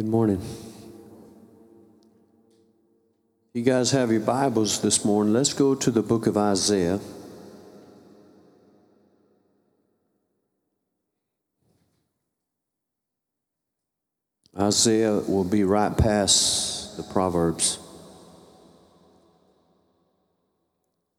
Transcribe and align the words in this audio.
Good 0.00 0.08
morning. 0.08 0.40
You 3.52 3.60
guys 3.60 3.90
have 3.90 4.10
your 4.10 4.22
Bibles 4.22 4.80
this 4.80 5.04
morning. 5.04 5.34
Let's 5.34 5.52
go 5.52 5.74
to 5.74 5.90
the 5.90 6.00
book 6.00 6.26
of 6.26 6.38
Isaiah. 6.38 6.98
Isaiah 14.58 15.18
will 15.18 15.44
be 15.44 15.64
right 15.64 15.94
past 15.94 16.96
the 16.96 17.02
Proverbs. 17.02 17.78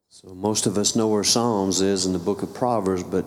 So 0.09 0.29
most 0.29 0.65
of 0.65 0.79
us 0.79 0.95
know 0.95 1.07
where 1.07 1.23
Psalms 1.23 1.81
is 1.81 2.07
in 2.07 2.13
the 2.13 2.17
book 2.17 2.41
of 2.41 2.55
Proverbs, 2.55 3.03
but 3.03 3.25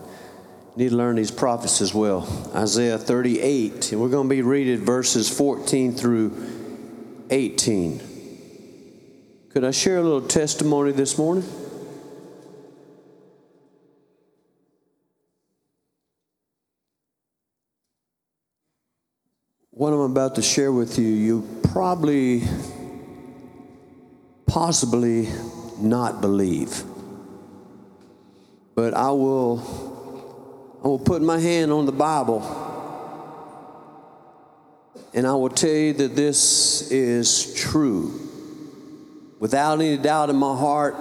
need 0.75 0.89
to 0.89 0.95
learn 0.95 1.15
these 1.15 1.31
prophets 1.31 1.81
as 1.81 1.93
well. 1.93 2.27
Isaiah 2.53 2.97
38, 2.97 3.93
and 3.93 4.01
we're 4.01 4.09
going 4.09 4.27
to 4.27 4.35
be 4.35 4.41
reading 4.41 4.83
verses 4.83 5.29
14 5.29 5.93
through 5.93 7.25
18. 7.29 8.01
Could 9.49 9.63
I 9.63 9.71
share 9.71 9.97
a 9.97 10.01
little 10.01 10.27
testimony 10.27 10.91
this 10.91 11.17
morning? 11.17 11.43
What 19.71 19.93
I'm 19.93 19.99
about 19.99 20.35
to 20.35 20.41
share 20.41 20.71
with 20.71 20.99
you, 20.99 21.05
you 21.05 21.61
probably, 21.71 22.43
possibly 24.45 25.29
not 25.77 26.21
believe. 26.21 26.83
But 28.73 28.93
I 28.93 29.11
will 29.11 29.94
I 30.85 30.87
will 30.87 30.99
put 30.99 31.23
my 31.23 31.39
hand 31.39 31.71
on 31.71 31.87
the 31.87 31.91
Bible 31.91 32.43
and 35.15 35.25
I 35.25 35.33
will 35.33 35.49
tell 35.49 35.71
you 35.71 35.93
that 35.93 36.15
this 36.15 36.91
is 36.91 37.55
true. 37.55 38.21
Without 39.39 39.81
any 39.81 39.97
doubt 39.97 40.29
in 40.29 40.35
my 40.35 40.55
heart, 40.55 40.95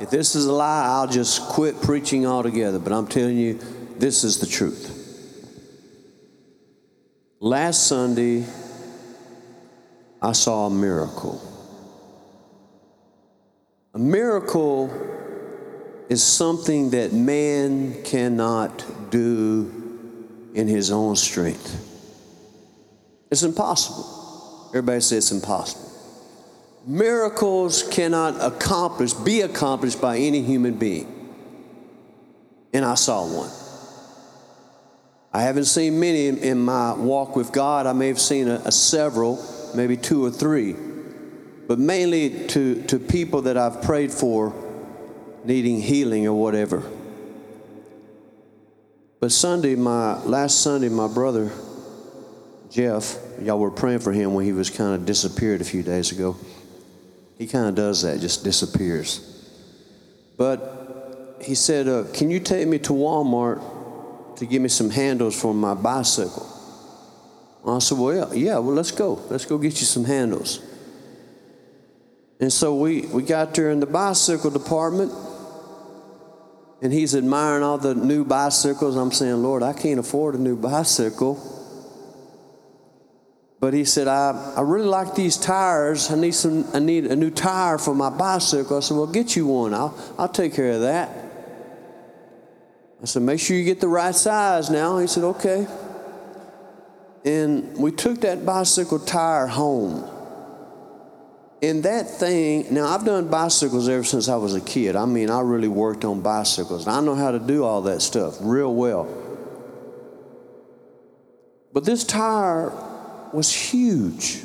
if 0.00 0.08
this 0.08 0.36
is 0.36 0.46
a 0.46 0.52
lie, 0.52 0.86
I'll 0.86 1.06
just 1.06 1.42
quit 1.50 1.82
preaching 1.82 2.26
altogether. 2.26 2.78
But 2.78 2.94
I'm 2.94 3.06
telling 3.06 3.36
you, 3.36 3.58
this 3.98 4.24
is 4.24 4.38
the 4.38 4.46
truth. 4.46 4.94
Last 7.38 7.88
Sunday, 7.88 8.46
I 10.22 10.32
saw 10.32 10.68
a 10.68 10.70
miracle. 10.70 11.42
A 13.92 13.98
miracle 13.98 14.90
is 16.08 16.22
something 16.22 16.90
that 16.90 17.12
man 17.12 18.02
cannot 18.02 18.84
do 19.10 20.50
in 20.54 20.68
his 20.68 20.90
own 20.90 21.16
strength. 21.16 21.82
It's 23.30 23.42
impossible. 23.42 24.68
Everybody 24.70 25.00
says 25.00 25.18
it's 25.18 25.32
impossible. 25.32 25.86
Miracles 26.86 27.82
cannot 27.82 28.40
accomplish, 28.40 29.12
be 29.12 29.40
accomplished 29.40 30.00
by 30.00 30.18
any 30.18 30.42
human 30.42 30.74
being. 30.74 31.12
And 32.72 32.84
I 32.84 32.94
saw 32.94 33.26
one. 33.26 33.50
I 35.32 35.42
haven't 35.42 35.64
seen 35.64 35.98
many 35.98 36.28
in, 36.28 36.38
in 36.38 36.58
my 36.58 36.94
walk 36.94 37.36
with 37.36 37.52
God. 37.52 37.86
I 37.86 37.92
may 37.92 38.08
have 38.08 38.20
seen 38.20 38.48
a, 38.48 38.62
a 38.64 38.72
several, 38.72 39.44
maybe 39.74 39.96
two 39.96 40.24
or 40.24 40.30
three, 40.30 40.76
but 41.66 41.78
mainly 41.78 42.46
to, 42.48 42.82
to 42.84 42.98
people 42.98 43.42
that 43.42 43.56
I've 43.56 43.82
prayed 43.82 44.12
for 44.12 44.54
needing 45.44 45.80
healing 45.80 46.26
or 46.26 46.34
whatever. 46.34 46.82
But 49.26 49.32
Sunday, 49.32 49.74
my 49.74 50.22
last 50.22 50.60
Sunday, 50.60 50.88
my 50.88 51.08
brother 51.08 51.50
Jeff, 52.70 53.18
y'all 53.42 53.58
were 53.58 53.72
praying 53.72 53.98
for 53.98 54.12
him 54.12 54.34
when 54.34 54.44
he 54.44 54.52
was 54.52 54.70
kind 54.70 54.94
of 54.94 55.04
disappeared 55.04 55.60
a 55.60 55.64
few 55.64 55.82
days 55.82 56.12
ago. 56.12 56.36
He 57.36 57.48
kind 57.48 57.66
of 57.66 57.74
does 57.74 58.02
that, 58.02 58.20
just 58.20 58.44
disappears. 58.44 59.42
But 60.36 61.38
he 61.42 61.56
said, 61.56 61.88
uh, 61.88 62.04
Can 62.14 62.30
you 62.30 62.38
take 62.38 62.68
me 62.68 62.78
to 62.78 62.92
Walmart 62.92 64.36
to 64.36 64.46
give 64.46 64.62
me 64.62 64.68
some 64.68 64.90
handles 64.90 65.34
for 65.34 65.52
my 65.52 65.74
bicycle? 65.74 66.46
I 67.66 67.80
said, 67.80 67.98
Well, 67.98 68.14
yeah, 68.14 68.32
yeah, 68.32 68.58
well, 68.58 68.76
let's 68.76 68.92
go. 68.92 69.14
Let's 69.28 69.44
go 69.44 69.58
get 69.58 69.80
you 69.80 69.86
some 69.86 70.04
handles. 70.04 70.60
And 72.38 72.52
so 72.52 72.76
we, 72.76 73.00
we 73.06 73.24
got 73.24 73.54
there 73.54 73.70
in 73.70 73.80
the 73.80 73.86
bicycle 73.86 74.52
department, 74.52 75.10
and 76.82 76.92
he's 76.92 77.14
admiring 77.14 77.62
all 77.62 77.78
the 77.78 77.94
new 77.94 78.24
bicycles. 78.24 78.96
I'm 78.96 79.12
saying, 79.12 79.42
Lord, 79.42 79.62
I 79.62 79.72
can't 79.72 79.98
afford 79.98 80.34
a 80.34 80.38
new 80.38 80.56
bicycle. 80.56 81.52
But 83.58 83.72
he 83.72 83.84
said, 83.84 84.06
I, 84.06 84.54
I 84.56 84.60
really 84.60 84.86
like 84.86 85.14
these 85.14 85.36
tires. 85.36 86.10
I 86.10 86.16
need 86.16 86.34
some 86.34 86.66
I 86.74 86.78
need 86.78 87.06
a 87.06 87.16
new 87.16 87.30
tire 87.30 87.78
for 87.78 87.94
my 87.94 88.10
bicycle. 88.10 88.76
I 88.76 88.80
said, 88.80 88.96
Well, 88.96 89.06
get 89.06 89.34
you 89.34 89.46
one. 89.46 89.72
I'll 89.72 89.98
I'll 90.18 90.28
take 90.28 90.54
care 90.54 90.72
of 90.72 90.82
that. 90.82 91.26
I 93.00 93.04
said, 93.04 93.22
make 93.22 93.40
sure 93.40 93.56
you 93.56 93.64
get 93.64 93.80
the 93.80 93.88
right 93.88 94.14
size 94.14 94.70
now. 94.70 94.98
He 94.98 95.06
said, 95.06 95.24
okay. 95.24 95.66
And 97.24 97.76
we 97.76 97.92
took 97.92 98.22
that 98.22 98.46
bicycle 98.46 98.98
tire 98.98 99.46
home. 99.46 100.08
And 101.62 101.82
that 101.84 102.10
thing, 102.10 102.72
now 102.72 102.86
I've 102.86 103.04
done 103.04 103.28
bicycles 103.28 103.88
ever 103.88 104.04
since 104.04 104.28
I 104.28 104.36
was 104.36 104.54
a 104.54 104.60
kid. 104.60 104.94
I 104.94 105.06
mean, 105.06 105.30
I 105.30 105.40
really 105.40 105.68
worked 105.68 106.04
on 106.04 106.20
bicycles. 106.20 106.86
I 106.86 107.00
know 107.00 107.14
how 107.14 107.30
to 107.30 107.38
do 107.38 107.64
all 107.64 107.82
that 107.82 108.02
stuff 108.02 108.36
real 108.40 108.74
well. 108.74 109.08
But 111.72 111.84
this 111.84 112.04
tire 112.04 112.72
was 113.32 113.52
huge. 113.52 114.42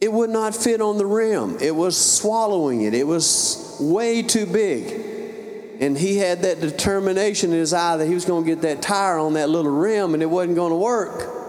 It 0.00 0.12
would 0.12 0.30
not 0.30 0.54
fit 0.54 0.80
on 0.80 0.98
the 0.98 1.06
rim. 1.06 1.58
It 1.60 1.74
was 1.74 1.96
swallowing 1.96 2.82
it. 2.82 2.92
It 2.92 3.06
was 3.06 3.76
way 3.80 4.22
too 4.22 4.46
big. 4.46 5.10
And 5.80 5.96
he 5.96 6.18
had 6.18 6.42
that 6.42 6.60
determination 6.60 7.52
in 7.52 7.58
his 7.58 7.72
eye 7.72 7.96
that 7.96 8.06
he 8.06 8.14
was 8.14 8.24
going 8.24 8.44
to 8.44 8.50
get 8.50 8.62
that 8.62 8.82
tire 8.82 9.18
on 9.18 9.34
that 9.34 9.48
little 9.48 9.72
rim 9.72 10.14
and 10.14 10.22
it 10.22 10.26
wasn't 10.26 10.56
going 10.56 10.70
to 10.70 10.76
work. 10.76 11.41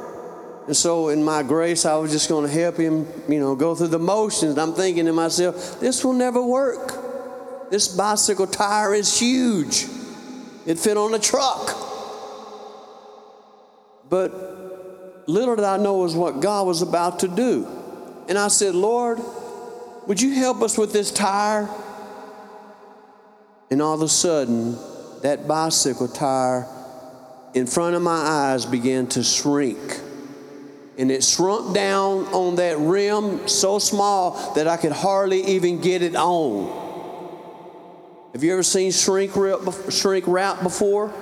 And 0.66 0.75
so, 0.75 1.09
in 1.09 1.24
my 1.24 1.44
grace, 1.44 1.85
I 1.85 1.96
was 1.96 2.12
just 2.12 2.29
going 2.29 2.47
to 2.47 2.53
help 2.53 2.78
him, 2.78 3.06
you 3.28 3.40
know, 3.40 3.53
go 3.56 3.75
through 3.75 3.90
the 3.90 4.00
motions. 4.00 4.57
I'm 4.57 4.74
thinking 4.74 5.06
to 5.06 5.13
myself, 5.13 5.79
this 5.81 6.06
will 6.06 6.13
never 6.13 6.41
work. 6.41 7.69
This 7.69 7.90
bicycle 7.90 8.47
tire 8.47 8.94
is 8.94 9.19
huge, 9.19 9.85
it 10.66 10.79
fit 10.79 10.96
on 10.96 11.13
a 11.13 11.19
truck. 11.19 11.75
But 14.09 15.28
little 15.28 15.56
did 15.56 15.66
I 15.66 15.78
know 15.78 15.97
was 15.97 16.16
what 16.16 16.40
God 16.40 16.68
was 16.68 16.81
about 16.81 17.19
to 17.19 17.28
do. 17.28 17.68
And 18.29 18.38
I 18.38 18.47
said, 18.47 18.75
Lord, 18.75 19.19
would 20.07 20.22
you 20.22 20.34
help 20.35 20.62
us 20.62 20.78
with 20.78 20.94
this 20.94 21.12
tire? 21.12 21.69
And 23.69 23.81
all 23.81 23.96
of 23.96 24.02
a 24.02 24.07
sudden, 24.07 24.78
that 25.23 25.47
bicycle 25.47 26.07
tire 26.07 26.68
in 27.53 27.66
front 27.66 27.96
of 27.96 28.02
my 28.02 28.12
eyes 28.12 28.66
began 28.66 29.07
to 29.07 29.23
shrink 29.23 30.00
and 30.98 31.12
it 31.12 31.24
shrunk 31.24 31.74
down 31.74 32.26
on 32.28 32.56
that 32.58 32.78
rim 32.78 33.48
so 33.48 33.80
small 33.80 34.54
that 34.54 34.68
I 34.68 34.78
could 34.78 34.92
hardly 34.92 35.44
even 35.46 35.81
get 35.81 36.02
it 36.02 36.16
on. 36.16 36.81
Have 38.34 38.44
you 38.44 38.54
ever 38.54 38.64
seen 38.64 38.92
shrink 38.92 39.36
wrap, 39.36 39.59
shrink 39.90 40.26
wrap 40.28 40.64
before? 40.64 41.14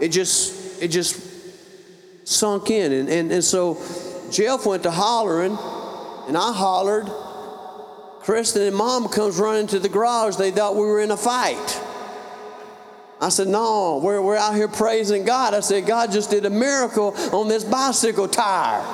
It 0.00 0.08
just 0.08 0.82
it 0.82 0.88
just 0.88 1.20
sunk 2.26 2.70
in, 2.70 2.92
and, 2.92 3.08
and 3.08 3.32
and 3.32 3.44
so 3.44 3.80
Jeff 4.30 4.66
went 4.66 4.82
to 4.84 4.90
hollering, 4.90 5.56
and 6.26 6.36
I 6.36 6.52
hollered. 6.52 7.08
Kristen 8.20 8.62
and 8.62 8.76
Mom 8.76 9.08
comes 9.08 9.38
running 9.38 9.66
to 9.68 9.78
the 9.78 9.88
garage. 9.88 10.36
They 10.36 10.50
thought 10.50 10.74
we 10.74 10.82
were 10.82 11.00
in 11.00 11.10
a 11.10 11.16
fight. 11.16 11.80
I 13.20 13.30
said, 13.30 13.48
No, 13.48 14.00
we're, 14.02 14.20
we're 14.20 14.36
out 14.36 14.54
here 14.54 14.68
praising 14.68 15.24
God. 15.24 15.54
I 15.54 15.60
said, 15.60 15.86
God 15.86 16.12
just 16.12 16.30
did 16.30 16.44
a 16.44 16.50
miracle 16.50 17.14
on 17.32 17.48
this 17.48 17.64
bicycle 17.64 18.28
tire. 18.28 18.84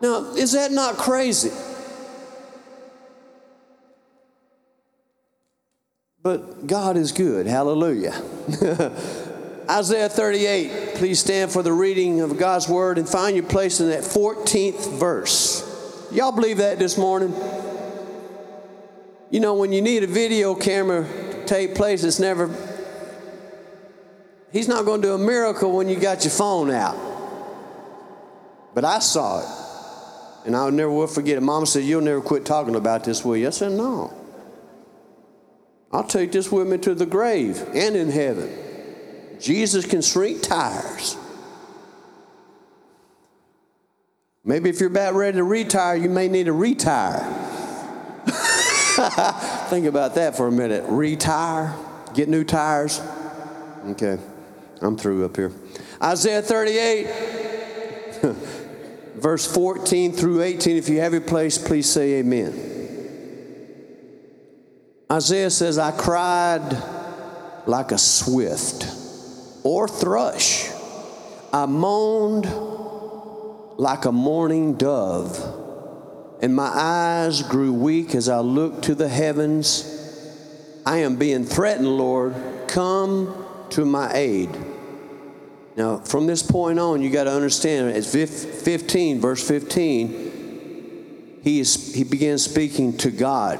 Now, 0.00 0.34
is 0.34 0.52
that 0.52 0.72
not 0.72 0.96
crazy? 0.96 1.50
But 6.22 6.66
God 6.66 6.96
is 6.96 7.12
good. 7.12 7.46
Hallelujah. 7.46 8.22
Isaiah 9.70 10.08
38, 10.08 10.96
please 10.96 11.20
stand 11.20 11.52
for 11.52 11.62
the 11.62 11.72
reading 11.72 12.20
of 12.20 12.36
God's 12.36 12.68
word 12.68 12.98
and 12.98 13.08
find 13.08 13.36
your 13.36 13.46
place 13.46 13.80
in 13.80 13.88
that 13.90 14.02
14th 14.02 14.98
verse. 14.98 15.66
Y'all 16.12 16.32
believe 16.32 16.56
that 16.58 16.78
this 16.78 16.98
morning? 16.98 17.32
You 19.30 19.38
know, 19.38 19.54
when 19.54 19.72
you 19.72 19.80
need 19.80 20.02
a 20.02 20.08
video 20.08 20.56
camera 20.56 21.06
to 21.06 21.44
take 21.46 21.76
place, 21.76 22.02
it's 22.02 22.18
never, 22.18 22.50
He's 24.50 24.66
not 24.66 24.84
going 24.84 25.02
to 25.02 25.08
do 25.08 25.14
a 25.14 25.18
miracle 25.18 25.76
when 25.76 25.88
you 25.88 25.96
got 26.00 26.24
your 26.24 26.32
phone 26.32 26.70
out. 26.70 26.96
But 28.74 28.84
I 28.84 28.98
saw 28.98 29.40
it. 29.40 29.59
And 30.44 30.56
I'll 30.56 30.70
never 30.70 30.90
will 30.90 31.06
forget 31.06 31.36
it. 31.36 31.42
Mama 31.42 31.66
said, 31.66 31.84
You'll 31.84 32.00
never 32.00 32.20
quit 32.20 32.44
talking 32.44 32.74
about 32.74 33.04
this, 33.04 33.24
will 33.24 33.36
you? 33.36 33.48
I 33.48 33.50
said, 33.50 33.72
No. 33.72 34.14
I'll 35.92 36.04
take 36.04 36.32
this 36.32 36.50
with 36.52 36.68
me 36.68 36.78
to 36.78 36.94
the 36.94 37.06
grave 37.06 37.62
and 37.74 37.96
in 37.96 38.10
heaven. 38.10 38.50
Jesus 39.40 39.84
can 39.84 40.02
shrink 40.02 40.42
tires. 40.42 41.16
Maybe 44.44 44.70
if 44.70 44.80
you're 44.80 44.90
about 44.90 45.14
ready 45.14 45.36
to 45.36 45.44
retire, 45.44 45.96
you 45.96 46.08
may 46.08 46.28
need 46.28 46.44
to 46.44 46.52
retire. 46.52 47.20
Think 49.68 49.86
about 49.86 50.14
that 50.14 50.36
for 50.36 50.46
a 50.46 50.52
minute. 50.52 50.84
Retire, 50.88 51.74
get 52.14 52.28
new 52.28 52.44
tires. 52.44 53.00
Okay, 53.86 54.18
I'm 54.80 54.96
through 54.96 55.24
up 55.24 55.36
here. 55.36 55.52
Isaiah 56.02 56.42
38, 56.42 57.39
verse 59.20 59.46
14 59.52 60.12
through 60.12 60.42
18. 60.42 60.76
If 60.76 60.88
you 60.88 61.00
have 61.00 61.12
your 61.12 61.20
place, 61.20 61.58
please 61.58 61.88
say 61.88 62.14
amen. 62.14 62.78
Isaiah 65.10 65.50
says, 65.50 65.78
I 65.78 65.90
cried 65.90 66.76
like 67.66 67.92
a 67.92 67.98
swift 67.98 68.86
or 69.64 69.88
thrush. 69.88 70.70
I 71.52 71.66
moaned 71.66 72.46
like 73.76 74.04
a 74.04 74.12
mourning 74.12 74.74
dove, 74.74 75.38
and 76.40 76.54
my 76.54 76.70
eyes 76.72 77.42
grew 77.42 77.72
weak 77.72 78.14
as 78.14 78.28
I 78.28 78.38
looked 78.38 78.84
to 78.84 78.94
the 78.94 79.08
heavens. 79.08 79.96
I 80.86 80.98
am 80.98 81.16
being 81.16 81.44
threatened, 81.44 81.88
Lord. 81.88 82.34
Come 82.68 83.46
to 83.70 83.84
my 83.84 84.12
aid. 84.14 84.50
Now, 85.80 85.96
from 85.96 86.26
this 86.26 86.42
point 86.42 86.78
on, 86.78 87.00
you 87.00 87.08
got 87.08 87.24
to 87.24 87.32
understand, 87.32 87.96
it's 87.96 88.12
15, 88.12 89.18
verse 89.18 89.48
15, 89.48 91.40
he, 91.42 91.58
is, 91.58 91.94
he 91.94 92.04
begins 92.04 92.44
speaking 92.44 92.98
to 92.98 93.10
God. 93.10 93.58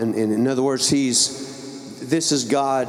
And, 0.00 0.14
and 0.14 0.32
in 0.32 0.48
other 0.48 0.62
words, 0.62 0.88
he's, 0.88 2.08
this 2.08 2.32
is 2.32 2.46
God 2.46 2.88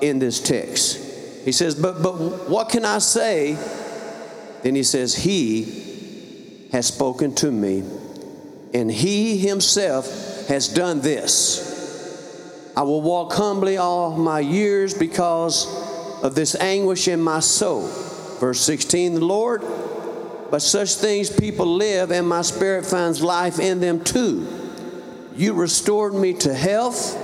in 0.00 0.20
this 0.20 0.38
text. 0.38 0.98
He 1.44 1.50
says, 1.50 1.74
but, 1.74 2.04
but 2.04 2.48
what 2.48 2.68
can 2.68 2.84
I 2.84 2.98
say? 2.98 3.58
Then 4.62 4.76
he 4.76 4.84
says, 4.84 5.16
He 5.16 6.68
has 6.70 6.86
spoken 6.86 7.34
to 7.34 7.50
me, 7.50 7.82
and 8.72 8.92
He 8.92 9.38
Himself 9.38 10.46
has 10.46 10.68
done 10.68 11.00
this. 11.00 12.72
I 12.76 12.82
will 12.82 13.02
walk 13.02 13.32
humbly 13.32 13.76
all 13.76 14.16
my 14.16 14.38
years 14.38 14.94
because 14.94 15.66
of 16.22 16.36
this 16.36 16.54
anguish 16.54 17.08
in 17.08 17.20
my 17.20 17.40
soul. 17.40 17.90
Verse 18.44 18.60
16, 18.60 19.14
the 19.14 19.24
Lord, 19.24 19.62
but 20.50 20.58
such 20.58 20.96
things 20.96 21.30
people 21.30 21.64
live, 21.64 22.10
and 22.10 22.28
my 22.28 22.42
spirit 22.42 22.84
finds 22.84 23.22
life 23.22 23.58
in 23.58 23.80
them 23.80 24.04
too. 24.04 24.46
You 25.34 25.54
restored 25.54 26.12
me 26.12 26.34
to 26.34 26.52
health 26.52 27.16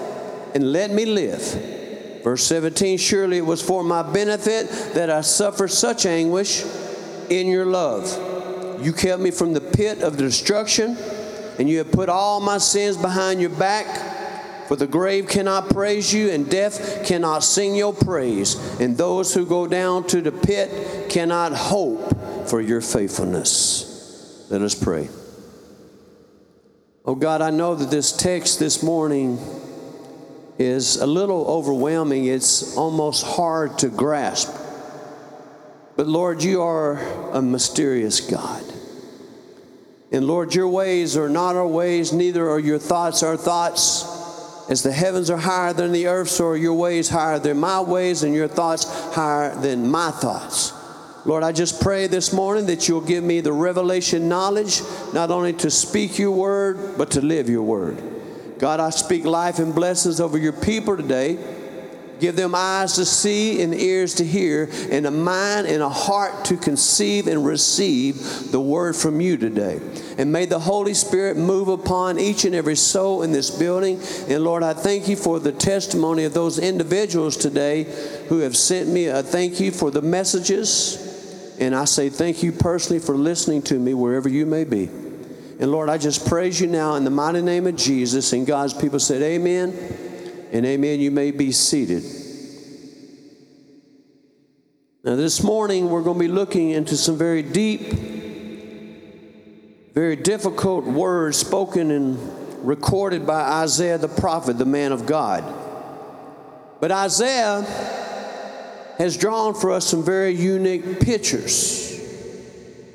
and 0.54 0.72
let 0.72 0.90
me 0.90 1.04
live. 1.04 2.22
Verse 2.24 2.42
17 2.44 2.96
Surely 2.96 3.36
it 3.36 3.44
was 3.44 3.60
for 3.60 3.84
my 3.84 4.02
benefit 4.02 4.70
that 4.94 5.10
I 5.10 5.20
suffered 5.20 5.68
such 5.68 6.06
anguish 6.06 6.64
in 7.28 7.48
your 7.48 7.66
love. 7.66 8.82
You 8.82 8.94
kept 8.94 9.20
me 9.20 9.30
from 9.30 9.52
the 9.52 9.60
pit 9.60 10.02
of 10.02 10.16
destruction, 10.16 10.96
and 11.58 11.68
you 11.68 11.76
have 11.76 11.92
put 11.92 12.08
all 12.08 12.40
my 12.40 12.56
sins 12.56 12.96
behind 12.96 13.42
your 13.42 13.50
back. 13.50 14.09
For 14.70 14.76
the 14.76 14.86
grave 14.86 15.26
cannot 15.26 15.70
praise 15.70 16.14
you, 16.14 16.30
and 16.30 16.48
death 16.48 17.04
cannot 17.04 17.42
sing 17.42 17.74
your 17.74 17.92
praise. 17.92 18.54
And 18.78 18.96
those 18.96 19.34
who 19.34 19.44
go 19.44 19.66
down 19.66 20.06
to 20.06 20.20
the 20.20 20.30
pit 20.30 21.10
cannot 21.10 21.52
hope 21.52 22.48
for 22.48 22.60
your 22.60 22.80
faithfulness. 22.80 24.46
Let 24.48 24.62
us 24.62 24.76
pray. 24.76 25.08
Oh 27.04 27.16
God, 27.16 27.42
I 27.42 27.50
know 27.50 27.74
that 27.74 27.90
this 27.90 28.12
text 28.12 28.60
this 28.60 28.80
morning 28.80 29.40
is 30.56 30.98
a 30.98 31.06
little 31.06 31.46
overwhelming. 31.48 32.26
It's 32.26 32.76
almost 32.76 33.26
hard 33.26 33.76
to 33.80 33.88
grasp. 33.88 34.56
But 35.96 36.06
Lord, 36.06 36.44
you 36.44 36.62
are 36.62 37.00
a 37.32 37.42
mysterious 37.42 38.20
God. 38.20 38.62
And 40.12 40.28
Lord, 40.28 40.54
your 40.54 40.68
ways 40.68 41.16
are 41.16 41.28
not 41.28 41.56
our 41.56 41.66
ways, 41.66 42.12
neither 42.12 42.48
are 42.48 42.60
your 42.60 42.78
thoughts 42.78 43.24
our 43.24 43.36
thoughts. 43.36 44.09
As 44.70 44.84
the 44.84 44.92
heavens 44.92 45.30
are 45.30 45.36
higher 45.36 45.72
than 45.72 45.90
the 45.90 46.06
earth, 46.06 46.28
so 46.28 46.46
are 46.46 46.56
your 46.56 46.74
ways 46.74 47.08
higher 47.08 47.40
than 47.40 47.58
my 47.58 47.80
ways, 47.80 48.22
and 48.22 48.32
your 48.32 48.46
thoughts 48.46 48.84
higher 49.12 49.52
than 49.56 49.90
my 49.90 50.12
thoughts. 50.12 50.72
Lord, 51.24 51.42
I 51.42 51.50
just 51.50 51.82
pray 51.82 52.06
this 52.06 52.32
morning 52.32 52.66
that 52.66 52.88
you'll 52.88 53.00
give 53.00 53.24
me 53.24 53.40
the 53.40 53.52
revelation 53.52 54.28
knowledge, 54.28 54.80
not 55.12 55.32
only 55.32 55.52
to 55.54 55.70
speak 55.70 56.20
your 56.20 56.30
word, 56.30 56.96
but 56.96 57.10
to 57.10 57.20
live 57.20 57.50
your 57.50 57.64
word. 57.64 58.00
God, 58.58 58.78
I 58.78 58.90
speak 58.90 59.24
life 59.24 59.58
and 59.58 59.74
blessings 59.74 60.20
over 60.20 60.38
your 60.38 60.52
people 60.52 60.96
today. 60.96 61.36
Give 62.20 62.36
them 62.36 62.54
eyes 62.54 62.94
to 62.94 63.06
see 63.06 63.62
and 63.62 63.74
ears 63.74 64.16
to 64.16 64.24
hear, 64.24 64.70
and 64.90 65.06
a 65.06 65.10
mind 65.10 65.66
and 65.66 65.82
a 65.82 65.88
heart 65.88 66.44
to 66.46 66.56
conceive 66.56 67.26
and 67.26 67.44
receive 67.46 68.52
the 68.52 68.60
word 68.60 68.94
from 68.94 69.22
you 69.22 69.38
today. 69.38 69.80
And 70.18 70.30
may 70.30 70.44
the 70.44 70.58
Holy 70.58 70.92
Spirit 70.92 71.38
move 71.38 71.68
upon 71.68 72.18
each 72.18 72.44
and 72.44 72.54
every 72.54 72.76
soul 72.76 73.22
in 73.22 73.32
this 73.32 73.50
building. 73.50 73.98
And 74.28 74.44
Lord, 74.44 74.62
I 74.62 74.74
thank 74.74 75.08
you 75.08 75.16
for 75.16 75.40
the 75.40 75.52
testimony 75.52 76.24
of 76.24 76.34
those 76.34 76.58
individuals 76.58 77.38
today 77.38 77.84
who 78.28 78.40
have 78.40 78.54
sent 78.54 78.90
me. 78.90 79.06
a 79.06 79.22
thank 79.22 79.58
you 79.58 79.70
for 79.70 79.90
the 79.90 80.02
messages. 80.02 81.56
And 81.58 81.74
I 81.74 81.86
say 81.86 82.10
thank 82.10 82.42
you 82.42 82.52
personally 82.52 83.00
for 83.00 83.16
listening 83.16 83.62
to 83.62 83.78
me 83.78 83.94
wherever 83.94 84.28
you 84.28 84.44
may 84.44 84.64
be. 84.64 84.84
And 84.84 85.70
Lord, 85.70 85.88
I 85.88 85.96
just 85.96 86.26
praise 86.26 86.60
you 86.60 86.66
now 86.66 86.96
in 86.96 87.04
the 87.04 87.10
mighty 87.10 87.40
name 87.40 87.66
of 87.66 87.76
Jesus. 87.76 88.32
And 88.34 88.46
God's 88.46 88.74
people 88.74 88.98
said, 88.98 89.22
Amen 89.22 90.09
and 90.52 90.66
amen. 90.66 91.00
You 91.00 91.10
may 91.10 91.30
be 91.30 91.52
seated. 91.52 92.02
Now, 95.02 95.16
this 95.16 95.42
morning 95.42 95.88
we're 95.88 96.02
going 96.02 96.18
to 96.18 96.24
be 96.24 96.28
looking 96.28 96.70
into 96.70 96.96
some 96.96 97.16
very 97.16 97.42
deep, 97.42 97.80
very 99.94 100.16
difficult 100.16 100.84
words 100.84 101.38
spoken 101.38 101.90
and 101.90 102.66
recorded 102.66 103.26
by 103.26 103.40
Isaiah 103.40 103.96
the 103.96 104.08
prophet, 104.08 104.58
the 104.58 104.66
man 104.66 104.92
of 104.92 105.06
God. 105.06 105.42
But 106.80 106.92
Isaiah 106.92 107.62
has 108.98 109.16
drawn 109.16 109.54
for 109.54 109.70
us 109.70 109.86
some 109.86 110.04
very 110.04 110.32
unique 110.32 111.00
pictures. 111.00 111.88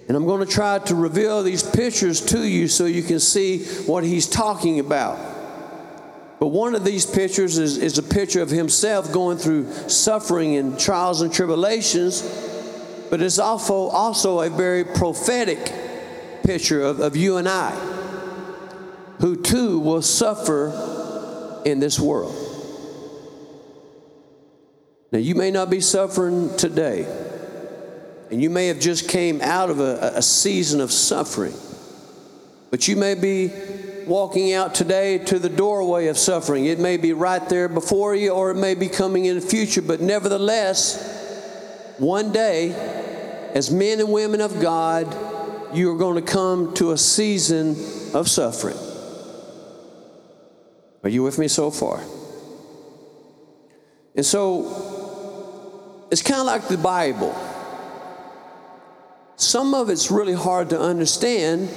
And 0.07 0.15
I'm 0.15 0.25
going 0.25 0.45
to 0.45 0.51
try 0.51 0.77
to 0.79 0.93
reveal 0.93 1.41
these 1.41 1.63
pictures 1.63 2.21
to 2.27 2.43
you 2.43 2.67
so 2.67 2.85
you 2.85 3.01
can 3.01 3.19
see 3.19 3.63
what 3.87 4.03
he's 4.03 4.27
talking 4.27 4.79
about. 4.79 5.34
But 6.45 6.51
one 6.51 6.75
of 6.75 6.85
these 6.85 7.07
pictures 7.07 7.57
is, 7.57 7.79
is 7.79 7.97
a 7.97 8.03
picture 8.03 8.39
of 8.43 8.51
himself 8.51 9.11
going 9.11 9.39
through 9.39 9.67
suffering 9.89 10.57
and 10.57 10.79
trials 10.79 11.21
and 11.21 11.33
tribulations, 11.33 12.21
but 13.09 13.19
it's 13.19 13.39
also, 13.39 13.87
also 13.87 14.41
a 14.41 14.51
very 14.51 14.83
prophetic 14.83 15.73
picture 16.43 16.83
of, 16.83 16.99
of 16.99 17.15
you 17.15 17.37
and 17.37 17.49
I, 17.49 17.71
who 19.21 19.41
too 19.41 19.79
will 19.79 20.03
suffer 20.03 21.63
in 21.65 21.79
this 21.79 21.99
world. 21.99 22.35
Now, 25.11 25.17
you 25.17 25.33
may 25.33 25.49
not 25.49 25.71
be 25.71 25.81
suffering 25.81 26.55
today, 26.57 27.07
and 28.29 28.39
you 28.39 28.51
may 28.51 28.67
have 28.67 28.79
just 28.79 29.09
came 29.09 29.41
out 29.41 29.71
of 29.71 29.79
a, 29.79 30.11
a 30.13 30.21
season 30.21 30.79
of 30.79 30.91
suffering, 30.91 31.55
but 32.69 32.87
you 32.87 32.97
may 32.97 33.15
be 33.15 33.51
walking 34.07 34.53
out 34.53 34.75
today 34.75 35.17
to 35.17 35.39
the 35.39 35.49
doorway 35.49 36.07
of 36.07 36.17
suffering. 36.17 36.65
It 36.65 36.79
may 36.79 36.97
be 36.97 37.13
right 37.13 37.47
there 37.49 37.67
before 37.67 38.15
you, 38.15 38.31
or 38.31 38.51
it 38.51 38.55
may 38.55 38.75
be 38.75 38.87
coming 38.87 39.25
in 39.25 39.35
the 39.35 39.45
future, 39.45 39.81
but 39.81 40.01
nevertheless, 40.01 41.95
one 41.97 42.31
day, 42.31 42.71
as 43.53 43.71
men 43.71 43.99
and 43.99 44.11
women 44.11 44.41
of 44.41 44.59
God, 44.61 45.15
you 45.75 45.91
are 45.91 45.97
going 45.97 46.23
to 46.23 46.31
come 46.31 46.73
to 46.75 46.91
a 46.91 46.97
season 46.97 47.71
of 48.13 48.29
suffering. 48.29 48.77
Are 51.03 51.09
you 51.09 51.23
with 51.23 51.37
me 51.37 51.47
so 51.47 51.71
far? 51.71 52.01
And 54.15 54.25
so, 54.25 56.07
it's 56.11 56.21
kind 56.21 56.39
of 56.39 56.45
like 56.45 56.67
the 56.67 56.77
Bible. 56.77 57.35
Some 59.35 59.73
of 59.73 59.89
it's 59.89 60.09
really 60.09 60.33
hard 60.33 60.69
to 60.69 60.79
understand. 60.79 61.69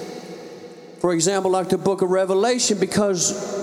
For 1.00 1.12
example, 1.12 1.50
like 1.50 1.68
the 1.68 1.78
book 1.78 2.02
of 2.02 2.10
Revelation, 2.10 2.78
because 2.78 3.58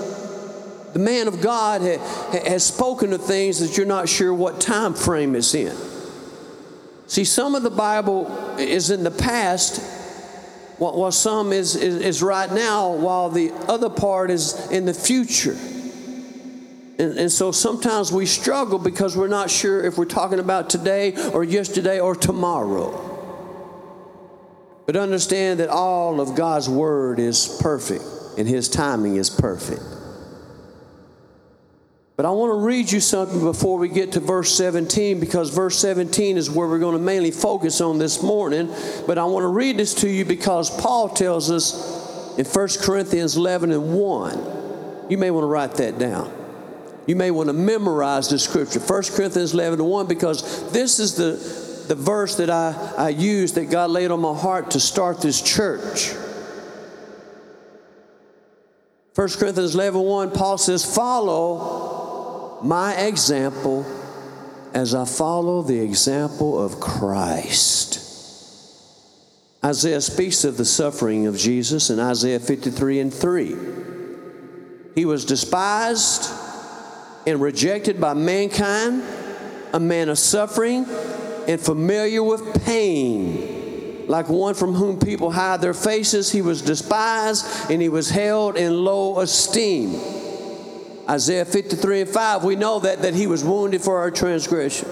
the 0.92 0.98
man 0.98 1.28
of 1.28 1.42
God 1.42 1.82
ha- 1.82 2.40
has 2.48 2.64
spoken 2.64 3.12
of 3.12 3.22
things 3.22 3.60
that 3.60 3.76
you're 3.76 3.86
not 3.86 4.08
sure 4.08 4.32
what 4.32 4.60
time 4.60 4.94
frame 4.94 5.34
it's 5.34 5.54
in. 5.54 5.76
See, 7.06 7.24
some 7.24 7.54
of 7.54 7.62
the 7.62 7.70
Bible 7.70 8.56
is 8.58 8.90
in 8.90 9.04
the 9.04 9.10
past, 9.10 9.80
while 10.78 11.12
some 11.12 11.52
is, 11.52 11.76
is, 11.76 11.96
is 11.96 12.22
right 12.22 12.50
now, 12.50 12.92
while 12.92 13.28
the 13.28 13.52
other 13.68 13.90
part 13.90 14.30
is 14.30 14.70
in 14.70 14.86
the 14.86 14.94
future. 14.94 15.56
And, 16.98 17.18
and, 17.18 17.30
so 17.30 17.52
sometimes 17.52 18.10
we 18.10 18.24
struggle 18.24 18.78
because 18.78 19.16
we're 19.16 19.28
not 19.28 19.50
sure 19.50 19.84
if 19.84 19.98
we're 19.98 20.06
talking 20.06 20.38
about 20.38 20.70
today 20.70 21.14
or 21.32 21.44
yesterday 21.44 22.00
or 22.00 22.14
tomorrow. 22.14 23.15
But 24.86 24.96
understand 24.96 25.60
that 25.60 25.68
all 25.68 26.20
of 26.20 26.36
God's 26.36 26.68
word 26.68 27.18
is 27.18 27.58
perfect 27.60 28.04
and 28.38 28.48
his 28.48 28.68
timing 28.68 29.16
is 29.16 29.28
perfect. 29.28 29.82
But 32.16 32.24
I 32.24 32.30
want 32.30 32.50
to 32.52 32.64
read 32.64 32.90
you 32.90 33.00
something 33.00 33.40
before 33.40 33.76
we 33.78 33.88
get 33.88 34.12
to 34.12 34.20
verse 34.20 34.50
17 34.56 35.20
because 35.20 35.50
verse 35.50 35.78
17 35.78 36.38
is 36.38 36.50
where 36.50 36.66
we're 36.66 36.78
going 36.78 36.96
to 36.96 37.02
mainly 37.02 37.30
focus 37.30 37.82
on 37.82 37.98
this 37.98 38.22
morning. 38.22 38.72
But 39.06 39.18
I 39.18 39.24
want 39.24 39.42
to 39.42 39.48
read 39.48 39.76
this 39.76 39.92
to 39.96 40.08
you 40.08 40.24
because 40.24 40.70
Paul 40.80 41.10
tells 41.10 41.50
us 41.50 42.38
in 42.38 42.46
1 42.46 42.68
Corinthians 42.80 43.36
11 43.36 43.70
and 43.70 43.94
1. 43.94 45.06
You 45.10 45.18
may 45.18 45.30
want 45.30 45.42
to 45.42 45.48
write 45.48 45.74
that 45.74 45.98
down. 45.98 46.32
You 47.06 47.16
may 47.16 47.30
want 47.30 47.48
to 47.48 47.52
memorize 47.52 48.28
the 48.28 48.38
scripture, 48.38 48.80
1 48.80 49.02
Corinthians 49.14 49.52
11 49.52 49.78
and 49.78 49.88
1, 49.88 50.06
because 50.06 50.72
this 50.72 50.98
is 50.98 51.14
the, 51.14 51.65
the 51.88 51.94
verse 51.94 52.36
that 52.36 52.50
I, 52.50 52.94
I 52.96 53.08
used 53.10 53.54
that 53.54 53.70
God 53.70 53.90
laid 53.90 54.10
on 54.10 54.20
my 54.20 54.34
heart 54.34 54.72
to 54.72 54.80
start 54.80 55.20
this 55.20 55.40
church. 55.40 56.12
1 59.14 59.28
Corinthians 59.38 59.74
11 59.74 60.00
1, 60.00 60.30
Paul 60.32 60.58
says, 60.58 60.84
Follow 60.94 62.58
my 62.62 62.94
example 62.96 63.86
as 64.74 64.94
I 64.94 65.06
follow 65.06 65.62
the 65.62 65.80
example 65.80 66.62
of 66.62 66.80
Christ. 66.80 68.02
Isaiah 69.64 70.02
speaks 70.02 70.44
of 70.44 70.58
the 70.58 70.66
suffering 70.66 71.26
of 71.26 71.36
Jesus 71.36 71.88
in 71.88 71.98
Isaiah 71.98 72.38
53 72.38 73.00
and 73.00 73.12
3. 73.12 73.56
He 74.94 75.04
was 75.04 75.24
despised 75.24 76.30
and 77.26 77.40
rejected 77.40 78.00
by 78.00 78.14
mankind, 78.14 79.02
a 79.72 79.80
man 79.80 80.08
of 80.10 80.18
suffering 80.18 80.86
and 81.46 81.60
familiar 81.60 82.22
with 82.22 82.64
pain. 82.64 84.06
Like 84.08 84.28
one 84.28 84.54
from 84.54 84.74
whom 84.74 84.98
people 84.98 85.30
hide 85.30 85.60
their 85.60 85.74
faces, 85.74 86.30
he 86.30 86.42
was 86.42 86.62
despised 86.62 87.70
and 87.70 87.82
he 87.82 87.88
was 87.88 88.08
held 88.08 88.56
in 88.56 88.84
low 88.84 89.20
esteem. 89.20 90.00
Isaiah 91.08 91.44
53 91.44 92.02
and 92.02 92.10
5, 92.10 92.44
we 92.44 92.56
know 92.56 92.80
that, 92.80 93.02
that 93.02 93.14
he 93.14 93.26
was 93.26 93.44
wounded 93.44 93.80
for 93.80 93.98
our 93.98 94.10
transgression 94.10 94.88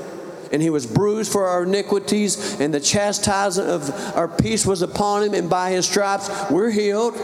and 0.55 0.63
he 0.63 0.71
was 0.71 0.87
bruised 0.87 1.33
for 1.33 1.49
our 1.49 1.65
iniquities, 1.65 2.61
and 2.61 2.73
the 2.73 2.79
chastisement 2.79 3.69
of 3.69 3.91
our 4.15 4.29
peace 4.29 4.65
was 4.65 4.83
upon 4.83 5.25
him, 5.25 5.35
and 5.35 5.51
by 5.51 5.73
his 5.73 5.85
stripes 5.85 6.31
we're 6.49 6.71
healed. 6.71 7.15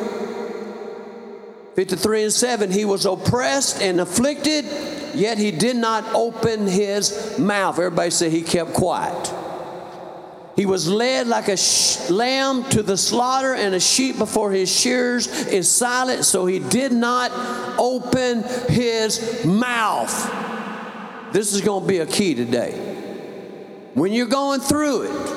53 1.76 2.25
and 2.25 2.32
7, 2.32 2.72
he 2.72 2.84
was 2.84 3.06
oppressed 3.06 3.80
and 3.80 4.00
afflicted, 4.00 4.64
yet 5.14 5.38
he 5.38 5.50
did 5.50 5.76
not 5.76 6.05
open 6.14 6.67
his 6.67 7.38
mouth. 7.38 7.79
Everybody 7.79 8.11
say 8.11 8.31
he 8.31 8.43
kept 8.43 8.73
quiet. 8.73 9.33
He 10.57 10.67
was 10.67 10.88
led 10.88 11.26
like 11.26 11.49
a 11.49 11.57
sh- 11.57 12.11
lamb 12.11 12.64
to 12.71 12.83
the 12.83 12.97
slaughter, 12.97 13.55
and 13.55 13.75
a 13.75 13.81
sheep 13.81 14.19
before 14.19 14.50
his 14.50 14.71
shears 14.71 15.26
is 15.47 15.71
silent, 15.71 16.25
so 16.25 16.45
he 16.45 16.59
did 16.59 16.93
not 16.93 17.31
open 17.79 18.43
his 18.69 19.45
mouth. 19.45 20.12
This 21.33 21.55
is 21.55 21.61
going 21.61 21.85
to 21.85 21.88
be 21.88 21.99
a 21.99 22.07
key 22.07 22.35
today. 22.35 22.73
When 23.95 24.12
you're 24.12 24.26
going 24.26 24.61
through 24.61 25.02
it, 25.02 25.37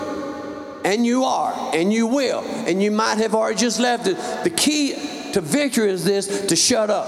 and 0.86 1.06
you 1.06 1.24
are, 1.24 1.54
and 1.74 1.94
you 1.94 2.08
will, 2.08 2.42
and 2.42 2.84
you 2.84 2.92
might 2.92 3.20
have 3.20 3.34
already 3.34 3.58
just 3.58 3.80
left 3.80 4.08
it, 4.08 4.18
the 4.44 4.50
key 4.50 4.94
to 5.34 5.42
victory 5.42 5.90
is 5.90 6.04
this 6.04 6.48
to 6.48 6.56
shut 6.56 6.90
up. 6.90 7.08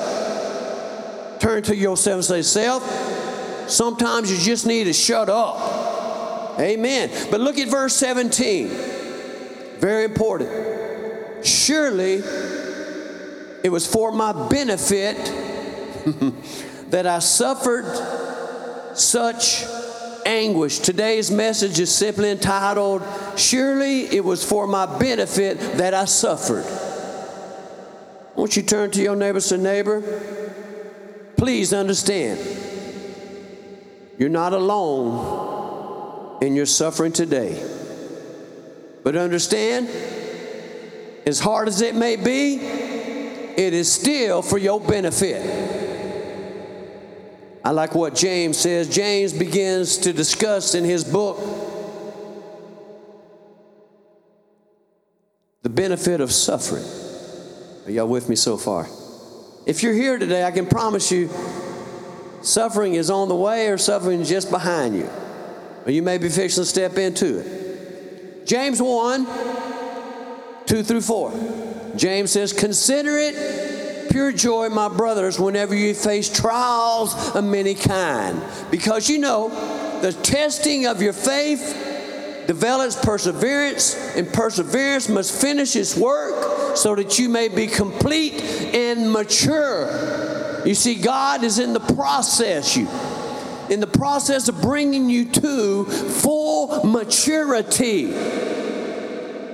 Turn 1.39 1.63
to 1.63 1.75
yourself 1.75 2.15
and 2.15 2.25
say, 2.25 2.41
Self, 2.41 3.69
sometimes 3.69 4.31
you 4.31 4.37
just 4.37 4.65
need 4.65 4.85
to 4.85 4.93
shut 4.93 5.29
up. 5.29 6.59
Amen. 6.59 7.11
But 7.31 7.41
look 7.41 7.57
at 7.57 7.67
verse 7.67 7.93
17. 7.95 8.67
Very 9.79 10.05
important. 10.05 11.45
Surely 11.45 12.21
it 13.63 13.71
was 13.71 13.85
for 13.85 14.11
my 14.11 14.47
benefit 14.47 15.17
that 16.89 17.05
I 17.05 17.19
suffered 17.19 17.85
such 18.97 19.65
anguish. 20.25 20.79
Today's 20.79 21.29
message 21.29 21.79
is 21.79 21.93
simply 21.93 22.31
entitled, 22.31 23.03
Surely 23.35 24.05
it 24.05 24.23
was 24.23 24.43
for 24.43 24.65
my 24.65 24.85
benefit 24.97 25.59
that 25.77 25.93
I 25.93 26.05
suffered. 26.05 26.65
Won't 28.35 28.55
you 28.55 28.63
turn 28.63 28.91
to 28.91 29.01
your 29.01 29.15
neighbor, 29.15 29.39
say, 29.39 29.57
neighbor, 29.57 30.01
please 31.37 31.73
understand, 31.73 32.39
you're 34.17 34.29
not 34.29 34.53
alone 34.53 36.37
in 36.41 36.55
your 36.55 36.65
suffering 36.65 37.11
today. 37.11 37.61
But 39.03 39.15
understand, 39.15 39.89
as 41.25 41.39
hard 41.39 41.67
as 41.67 41.81
it 41.81 41.95
may 41.95 42.15
be, 42.15 42.55
it 42.55 43.73
is 43.73 43.91
still 43.91 44.41
for 44.41 44.57
your 44.57 44.79
benefit. 44.81 45.41
I 47.63 47.71
like 47.71 47.95
what 47.95 48.15
James 48.15 48.57
says. 48.57 48.89
James 48.93 49.33
begins 49.33 49.97
to 49.99 50.13
discuss 50.13 50.75
in 50.75 50.83
his 50.83 51.03
book 51.03 51.39
the 55.63 55.69
benefit 55.69 56.21
of 56.21 56.31
suffering. 56.31 56.85
Are 57.87 57.91
y'all 57.91 58.07
with 58.07 58.29
me 58.29 58.35
so 58.35 58.55
far? 58.57 58.87
If 59.65 59.83
you're 59.83 59.93
here 59.93 60.17
today, 60.17 60.43
I 60.43 60.51
can 60.51 60.67
promise 60.67 61.11
you 61.11 61.29
suffering 62.41 62.93
is 62.93 63.09
on 63.09 63.27
the 63.27 63.35
way 63.35 63.67
or 63.67 63.77
suffering 63.77 64.21
is 64.21 64.29
just 64.29 64.51
behind 64.51 64.95
you 64.95 65.09
or 65.85 65.91
you 65.91 66.01
may 66.01 66.17
be 66.17 66.29
fixing 66.29 66.63
to 66.63 66.65
step 66.65 66.97
into 66.97 67.39
it. 67.39 68.45
James 68.45 68.81
1 68.81 69.25
2 70.65 70.83
through 70.83 71.01
4. 71.01 71.93
James 71.95 72.31
says, 72.31 72.51
Consider 72.51 73.17
it 73.17 74.09
pure 74.09 74.31
joy, 74.31 74.69
my 74.69 74.89
brothers, 74.89 75.39
whenever 75.39 75.75
you 75.75 75.93
face 75.93 76.27
trials 76.29 77.35
of 77.35 77.43
many 77.43 77.75
kind, 77.75 78.41
because 78.71 79.09
you 79.09 79.19
know 79.19 79.49
the 80.01 80.11
testing 80.11 80.87
of 80.87 81.01
your 81.01 81.13
faith 81.13 82.43
develops 82.47 82.95
perseverance, 82.95 83.95
and 84.15 84.31
perseverance 84.31 85.07
must 85.07 85.39
finish 85.39 85.75
its 85.75 85.95
work 85.95 86.33
so 86.75 86.95
that 86.95 87.17
you 87.17 87.29
may 87.29 87.47
be 87.47 87.67
complete 87.67 88.41
and 88.73 89.11
mature. 89.11 90.63
You 90.65 90.75
see, 90.75 90.95
God 90.95 91.43
is 91.43 91.59
in 91.59 91.73
the 91.73 91.79
process. 91.79 92.75
You 92.75 92.87
in 93.69 93.79
the 93.79 93.87
process 93.87 94.47
of 94.47 94.61
bringing 94.61 95.09
you 95.09 95.25
to 95.25 95.85
full 95.85 96.85
maturity. 96.85 98.13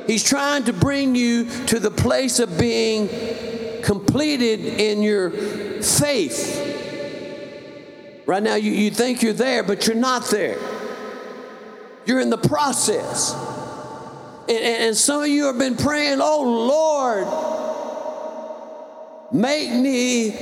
He's 0.07 0.23
trying 0.23 0.65
to 0.65 0.73
bring 0.73 1.15
you 1.15 1.45
to 1.67 1.79
the 1.79 1.91
place 1.91 2.39
of 2.39 2.57
being 2.57 3.07
completed 3.83 4.59
in 4.59 5.01
your 5.01 5.31
faith. 5.81 6.67
Right 8.25 8.43
now, 8.43 8.55
you, 8.55 8.71
you 8.71 8.91
think 8.91 9.21
you're 9.21 9.33
there, 9.33 9.63
but 9.63 9.87
you're 9.87 9.95
not 9.95 10.29
there. 10.29 10.57
You're 12.05 12.19
in 12.19 12.29
the 12.29 12.37
process. 12.37 13.33
And, 14.51 14.97
some 14.97 15.23
of 15.23 15.29
you 15.29 15.45
have 15.45 15.57
been 15.57 15.77
praying, 15.77 16.19
oh 16.21 16.43
Lord, 19.31 19.33
make 19.33 19.71
me 19.71 20.35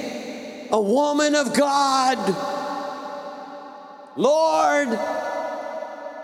a 0.72 0.82
woman 0.82 1.36
of 1.36 1.54
God 1.54 2.18
Lord, 4.20 5.00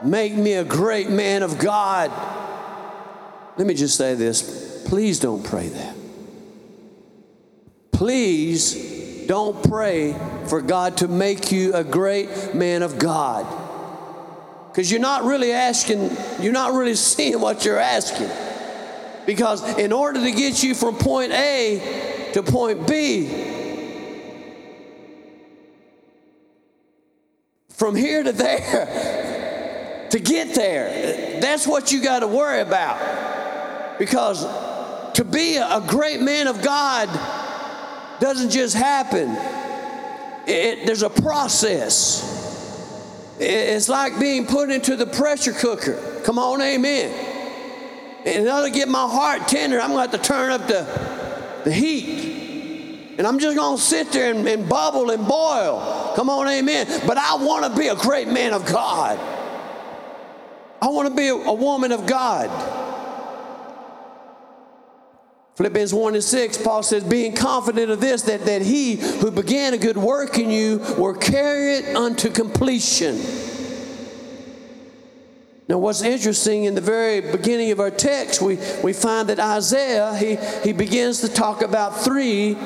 make 0.04 0.34
me 0.34 0.56
a 0.56 0.66
great 0.66 1.10
man 1.10 1.44
of 1.44 1.58
God. 1.58 2.12
Let 3.58 3.66
me 3.66 3.74
just 3.74 3.96
say 3.96 4.16
this 4.16 4.84
please 4.86 5.18
don't 5.22 5.44
pray 5.44 5.70
that. 5.70 5.96
Please 7.94 9.26
don't 9.28 9.64
pray 9.64 10.14
for 10.48 10.62
God 10.62 10.98
to 10.98 11.08
make 11.08 11.54
you 11.54 11.74
a 11.74 11.86
great 11.86 12.54
man 12.54 12.84
of 12.84 13.00
God. 13.00 13.46
Because 14.76 14.92
you're 14.92 15.00
not 15.00 15.24
really 15.24 15.54
asking, 15.54 16.12
you're 16.42 16.52
not 16.52 16.74
really 16.74 16.96
seeing 16.96 17.40
what 17.40 17.64
you're 17.64 17.80
asking. 17.80 18.30
Because 19.26 19.64
in 19.80 19.94
order 19.94 20.20
to 20.20 20.32
get 20.32 20.62
you 20.62 20.76
from 20.76 20.96
point 20.98 21.32
A 21.32 22.32
to 22.34 22.44
point 22.44 22.86
B, 22.86 23.28
from 27.70 27.96
here 27.96 28.22
to 28.22 28.34
there 28.34 30.08
to 30.12 30.20
get 30.20 30.54
there. 30.54 31.40
That's 31.40 31.66
what 31.66 31.94
you 31.94 32.04
got 32.04 32.20
to 32.20 32.28
worry 32.28 32.60
about. 32.60 33.98
Because 33.98 34.44
to 35.14 35.24
be 35.24 35.56
a 35.56 35.82
great 35.88 36.20
man 36.20 36.48
of 36.48 36.62
God 36.62 37.08
doesn't 38.20 38.50
just 38.50 38.76
happen, 38.76 39.38
it, 40.46 40.86
there's 40.86 41.04
a 41.04 41.10
process. 41.10 42.45
It's 43.40 43.90
like 43.90 44.20
being 44.20 44.46
put 44.46 44.70
into 44.70 44.96
the 44.96 45.06
pressure 45.06 45.52
cooker. 45.52 46.22
Come 46.24 46.40
on, 46.40 46.62
amen. 46.62 47.12
In 48.26 48.48
order 48.48 48.68
to 48.68 48.74
get 48.74 48.88
my 48.88 49.08
heart 49.08 49.48
tender, 49.48 49.80
I'm 49.80 49.92
going 49.92 50.10
to 50.10 50.18
have 50.18 50.22
to 50.22 50.28
turn 50.28 50.52
up 50.52 50.68
the, 50.68 51.62
the 51.64 51.72
heat. 51.72 53.16
And 53.18 53.28
I'm 53.28 53.40
just 53.40 53.56
going 53.56 53.78
to 53.78 53.82
sit 53.82 54.12
there 54.12 54.34
and, 54.34 54.48
and 54.48 54.68
bubble 54.68 55.10
and 55.12 55.28
boil. 55.28 56.14
Come 56.16 56.30
on, 56.30 56.48
amen. 56.48 56.88
But 57.06 57.18
I 57.18 57.36
want 57.36 57.72
to 57.72 57.80
be 57.80 57.88
a 57.88 57.96
great 57.96 58.28
man 58.28 58.54
of 58.54 58.66
God. 58.66 59.20
I 60.82 60.88
want 60.88 61.10
to 61.10 61.16
be 61.16 61.28
a, 61.28 61.36
a 61.36 61.54
woman 61.54 61.92
of 61.92 62.06
God. 62.06 62.50
Philippians 65.56 65.94
1 65.94 66.16
and 66.16 66.24
6, 66.24 66.58
Paul 66.58 66.84
says, 66.84 67.04
being 67.06 67.34
confident 67.34 67.90
of 67.90 68.02
this, 68.02 68.24
that, 68.24 68.46
that 68.46 68.62
he 68.62 68.96
who 68.96 69.32
began 69.32 69.74
a 69.74 69.78
good 69.78 69.96
work 69.96 70.38
in 70.38 70.50
you 70.52 70.80
will 70.98 71.14
carry 71.14 71.76
it 71.76 71.96
unto 71.96 72.30
completion. 72.30 73.16
Now, 75.70 75.78
what's 75.78 76.02
interesting 76.02 76.66
in 76.66 76.76
the 76.76 76.82
very 76.82 77.22
beginning 77.22 77.72
of 77.72 77.80
our 77.80 77.90
text, 77.90 78.42
we, 78.42 78.60
we 78.84 78.92
find 78.92 79.30
that 79.30 79.40
Isaiah, 79.40 80.16
he, 80.16 80.36
he 80.64 80.74
begins 80.74 81.22
to 81.22 81.30
talk 81.30 81.62
about 81.62 82.02
three 82.02 82.58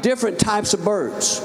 different 0.00 0.38
types 0.38 0.72
of 0.72 0.84
birds. 0.84 1.44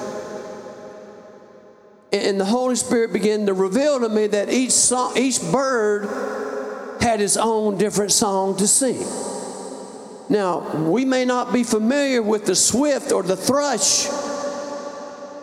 And 2.13 2.39
the 2.39 2.45
Holy 2.45 2.75
Spirit 2.75 3.11
began 3.11 3.47
to 3.47 3.53
reveal 3.53 3.99
to 3.99 4.07
me 4.07 4.27
that 4.27 4.49
each, 4.49 4.71
song, 4.71 5.17
each 5.17 5.41
bird 5.51 7.01
had 7.01 7.19
its 7.19 7.35
own 7.37 7.77
different 7.77 8.11
song 8.11 8.55
to 8.57 8.67
sing. 8.67 9.34
Now, 10.29 10.75
we 10.87 11.05
may 11.05 11.23
not 11.25 11.53
be 11.53 11.63
familiar 11.63 12.21
with 12.21 12.45
the 12.45 12.55
swift 12.55 13.11
or 13.11 13.21
the 13.21 13.35
thrush, 13.35 14.07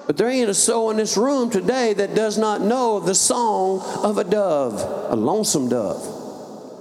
but 0.07 0.17
there 0.17 0.29
ain't 0.29 0.51
a 0.51 0.55
soul 0.55 0.91
in 0.91 0.97
this 0.97 1.17
room 1.17 1.51
today 1.51 1.93
that 1.95 2.15
does 2.15 2.37
not 2.37 2.61
know 2.61 2.99
the 2.99 3.15
song 3.15 3.81
of 4.03 4.19
a 4.19 4.25
dove, 4.25 4.81
a 5.11 5.15
lonesome 5.15 5.69
dove. 5.69 6.19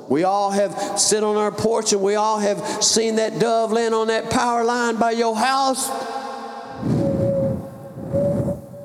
We 0.10 0.24
all 0.24 0.52
have 0.52 1.00
sit 1.00 1.24
on 1.24 1.38
our 1.38 1.52
porch 1.52 1.94
and 1.94 2.02
we 2.02 2.16
all 2.16 2.40
have 2.40 2.84
seen 2.84 3.16
that 3.18 3.40
dove 3.40 3.72
land 3.72 3.94
on 3.94 4.08
that 4.08 4.30
power 4.30 4.64
line 4.64 4.98
by 4.98 5.12
your 5.12 5.36
house. 5.36 5.90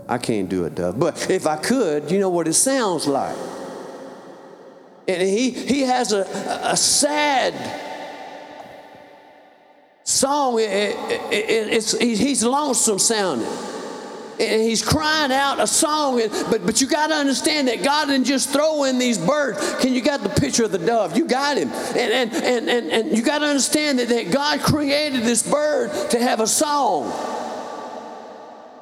I 0.09 0.19
can't 0.19 0.49
do 0.49 0.65
it, 0.67 0.75
dove. 0.75 1.01
But 1.01 1.31
if 1.31 1.47
I 1.47 1.57
could, 1.57 2.11
you 2.11 2.21
know 2.21 2.31
what 2.31 2.47
it 2.47 2.53
sounds 2.53 3.07
like. 3.09 3.37
And 5.09 5.23
he, 5.23 5.51
he 5.51 5.81
has 5.83 6.13
a, 6.13 6.23
a 6.63 6.77
sad 6.77 7.55
song. 10.17 10.59
It, 10.59 10.65
it, 10.65 11.21
it, 11.33 11.69
it's, 11.73 11.97
he's 11.99 12.43
lonesome 12.43 12.99
sounding 12.99 13.49
and 14.39 14.63
he's 14.63 14.85
crying 14.85 15.33
out 15.33 15.61
a 15.61 15.67
song. 15.67 16.21
But, 16.51 16.67
but 16.67 16.81
you 16.81 16.87
got 16.87 17.09
to 17.09 17.15
understand 17.15 17.69
that 17.69 17.83
God 17.83 18.07
didn't 18.07 18.27
just 18.27 18.51
throw 18.51 18.85
in 18.85 18.99
these 18.99 19.19
birds. 19.19 19.77
Can 19.81 19.95
you 19.95 20.01
got 20.01 20.23
the 20.23 20.29
picture 20.29 20.65
of 20.65 20.73
the 20.73 20.79
dove? 20.79 21.17
You 21.17 21.27
got 21.27 21.57
him. 21.57 21.71
And, 21.71 22.13
and, 22.13 22.35
and, 22.35 22.69
and, 22.69 22.91
and 22.91 23.17
you 23.17 23.23
got 23.23 23.39
to 23.39 23.47
understand 23.47 23.99
that, 23.99 24.09
that 24.09 24.31
God 24.31 24.61
created 24.61 25.23
this 25.23 25.49
bird 25.49 26.11
to 26.11 26.21
have 26.21 26.41
a 26.41 26.47
song. 26.47 27.13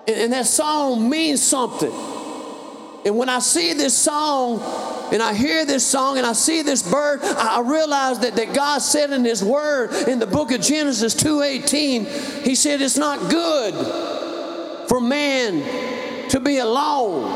And, 0.09 0.17
and 0.17 0.33
that 0.33 0.47
song 0.47 1.09
means 1.09 1.43
something. 1.43 1.93
And 3.05 3.19
when 3.19 3.29
I 3.29 3.38
see 3.38 3.75
this 3.75 3.97
song, 3.97 4.61
and 5.14 5.23
I 5.23 5.33
hear 5.33 5.64
this 5.64 5.87
song 5.87 6.18
and 6.18 6.26
I 6.26 6.33
see 6.33 6.62
this 6.62 6.83
bird, 6.83 7.23
I 7.23 7.61
realize 7.61 8.18
that, 8.18 8.35
that 8.35 8.52
God 8.52 8.78
said 8.78 9.12
in 9.12 9.25
His 9.25 9.44
Word 9.44 9.92
in 10.09 10.18
the 10.18 10.26
book 10.26 10.50
of 10.50 10.61
Genesis 10.61 11.14
2.18, 11.14 12.42
He 12.42 12.56
said 12.56 12.83
it's 12.83 12.99
not 12.99 13.30
good 13.30 13.75
for 14.88 15.00
man 15.00 16.28
to 16.30 16.40
be 16.40 16.59
alone. 16.59 17.33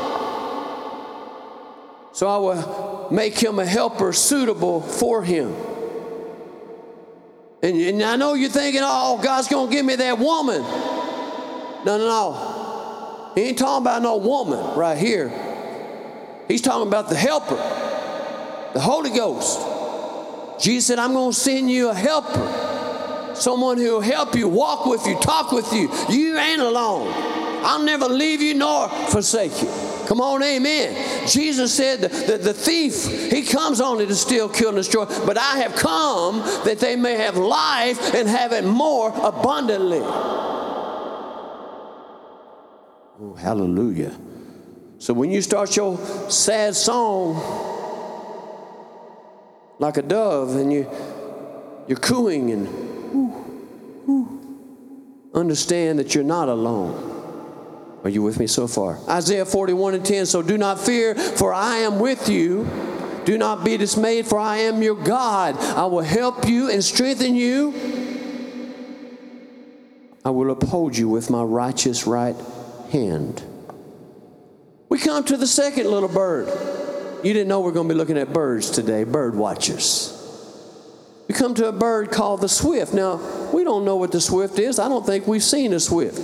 So 2.11 2.27
I 2.27 2.35
will 2.35 3.07
make 3.11 3.39
him 3.39 3.59
a 3.59 3.65
helper 3.65 4.11
suitable 4.11 4.81
for 4.81 5.23
him. 5.23 5.55
And, 7.63 7.77
and 7.77 8.03
I 8.03 8.17
know 8.17 8.33
you're 8.33 8.49
thinking, 8.49 8.81
oh, 8.83 9.21
God's 9.23 9.47
going 9.47 9.69
to 9.69 9.73
give 9.73 9.85
me 9.85 9.95
that 9.95 10.19
woman. 10.19 10.61
No, 10.61 11.97
no, 11.97 11.97
no. 11.97 13.31
He 13.35 13.41
ain't 13.43 13.57
talking 13.57 13.85
about 13.85 14.01
no 14.01 14.17
woman 14.17 14.77
right 14.77 14.97
here. 14.97 15.48
He's 16.49 16.61
talking 16.61 16.87
about 16.87 17.07
the 17.09 17.15
helper, 17.15 17.55
the 18.73 18.79
Holy 18.79 19.11
Ghost. 19.11 19.61
Jesus 20.59 20.87
said, 20.87 20.99
I'm 20.99 21.13
going 21.13 21.31
to 21.31 21.39
send 21.39 21.69
you 21.71 21.89
a 21.89 21.93
helper, 21.93 23.35
someone 23.35 23.77
who 23.77 23.93
will 23.93 24.01
help 24.01 24.35
you, 24.35 24.49
walk 24.49 24.87
with 24.87 25.05
you, 25.05 25.17
talk 25.19 25.51
with 25.51 25.71
you. 25.71 25.89
You 26.09 26.37
ain't 26.37 26.59
alone. 26.59 27.13
I'll 27.63 27.83
never 27.83 28.09
leave 28.09 28.41
you 28.41 28.55
nor 28.55 28.89
forsake 28.89 29.61
you. 29.61 29.69
Come 30.07 30.21
on, 30.21 30.41
amen. 30.41 31.27
Jesus 31.27 31.71
said 31.71 32.01
that 32.01 32.41
the 32.41 32.53
thief, 32.53 33.05
he 33.31 33.43
comes 33.43 33.79
only 33.79 34.07
to 34.07 34.15
steal, 34.15 34.49
kill, 34.49 34.69
and 34.69 34.77
destroy, 34.77 35.05
but 35.27 35.37
I 35.37 35.59
have 35.59 35.75
come 35.75 36.39
that 36.65 36.79
they 36.79 36.95
may 36.95 37.13
have 37.15 37.37
life 37.37 38.15
and 38.15 38.27
have 38.27 38.53
it 38.53 38.65
more 38.65 39.09
abundantly. 39.23 40.01
Oh, 43.21 43.35
hallelujah. 43.37 44.17
So 44.99 45.13
when 45.13 45.31
you 45.31 45.41
start 45.41 45.75
your 45.77 45.97
sad 46.29 46.75
song 46.75 47.35
like 49.79 49.95
a 49.95 50.01
dove 50.01 50.57
and 50.57 50.73
you, 50.73 50.89
you're 51.87 51.97
cooing 51.97 52.51
and 52.51 52.67
understand 55.33 55.99
that 55.99 56.13
you're 56.13 56.25
not 56.25 56.49
alone. 56.49 57.15
Are 58.03 58.09
you 58.09 58.21
with 58.21 58.39
me 58.39 58.47
so 58.47 58.67
far? 58.67 58.99
Isaiah 59.07 59.45
41 59.45 59.95
and 59.95 60.05
10. 60.05 60.25
So 60.25 60.41
do 60.41 60.57
not 60.57 60.79
fear, 60.79 61.15
for 61.15 61.53
I 61.53 61.77
am 61.77 61.99
with 61.99 62.27
you. 62.27 62.67
Do 63.23 63.37
not 63.37 63.63
be 63.63 63.77
dismayed, 63.77 64.25
for 64.25 64.37
I 64.37 64.57
am 64.57 64.81
your 64.81 64.95
God. 64.95 65.57
I 65.57 65.85
will 65.85 66.01
help 66.01 66.47
you 66.47 66.69
and 66.69 66.83
strengthen 66.83 67.35
you. 67.35 67.73
I 70.25 70.29
will 70.31 70.51
uphold 70.51 70.97
you 70.97 71.07
with 71.07 71.29
my 71.29 71.41
righteous 71.41 72.05
right 72.05 72.35
hand. 72.91 73.43
We 74.89 74.97
come 74.97 75.23
to 75.25 75.37
the 75.37 75.47
second 75.47 75.85
little 75.85 76.09
bird. 76.09 76.47
You 77.23 77.33
didn't 77.33 77.47
know 77.47 77.61
we're 77.61 77.71
going 77.71 77.87
to 77.87 77.93
be 77.93 77.97
looking 77.97 78.17
at 78.17 78.33
birds 78.33 78.69
today, 78.71 79.03
bird 79.03 79.35
watchers. 79.35 80.15
We 81.27 81.35
come 81.35 81.53
to 81.55 81.67
a 81.67 81.71
bird 81.71 82.11
called 82.11 82.41
the 82.41 82.49
swift. 82.49 82.93
Now, 82.93 83.17
we 83.53 83.63
don't 83.63 83.85
know 83.85 83.97
what 83.97 84.11
the 84.11 84.19
swift 84.19 84.57
is. 84.57 84.79
I 84.79 84.89
don't 84.89 85.05
think 85.05 85.27
we've 85.27 85.43
seen 85.43 85.73
a 85.73 85.79
swift. 85.79 86.17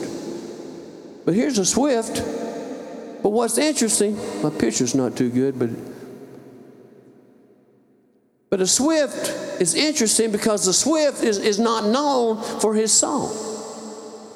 But 1.25 1.35
here's 1.35 1.59
a 1.59 1.65
swift. 1.65 2.17
But 3.21 3.29
what's 3.29 3.57
interesting, 3.57 4.17
my 4.41 4.49
picture's 4.49 4.95
not 4.95 5.15
too 5.15 5.29
good, 5.29 5.59
but 5.59 5.69
but 8.49 8.61
a 8.61 8.67
swift 8.67 9.61
is 9.61 9.73
interesting 9.75 10.31
because 10.31 10.65
the 10.65 10.71
swift 10.71 11.23
is, 11.23 11.39
is 11.39 11.59
not 11.59 11.85
known 11.85 12.41
for 12.61 12.73
his 12.73 12.91
song. 12.91 13.54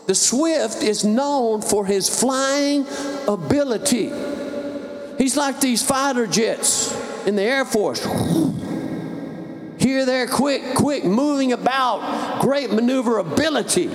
The 0.09 0.15
swift 0.15 0.81
is 0.81 1.05
known 1.05 1.61
for 1.61 1.85
his 1.85 2.09
flying 2.09 2.87
ability. 3.27 4.11
He's 5.19 5.37
like 5.37 5.61
these 5.61 5.83
fighter 5.83 6.25
jets 6.25 6.91
in 7.27 7.35
the 7.35 7.43
Air 7.43 7.63
Force. 7.63 8.03
Here, 9.77 10.07
there, 10.07 10.25
quick, 10.25 10.73
quick, 10.73 11.05
moving 11.05 11.53
about, 11.53 12.41
great 12.41 12.71
maneuverability. 12.71 13.85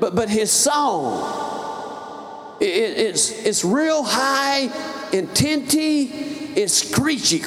But, 0.00 0.14
but 0.14 0.30
his 0.30 0.50
song, 0.50 2.56
it, 2.58 2.64
it's, 2.64 3.44
it's 3.44 3.66
real 3.66 4.02
high, 4.02 4.70
intenty, 5.12 6.04
it's 6.56 6.72
screechy. 6.72 7.42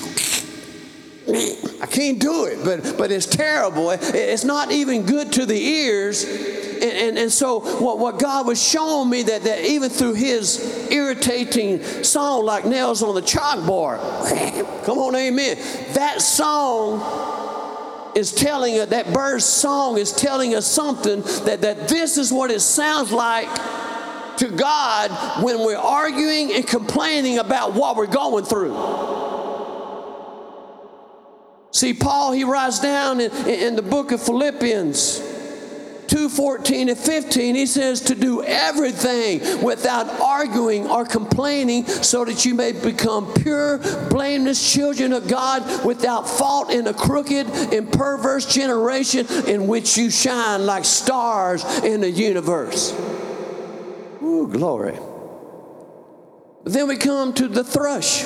I 1.82 1.88
can't 1.88 2.20
do 2.20 2.46
it, 2.46 2.64
but, 2.64 2.96
but 2.96 3.12
it's 3.12 3.26
terrible. 3.26 3.90
It's 3.90 4.44
not 4.44 4.72
even 4.72 5.08
good 5.08 5.34
to 5.34 5.48
the 5.48 5.60
ears. 5.60 6.67
And, 6.96 7.18
and, 7.18 7.32
so 7.32 7.60
what, 7.80 8.00
what 8.00 8.20
God 8.20 8.48
was 8.48 8.62
showing 8.62 9.10
me 9.10 9.24
that, 9.24 9.44
that 9.44 9.66
even 9.66 9.90
through 9.90 10.14
his 10.14 10.90
irritating 10.92 11.84
song 12.04 12.46
like 12.46 12.66
nails 12.66 13.04
on 13.04 13.16
the 13.16 13.22
chalkboard, 13.22 14.00
come 14.86 14.98
on, 14.98 15.16
amen. 15.16 15.58
That 15.94 16.22
song 16.22 17.02
is 18.16 18.34
telling 18.34 18.80
us, 18.80 18.90
that 18.90 19.14
bird's 19.14 19.46
song 19.46 19.98
is 19.98 20.12
telling 20.12 20.56
us 20.56 20.66
something 20.66 21.22
that, 21.46 21.62
that 21.62 21.88
this 21.88 22.18
is 22.18 22.32
what 22.32 22.52
it 22.52 22.62
sounds 22.62 23.12
like 23.12 23.48
to 24.38 24.50
God 24.50 25.44
when 25.44 25.60
we're 25.60 25.78
arguing 25.78 26.54
and 26.54 26.66
complaining 26.66 27.40
about 27.40 27.74
what 27.74 27.96
we're 27.96 28.08
going 28.08 28.46
through. 28.46 28.76
See, 31.72 31.94
Paul, 31.94 32.32
he 32.32 32.44
writes 32.44 32.80
down 32.80 33.20
in, 33.22 33.32
in 33.48 33.76
the 33.76 33.84
book 33.84 34.12
of 34.12 34.22
Philippians 34.22 35.37
2 36.08 36.30
14 36.30 36.90
and 36.90 36.98
15, 36.98 37.56
he 37.56 37.66
says 37.66 38.02
to 38.02 38.16
do 38.16 38.44
everything 38.44 39.64
without 39.64 40.08
arguing 40.20 40.88
or 40.88 41.06
complaining, 41.06 41.86
so 41.86 42.26
that 42.26 42.46
you 42.46 42.56
may 42.56 42.72
become 42.72 43.34
pure, 43.34 43.78
blameless 44.10 44.74
children 44.74 45.14
of 45.14 45.28
God 45.28 45.86
without 45.86 46.30
fault 46.30 46.72
in 46.72 46.88
a 46.88 46.94
crooked 46.94 47.48
and 47.48 47.92
perverse 47.92 48.46
generation 48.46 49.26
in 49.48 49.68
which 49.68 49.98
you 49.98 50.10
shine 50.10 50.66
like 50.66 50.86
stars 50.86 51.64
in 51.84 52.02
the 52.02 52.10
universe. 52.10 52.94
Ooh, 54.22 54.48
glory. 54.52 54.98
Then 56.64 56.88
we 56.88 56.98
come 56.98 57.34
to 57.34 57.48
the 57.48 57.64
thrush. 57.64 58.24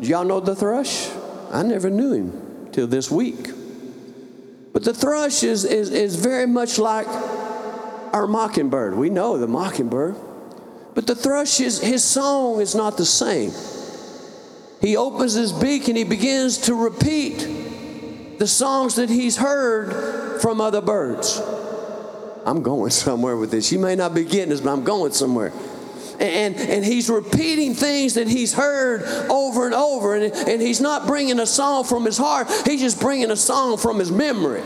Y'all 0.00 0.24
know 0.24 0.40
the 0.40 0.56
thrush? 0.56 1.08
I 1.52 1.62
never 1.62 1.90
knew 1.90 2.12
him 2.12 2.68
till 2.72 2.86
this 2.86 3.10
week. 3.10 3.61
But 4.72 4.84
the 4.84 4.94
thrush 4.94 5.42
is, 5.42 5.64
is, 5.64 5.90
is 5.90 6.16
very 6.16 6.46
much 6.46 6.78
like 6.78 7.06
our 8.12 8.26
mockingbird. 8.26 8.96
We 8.96 9.10
know 9.10 9.38
the 9.38 9.46
mockingbird. 9.46 10.16
But 10.94 11.06
the 11.06 11.14
thrush, 11.14 11.60
is, 11.60 11.80
his 11.80 12.04
song 12.04 12.60
is 12.60 12.74
not 12.74 12.96
the 12.96 13.06
same. 13.06 13.52
He 14.80 14.96
opens 14.96 15.34
his 15.34 15.52
beak 15.52 15.88
and 15.88 15.96
he 15.96 16.04
begins 16.04 16.58
to 16.58 16.74
repeat 16.74 18.38
the 18.38 18.46
songs 18.46 18.96
that 18.96 19.08
he's 19.08 19.36
heard 19.36 20.40
from 20.42 20.60
other 20.60 20.80
birds. 20.80 21.40
I'm 22.44 22.62
going 22.62 22.90
somewhere 22.90 23.36
with 23.36 23.50
this. 23.50 23.70
You 23.70 23.78
may 23.78 23.94
not 23.94 24.14
be 24.14 24.24
getting 24.24 24.48
this, 24.48 24.60
but 24.60 24.72
I'm 24.72 24.84
going 24.84 25.12
somewhere. 25.12 25.52
And, 26.22 26.54
and 26.54 26.84
he's 26.84 27.10
repeating 27.10 27.74
things 27.74 28.14
that 28.14 28.28
he's 28.28 28.54
heard 28.54 29.02
over 29.28 29.66
and 29.66 29.74
over. 29.74 30.14
And, 30.14 30.32
and 30.32 30.62
he's 30.62 30.80
not 30.80 31.08
bringing 31.08 31.40
a 31.40 31.46
song 31.46 31.82
from 31.82 32.04
his 32.04 32.16
heart, 32.16 32.48
he's 32.64 32.80
just 32.80 33.00
bringing 33.00 33.30
a 33.32 33.36
song 33.36 33.76
from 33.76 33.98
his 33.98 34.12
memory. 34.12 34.62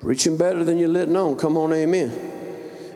Preaching 0.00 0.36
better 0.36 0.62
than 0.62 0.78
you're 0.78 0.88
letting 0.88 1.16
on. 1.16 1.36
Come 1.36 1.56
on, 1.56 1.72
amen. 1.72 2.32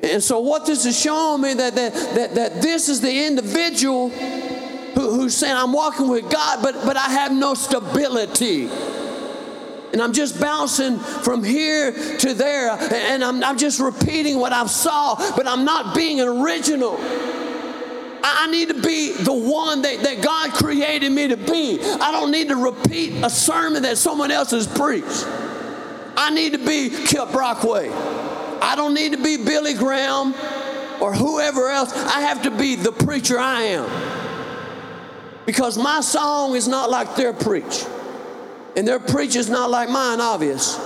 And 0.03 0.23
so, 0.23 0.39
what 0.39 0.65
this 0.65 0.87
is 0.87 1.01
showing 1.01 1.43
me 1.43 1.55
that, 1.55 1.75
that, 1.75 1.93
that, 2.15 2.35
that 2.37 2.63
this 2.63 2.89
is 2.89 3.01
the 3.01 3.27
individual 3.27 4.11
who, 4.11 5.15
who's 5.15 5.37
saying, 5.37 5.57
I'm 5.57 5.73
walking 5.73 6.09
with 6.09 6.31
God, 6.31 6.63
but, 6.63 6.75
but 6.85 6.97
I 6.97 7.09
have 7.09 7.33
no 7.33 7.55
stability. 7.55 8.69
And 9.93 10.03
I'm 10.03 10.13
just 10.13 10.41
bouncing 10.41 10.99
from 10.99 11.43
here 11.43 11.93
to 12.19 12.35
there, 12.35 12.71
and 12.71 13.25
I'm, 13.25 13.43
I'm 13.43 13.57
just 13.57 13.81
repeating 13.81 14.39
what 14.39 14.53
I've 14.53 14.71
saw, 14.71 15.15
but 15.35 15.47
I'm 15.47 15.65
not 15.65 15.95
being 15.95 16.21
original. 16.21 16.99
I 18.23 18.51
need 18.51 18.69
to 18.69 18.81
be 18.81 19.13
the 19.13 19.33
one 19.33 19.83
that, 19.83 20.01
that 20.03 20.23
God 20.23 20.53
created 20.53 21.11
me 21.11 21.29
to 21.29 21.37
be. 21.37 21.81
I 21.83 22.13
don't 22.13 22.31
need 22.31 22.49
to 22.49 22.57
repeat 22.57 23.25
a 23.25 23.31
sermon 23.31 23.83
that 23.85 23.99
someone 23.99 24.31
else 24.31 24.51
has 24.51 24.67
preached. 24.67 25.27
I 26.17 26.31
need 26.31 26.53
to 26.53 26.59
be 26.59 26.91
Kip 26.91 27.31
Brockway. 27.31 27.91
I 27.91 28.75
don't 28.77 28.95
need 28.95 29.13
to 29.13 29.23
be 29.23 29.43
Billy 29.43 29.75
Graham 29.75 30.35
or 31.01 31.15
whoever 31.15 31.69
else. 31.69 31.93
I 31.95 32.21
have 32.21 32.43
to 32.43 32.51
be 32.51 32.75
the 32.75 32.93
preacher 32.93 33.39
I 33.39 33.63
am 33.63 33.89
because 35.47 35.79
my 35.79 36.01
song 36.01 36.55
is 36.55 36.69
not 36.69 36.91
like 36.91 37.17
their 37.17 37.33
preach. 37.33 37.85
And 38.79 38.87
their 38.87 39.01
preach 39.01 39.35
is 39.35 39.51
not 39.51 39.71
like 39.71 39.91
mine, 39.91 40.21
obvious. 40.21 40.79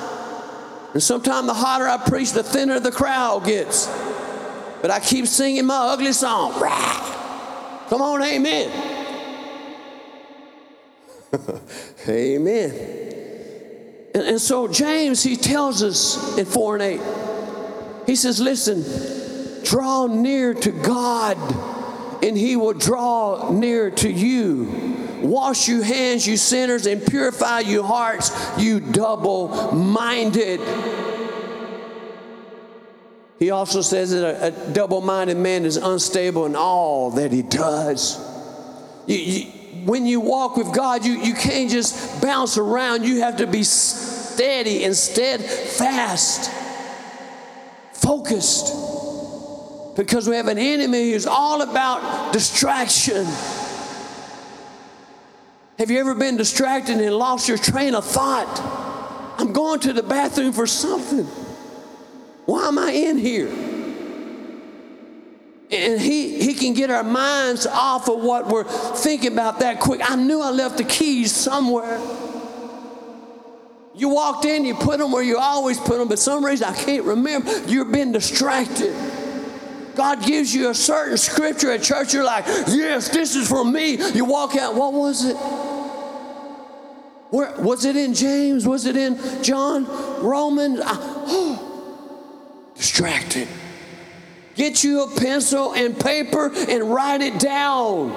And 0.95 1.03
sometimes 1.03 1.47
the 1.47 1.53
hotter 1.53 1.87
I 1.87 1.99
preach, 1.99 2.33
the 2.33 2.43
thinner 2.43 2.81
the 2.81 2.91
crowd 2.91 3.45
gets. 3.45 3.87
But 4.81 4.91
I 4.91 4.99
keep 4.99 5.27
singing 5.27 5.67
my 5.67 5.77
ugly 5.77 6.15
song. 6.15 6.53
Come 7.91 8.01
on, 8.01 8.23
amen. 8.23 8.71
amen. 12.09 12.71
And, 14.15 14.23
and 14.23 14.41
so 14.41 14.69
James, 14.69 15.23
he 15.23 15.37
tells 15.37 15.83
us 15.83 16.39
in 16.39 16.47
4 16.47 16.77
and 16.77 16.83
8, 16.83 18.07
he 18.07 18.17
says, 18.17 18.41
listen, 18.41 19.65
draw 19.65 20.07
near 20.07 20.55
to 20.55 20.71
God 20.71 21.37
and 22.25 22.39
he 22.39 22.57
will 22.57 22.73
draw 22.73 23.51
near 23.51 23.91
to 23.91 24.11
you. 24.11 25.02
Wash 25.23 25.69
your 25.69 25.83
hands, 25.83 26.27
you 26.27 26.37
sinners, 26.37 26.87
and 26.87 27.05
purify 27.05 27.61
your 27.61 27.85
hearts, 27.85 28.31
you 28.59 28.81
double 28.81 29.73
minded. 29.73 30.61
He 33.39 33.51
also 33.51 33.81
says 33.81 34.11
that 34.13 34.25
a, 34.25 34.47
a 34.47 34.73
double 34.73 35.01
minded 35.01 35.37
man 35.37 35.65
is 35.65 35.77
unstable 35.77 36.47
in 36.47 36.55
all 36.55 37.11
that 37.13 37.33
he 37.33 37.43
does. 37.43 38.21
You, 39.07 39.17
you, 39.17 39.45
when 39.85 40.07
you 40.07 40.21
walk 40.21 40.57
with 40.57 40.73
God, 40.73 41.05
you, 41.05 41.15
you 41.15 41.35
can't 41.35 41.71
just 41.71 42.23
bounce 42.23 42.57
around. 42.57 43.05
You 43.05 43.21
have 43.21 43.39
to 43.39 43.47
be 43.47 43.65
steady 43.65 44.85
and 44.85 44.97
steadfast, 44.97 46.51
focused 47.93 48.93
because 49.97 50.29
we 50.29 50.37
have 50.37 50.49
an 50.49 50.59
enemy 50.59 51.13
who's 51.13 51.27
all 51.27 51.63
about 51.63 52.33
distraction. 52.33 53.27
Have 55.83 55.91
you 55.91 55.99
ever 55.99 56.15
been 56.15 56.37
distracted 56.37 57.01
and 57.01 57.13
lost 57.17 57.49
your 57.49 57.59
train 57.59 57.97
of 57.97 58.05
thought? 58.05 59.37
I'm 59.37 59.53
going 59.53 59.81
to 59.81 59.93
the 59.93 60.05
bathroom 60.05 60.53
for 60.53 60.65
something. 60.65 61.25
Why 62.47 62.69
am 62.69 62.79
I 62.79 62.93
in 62.93 63.19
here? 63.19 63.49
And 65.73 66.01
he, 66.01 66.41
he 66.41 66.55
can 66.55 66.75
get 66.75 66.91
our 66.91 67.03
minds 67.03 67.67
off 67.67 68.09
of 68.09 68.23
what 68.23 68.47
we're 68.47 68.63
thinking 68.63 69.33
about 69.33 69.59
that 69.59 69.81
quick. 69.81 70.09
I 70.09 70.15
knew 70.15 70.41
I 70.41 70.51
left 70.51 70.79
the 70.79 70.85
keys 70.85 71.35
somewhere. 71.35 71.99
You 73.97 74.11
walked 74.11 74.45
in, 74.45 74.65
you 74.65 74.77
put 74.77 75.01
them 75.01 75.11
where 75.11 75.25
you 75.25 75.37
always 75.37 75.81
put 75.81 75.99
them, 75.99 76.07
but 76.07 76.21
some 76.21 76.45
reason 76.45 76.69
I 76.69 76.77
can't 76.77 77.07
remember. 77.07 77.51
You've 77.67 77.91
been 77.91 78.13
distracted. 78.13 78.95
God 79.97 80.25
gives 80.25 80.55
you 80.55 80.71
a 80.71 80.75
certain 80.77 81.17
scripture 81.19 81.73
at 81.73 81.83
church, 81.83 82.15
you're 82.15 82.23
like, 82.23 82.47
yes, 82.69 83.09
this 83.09 83.35
is 83.35 83.49
for 83.49 83.65
me. 83.65 83.97
You 84.13 84.25
walk 84.25 84.55
out, 84.55 84.77
what 84.77 84.93
was 84.93 85.25
it? 85.25 85.37
Where, 87.33 87.51
was 87.59 87.87
it 87.87 87.97
in 87.97 88.13
James? 88.13 88.69
Was 88.69 88.85
it 88.85 88.95
in 88.95 89.19
John? 89.43 89.87
Romans? 90.23 90.81
Oh, 90.83 92.75
distracted. 92.77 93.49
Get 94.55 94.85
you 94.85 95.05
a 95.05 95.11
pencil 95.19 95.73
and 95.73 95.99
paper 95.99 96.53
and 96.69 96.93
write 96.93 97.23
it 97.23 97.41
down. 97.41 98.11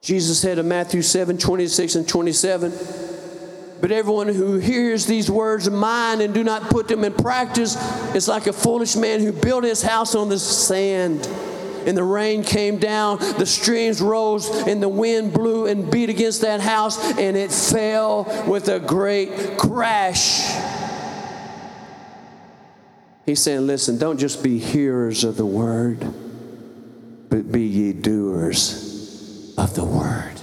Jesus 0.00 0.40
said 0.40 0.58
in 0.58 0.66
Matthew 0.66 1.02
7 1.02 1.36
26 1.36 1.94
and 1.94 2.08
27, 2.08 2.72
but 3.82 3.92
everyone 3.92 4.28
who 4.28 4.56
hears 4.56 5.04
these 5.04 5.30
words 5.30 5.66
of 5.66 5.74
mine 5.74 6.22
and 6.22 6.32
do 6.32 6.42
not 6.42 6.70
put 6.70 6.88
them 6.88 7.04
in 7.04 7.12
practice 7.12 7.76
is 8.14 8.28
like 8.28 8.46
a 8.46 8.52
foolish 8.54 8.96
man 8.96 9.20
who 9.20 9.30
built 9.30 9.62
his 9.62 9.82
house 9.82 10.14
on 10.14 10.30
the 10.30 10.38
sand. 10.38 11.28
And 11.86 11.96
the 11.96 12.04
rain 12.04 12.42
came 12.42 12.78
down, 12.78 13.18
the 13.38 13.46
streams 13.46 14.02
rose, 14.02 14.50
and 14.66 14.82
the 14.82 14.88
wind 14.88 15.32
blew 15.32 15.66
and 15.66 15.88
beat 15.88 16.10
against 16.10 16.40
that 16.40 16.60
house, 16.60 16.98
and 17.16 17.36
it 17.36 17.52
fell 17.52 18.24
with 18.48 18.68
a 18.68 18.80
great 18.80 19.56
crash. 19.56 20.40
He's 23.24 23.40
saying, 23.40 23.66
Listen, 23.66 23.98
don't 23.98 24.18
just 24.18 24.42
be 24.42 24.58
hearers 24.58 25.22
of 25.22 25.36
the 25.36 25.46
word, 25.46 26.00
but 27.28 27.52
be 27.52 27.62
ye 27.62 27.92
doers 27.92 29.54
of 29.56 29.74
the 29.74 29.84
word. 29.84 30.34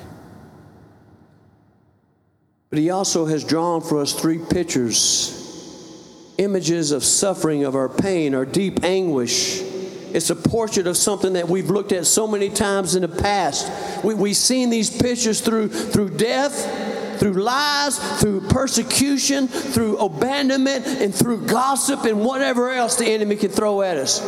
But 2.69 2.79
he 2.79 2.89
also 2.89 3.25
has 3.25 3.43
drawn 3.43 3.81
for 3.81 4.01
us 4.01 4.13
three 4.13 4.39
pictures, 4.39 6.33
images 6.37 6.91
of 6.91 7.03
suffering, 7.03 7.65
of 7.65 7.75
our 7.75 7.87
pain, 7.87 8.33
our 8.33 8.45
deep 8.45 8.83
anguish. 8.83 9.72
It's 10.13 10.29
a 10.29 10.35
portrait 10.35 10.85
of 10.85 10.95
something 10.95 11.33
that 11.33 11.49
we've 11.49 11.71
looked 11.71 11.91
at 11.91 12.05
so 12.05 12.27
many 12.27 12.49
times 12.49 12.93
in 12.93 13.01
the 13.01 13.07
past. 13.07 14.03
We, 14.03 14.13
we've 14.13 14.35
seen 14.35 14.69
these 14.69 14.95
pictures 14.95 15.41
through, 15.41 15.69
through 15.69 16.11
death, 16.11 17.19
through 17.19 17.33
lies, 17.33 17.97
through 18.21 18.41
persecution, 18.41 19.47
through 19.47 19.97
abandonment, 19.97 20.85
and 20.85 21.13
through 21.13 21.47
gossip 21.47 22.03
and 22.03 22.23
whatever 22.23 22.69
else 22.69 22.95
the 22.95 23.07
enemy 23.07 23.37
can 23.37 23.49
throw 23.49 23.81
at 23.81 23.97
us. 23.97 24.19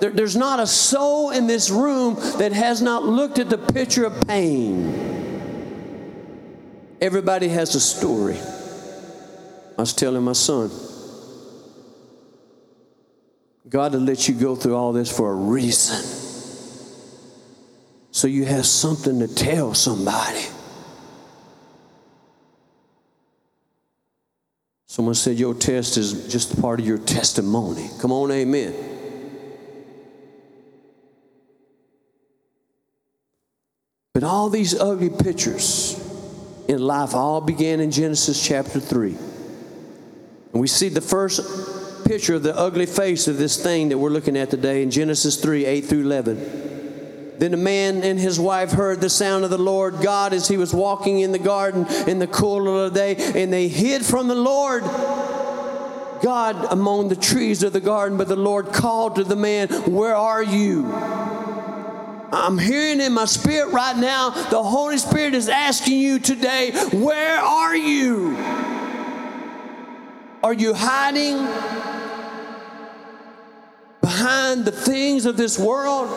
There, 0.00 0.10
there's 0.10 0.36
not 0.36 0.60
a 0.60 0.66
soul 0.66 1.28
in 1.30 1.46
this 1.46 1.68
room 1.68 2.14
that 2.38 2.52
has 2.52 2.80
not 2.80 3.04
looked 3.04 3.38
at 3.38 3.50
the 3.50 3.58
picture 3.58 4.06
of 4.06 4.18
pain. 4.26 5.10
Everybody 7.02 7.48
has 7.48 7.74
a 7.74 7.80
story. 7.80 8.38
I 8.38 9.82
was 9.82 9.92
telling 9.92 10.22
my 10.22 10.32
son, 10.32 10.70
God 13.70 13.92
will 13.92 14.00
let 14.00 14.28
you 14.28 14.34
go 14.34 14.56
through 14.56 14.74
all 14.74 14.92
this 14.92 15.16
for 15.16 15.30
a 15.30 15.34
reason. 15.34 16.04
So 18.10 18.26
you 18.26 18.44
have 18.44 18.66
something 18.66 19.20
to 19.20 19.32
tell 19.32 19.74
somebody. 19.74 20.44
Someone 24.88 25.14
said 25.14 25.38
your 25.38 25.54
test 25.54 25.96
is 25.96 26.30
just 26.32 26.60
part 26.60 26.80
of 26.80 26.86
your 26.86 26.98
testimony. 26.98 27.88
Come 28.00 28.10
on, 28.10 28.32
amen. 28.32 28.74
But 34.12 34.24
all 34.24 34.50
these 34.50 34.78
ugly 34.78 35.10
pictures, 35.10 35.96
in 36.66 36.82
life 36.82 37.14
all 37.14 37.40
began 37.40 37.78
in 37.78 37.92
Genesis 37.92 38.44
chapter 38.44 38.80
3. 38.80 39.10
And 40.52 40.60
we 40.60 40.66
see 40.66 40.88
the 40.88 41.00
first 41.00 41.79
picture 42.00 42.34
of 42.34 42.42
the 42.42 42.56
ugly 42.56 42.86
face 42.86 43.28
of 43.28 43.38
this 43.38 43.62
thing 43.62 43.88
that 43.90 43.98
we're 43.98 44.10
looking 44.10 44.36
at 44.36 44.50
today 44.50 44.82
in 44.82 44.90
Genesis 44.90 45.40
3 45.40 45.64
8 45.64 45.80
through 45.84 46.02
11. 46.02 47.36
Then 47.38 47.52
the 47.52 47.56
man 47.56 48.02
and 48.02 48.18
his 48.18 48.38
wife 48.38 48.72
heard 48.72 49.00
the 49.00 49.08
sound 49.08 49.44
of 49.44 49.50
the 49.50 49.58
Lord 49.58 50.00
God 50.02 50.32
as 50.32 50.48
he 50.48 50.56
was 50.56 50.74
walking 50.74 51.20
in 51.20 51.32
the 51.32 51.38
garden 51.38 51.86
in 52.06 52.18
the 52.18 52.26
cool 52.26 52.84
of 52.84 52.92
the 52.92 52.98
day, 52.98 53.16
and 53.40 53.52
they 53.52 53.68
hid 53.68 54.04
from 54.04 54.28
the 54.28 54.34
Lord 54.34 54.82
God 56.22 56.66
among 56.70 57.08
the 57.08 57.16
trees 57.16 57.62
of 57.62 57.72
the 57.72 57.80
garden. 57.80 58.18
But 58.18 58.28
the 58.28 58.36
Lord 58.36 58.72
called 58.72 59.16
to 59.16 59.24
the 59.24 59.36
man, 59.36 59.68
Where 59.90 60.14
are 60.14 60.42
you? 60.42 60.92
I'm 62.32 62.58
hearing 62.58 63.00
in 63.00 63.12
my 63.12 63.24
spirit 63.24 63.72
right 63.72 63.96
now, 63.96 64.30
the 64.30 64.62
Holy 64.62 64.98
Spirit 64.98 65.34
is 65.34 65.48
asking 65.48 65.98
you 65.98 66.18
today, 66.18 66.70
where 66.92 67.38
are 67.38 67.76
you? 67.76 68.36
Are 70.42 70.54
you 70.54 70.72
hiding 70.72 71.36
behind 74.50 74.64
the 74.64 74.72
things 74.72 75.26
of 75.26 75.36
this 75.36 75.58
world? 75.58 76.08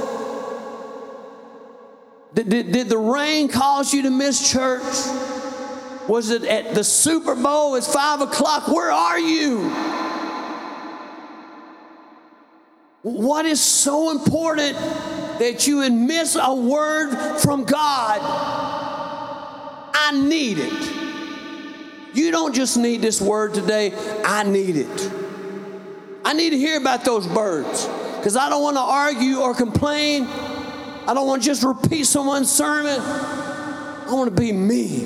Did, 2.33 2.49
did, 2.49 2.71
did 2.71 2.89
the 2.89 2.97
rain 2.97 3.47
cause 3.47 3.93
you 3.93 4.01
to 4.03 4.09
miss 4.09 4.51
church? 4.51 4.83
Was 6.07 6.31
it 6.31 6.43
at 6.43 6.73
the 6.73 6.83
Super 6.83 7.35
Bowl? 7.35 7.75
It's 7.75 7.91
five 7.91 8.21
o'clock. 8.21 8.67
Where 8.67 8.91
are 8.91 9.19
you? 9.19 9.69
What 13.03 13.45
is 13.45 13.61
so 13.61 14.11
important 14.11 14.77
that 15.39 15.67
you 15.67 15.77
would 15.77 15.93
miss 15.93 16.37
a 16.41 16.53
word 16.53 17.37
from 17.39 17.65
God? 17.65 18.19
I 19.93 20.11
need 20.13 20.57
it. 20.59 22.15
You 22.15 22.31
don't 22.31 22.53
just 22.53 22.77
need 22.77 23.01
this 23.01 23.21
word 23.21 23.53
today, 23.53 23.93
I 24.23 24.43
need 24.43 24.77
it. 24.77 25.11
I 26.25 26.33
need 26.33 26.51
to 26.51 26.57
hear 26.57 26.77
about 26.77 27.03
those 27.05 27.27
birds 27.27 27.87
because 28.23 28.37
I 28.37 28.47
don't 28.47 28.63
want 28.63 28.77
to 28.77 28.81
argue 28.81 29.39
or 29.41 29.53
complain. 29.53 30.23
I 30.23 31.13
don't 31.13 31.27
want 31.27 31.41
to 31.41 31.45
just 31.45 31.61
repeat 31.61 32.05
someone's 32.05 32.49
sermon. 32.49 32.97
I 33.01 34.05
want 34.13 34.33
to 34.33 34.41
be 34.41 34.53
me. 34.53 35.05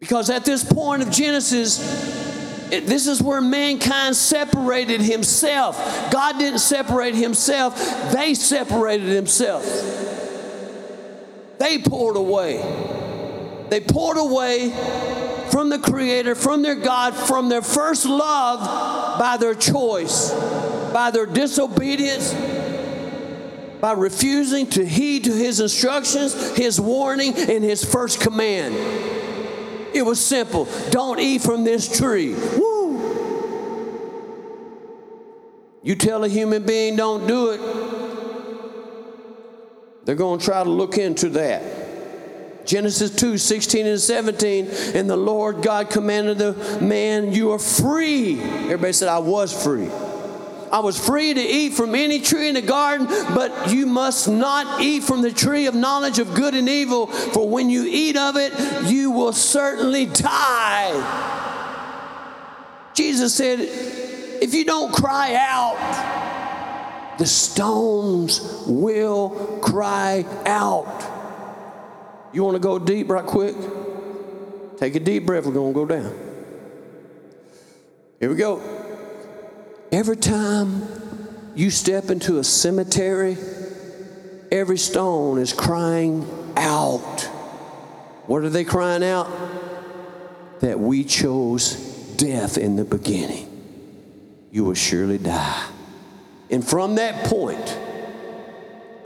Because 0.00 0.28
at 0.28 0.44
this 0.44 0.64
point 0.64 1.02
of 1.02 1.12
Genesis, 1.12 1.78
it, 2.72 2.86
this 2.86 3.06
is 3.06 3.22
where 3.22 3.40
mankind 3.40 4.16
separated 4.16 5.00
himself. 5.00 5.76
God 6.10 6.36
didn't 6.40 6.58
separate 6.58 7.14
himself, 7.14 7.76
they 8.12 8.34
separated 8.34 9.06
themselves. 9.06 9.68
They 11.58 11.78
poured 11.78 12.16
away. 12.16 12.56
They 13.70 13.78
poured 13.82 14.18
away 14.18 14.70
from 15.56 15.70
the 15.70 15.78
Creator, 15.78 16.34
from 16.34 16.60
their 16.60 16.74
God, 16.74 17.14
from 17.14 17.48
their 17.48 17.62
first 17.62 18.04
love 18.04 19.18
by 19.18 19.38
their 19.38 19.54
choice, 19.54 20.30
by 20.92 21.10
their 21.10 21.24
disobedience, 21.24 22.34
by 23.80 23.92
refusing 23.92 24.66
to 24.66 24.84
heed 24.84 25.24
to 25.24 25.32
His 25.32 25.60
instructions, 25.60 26.54
His 26.58 26.78
warning, 26.78 27.32
and 27.34 27.64
His 27.64 27.82
first 27.82 28.20
command. 28.20 28.74
It 29.94 30.04
was 30.04 30.22
simple 30.22 30.68
don't 30.90 31.18
eat 31.20 31.40
from 31.40 31.64
this 31.64 31.98
tree. 31.98 32.34
Woo! 32.34 33.00
You 35.82 35.94
tell 35.94 36.22
a 36.24 36.28
human 36.28 36.66
being 36.66 36.96
don't 36.96 37.26
do 37.26 37.52
it, 37.52 37.60
they're 40.04 40.16
going 40.16 40.38
to 40.38 40.44
try 40.44 40.62
to 40.62 40.68
look 40.68 40.98
into 40.98 41.30
that. 41.30 41.75
Genesis 42.66 43.14
2 43.14 43.38
16 43.38 43.86
and 43.86 44.00
17. 44.00 44.68
And 44.94 45.08
the 45.08 45.16
Lord 45.16 45.62
God 45.62 45.88
commanded 45.88 46.38
the 46.38 46.78
man, 46.80 47.32
You 47.32 47.52
are 47.52 47.58
free. 47.58 48.40
Everybody 48.40 48.92
said, 48.92 49.08
I 49.08 49.20
was 49.20 49.52
free. 49.52 49.88
I 50.72 50.80
was 50.80 50.98
free 50.98 51.32
to 51.32 51.40
eat 51.40 51.74
from 51.74 51.94
any 51.94 52.20
tree 52.20 52.48
in 52.48 52.54
the 52.54 52.62
garden, 52.62 53.06
but 53.06 53.70
you 53.70 53.86
must 53.86 54.28
not 54.28 54.82
eat 54.82 55.04
from 55.04 55.22
the 55.22 55.30
tree 55.30 55.66
of 55.66 55.74
knowledge 55.74 56.18
of 56.18 56.34
good 56.34 56.54
and 56.54 56.68
evil, 56.68 57.06
for 57.06 57.48
when 57.48 57.70
you 57.70 57.84
eat 57.86 58.16
of 58.16 58.36
it, 58.36 58.52
you 58.90 59.12
will 59.12 59.32
certainly 59.32 60.06
die. 60.06 60.92
Jesus 62.94 63.34
said, 63.34 63.60
If 63.60 64.54
you 64.54 64.64
don't 64.64 64.92
cry 64.92 65.34
out, 65.34 67.16
the 67.18 67.26
stones 67.26 68.64
will 68.66 69.60
cry 69.62 70.26
out. 70.44 71.15
You 72.36 72.44
want 72.44 72.56
to 72.56 72.60
go 72.60 72.78
deep 72.78 73.08
right 73.08 73.24
quick? 73.24 73.56
Take 74.76 74.94
a 74.94 75.00
deep 75.00 75.24
breath. 75.24 75.46
We're 75.46 75.54
going 75.54 75.72
to 75.72 75.74
go 75.74 75.86
down. 75.86 76.14
Here 78.20 78.28
we 78.28 78.36
go. 78.36 78.60
Every 79.90 80.18
time 80.18 80.86
you 81.54 81.70
step 81.70 82.10
into 82.10 82.38
a 82.38 82.44
cemetery, 82.44 83.38
every 84.52 84.76
stone 84.76 85.38
is 85.38 85.54
crying 85.54 86.28
out. 86.58 87.22
What 88.26 88.42
are 88.42 88.50
they 88.50 88.64
crying 88.64 89.02
out? 89.02 89.30
That 90.60 90.78
we 90.78 91.04
chose 91.04 91.72
death 92.18 92.58
in 92.58 92.76
the 92.76 92.84
beginning. 92.84 93.48
You 94.50 94.64
will 94.64 94.74
surely 94.74 95.16
die. 95.16 95.68
And 96.50 96.62
from 96.62 96.96
that 96.96 97.24
point 97.24 97.78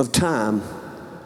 of 0.00 0.10
time, 0.10 0.64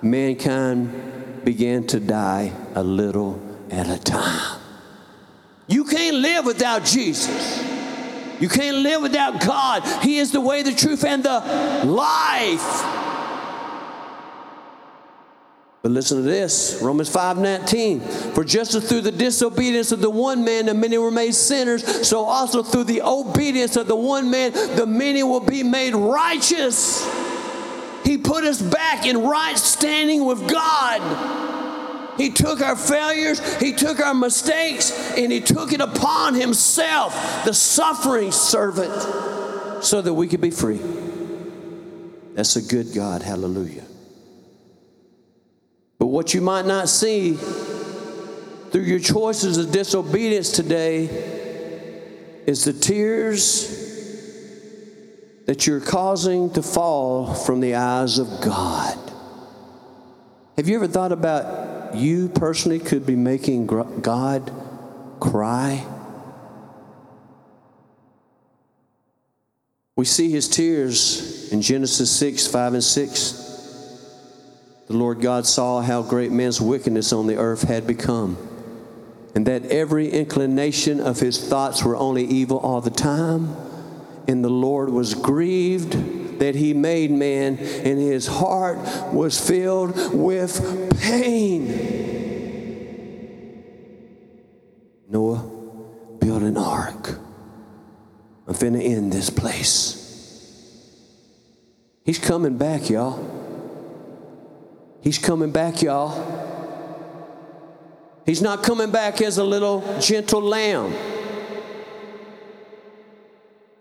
mankind 0.03 1.13
began 1.44 1.87
to 1.88 2.00
die 2.00 2.52
a 2.74 2.83
little 2.83 3.40
at 3.70 3.88
a 3.88 3.98
time. 3.98 4.61
You 5.66 5.85
can't 5.85 6.16
live 6.16 6.44
without 6.44 6.85
Jesus. 6.85 7.62
You 8.40 8.48
can't 8.48 8.78
live 8.78 9.02
without 9.02 9.40
God. 9.40 9.85
He 10.02 10.18
is 10.18 10.33
the 10.33 10.40
way, 10.40 10.62
the 10.62 10.74
truth, 10.74 11.04
and 11.04 11.22
the 11.22 11.38
life. 11.87 13.02
But 15.85 15.92
listen 15.92 16.16
to 16.16 16.22
this 16.22 16.80
Romans 16.83 17.11
5 17.11 17.37
19. 17.38 18.00
For 18.00 18.42
just 18.42 18.74
as 18.74 18.88
through 18.88 19.02
the 19.02 19.12
disobedience 19.12 19.92
of 19.92 20.00
the 20.00 20.09
one 20.09 20.42
man 20.42 20.64
the 20.64 20.72
many 20.72 20.96
were 20.96 21.11
made 21.11 21.35
sinners, 21.35 22.09
so 22.09 22.24
also 22.24 22.62
through 22.62 22.85
the 22.85 23.02
obedience 23.02 23.76
of 23.76 23.87
the 23.87 23.94
one 23.94 24.30
man 24.30 24.52
the 24.76 24.87
many 24.87 25.22
will 25.22 25.40
be 25.40 25.62
made 25.62 25.94
righteous. 25.94 27.07
He 28.05 28.19
put 28.19 28.45
us 28.45 28.61
back 28.61 29.07
in 29.07 29.23
right 29.23 29.57
standing 29.59 30.25
with 30.25 30.49
God. 30.49 31.01
He 32.17 32.31
took 32.31 32.61
our 32.61 32.77
failures, 32.77 33.40
He 33.61 33.73
took 33.73 33.99
our 33.99 34.14
mistakes, 34.14 34.93
and 35.17 35.33
He 35.33 35.40
took 35.40 35.73
it 35.73 35.81
upon 35.81 36.35
Himself, 36.35 37.14
the 37.45 37.53
suffering 37.53 38.31
servant, 38.31 38.93
so 39.83 40.01
that 40.01 40.14
we 40.14 40.29
could 40.29 40.40
be 40.40 40.51
free. 40.51 40.81
That's 42.35 42.57
a 42.57 42.62
good 42.62 42.95
God. 42.95 43.23
Hallelujah. 43.23 43.85
But 45.99 46.07
what 46.07 46.35
you 46.35 46.40
might 46.40 46.67
not 46.67 46.88
see 46.88 47.35
through 47.35 48.83
your 48.83 48.99
choices 48.99 49.57
of 49.57 49.73
disobedience 49.73 50.51
today 50.51 51.05
is 52.47 52.64
the 52.64 52.73
tears 52.73 53.93
that 55.46 55.66
you're 55.66 55.80
causing 55.80 56.50
to 56.50 56.62
fall 56.62 57.35
from 57.35 57.61
the 57.61 57.74
eyes 57.74 58.18
of 58.18 58.28
God. 58.42 58.98
Have 60.57 60.68
you 60.68 60.76
ever 60.76 60.87
thought 60.87 61.12
about 61.12 61.96
you 61.96 62.28
personally 62.28 62.78
could 62.78 63.04
be 63.04 63.16
making 63.16 63.66
God 63.66 64.52
cry? 65.20 65.85
We 69.96 70.04
see 70.04 70.30
his 70.30 70.48
tears 70.48 71.52
in 71.52 71.61
Genesis 71.61 72.11
6 72.11 72.46
5 72.46 72.74
and 72.74 72.85
6. 72.85 73.40
The 74.87 74.96
Lord 74.96 75.20
God 75.20 75.46
saw 75.46 75.80
how 75.80 76.02
great 76.02 76.30
man's 76.30 76.61
wickedness 76.61 77.12
on 77.12 77.26
the 77.26 77.37
earth 77.37 77.62
had 77.62 77.87
become, 77.87 78.37
and 79.35 79.46
that 79.46 79.66
every 79.66 80.11
inclination 80.11 81.00
of 81.00 81.20
his 81.20 81.48
thoughts 81.48 81.85
were 81.85 81.96
only 81.96 82.24
evil 82.24 82.59
all 82.59 82.80
the 82.80 82.90
time 82.90 83.57
and 84.28 84.44
the 84.44 84.50
Lord 84.50 84.90
was 84.90 85.14
grieved 85.14 86.38
that 86.38 86.54
he 86.54 86.74
made 86.74 87.10
man, 87.10 87.58
and 87.58 87.98
his 87.98 88.26
heart 88.26 88.78
was 89.12 89.38
filled 89.40 90.14
with 90.14 90.98
pain. 91.00 91.66
Noah, 95.08 95.50
build 96.18 96.42
an 96.42 96.56
ark. 96.56 97.18
I'm 98.46 98.54
finna 98.54 98.84
end 98.84 99.12
this 99.12 99.30
place. 99.30 100.00
He's 102.04 102.18
coming 102.18 102.58
back, 102.58 102.90
y'all. 102.90 103.42
He's 105.00 105.18
coming 105.18 105.50
back, 105.50 105.82
y'all. 105.82 106.42
He's 108.26 108.42
not 108.42 108.62
coming 108.62 108.90
back 108.90 109.20
as 109.20 109.38
a 109.38 109.44
little 109.44 109.98
gentle 110.00 110.42
lamb. 110.42 111.13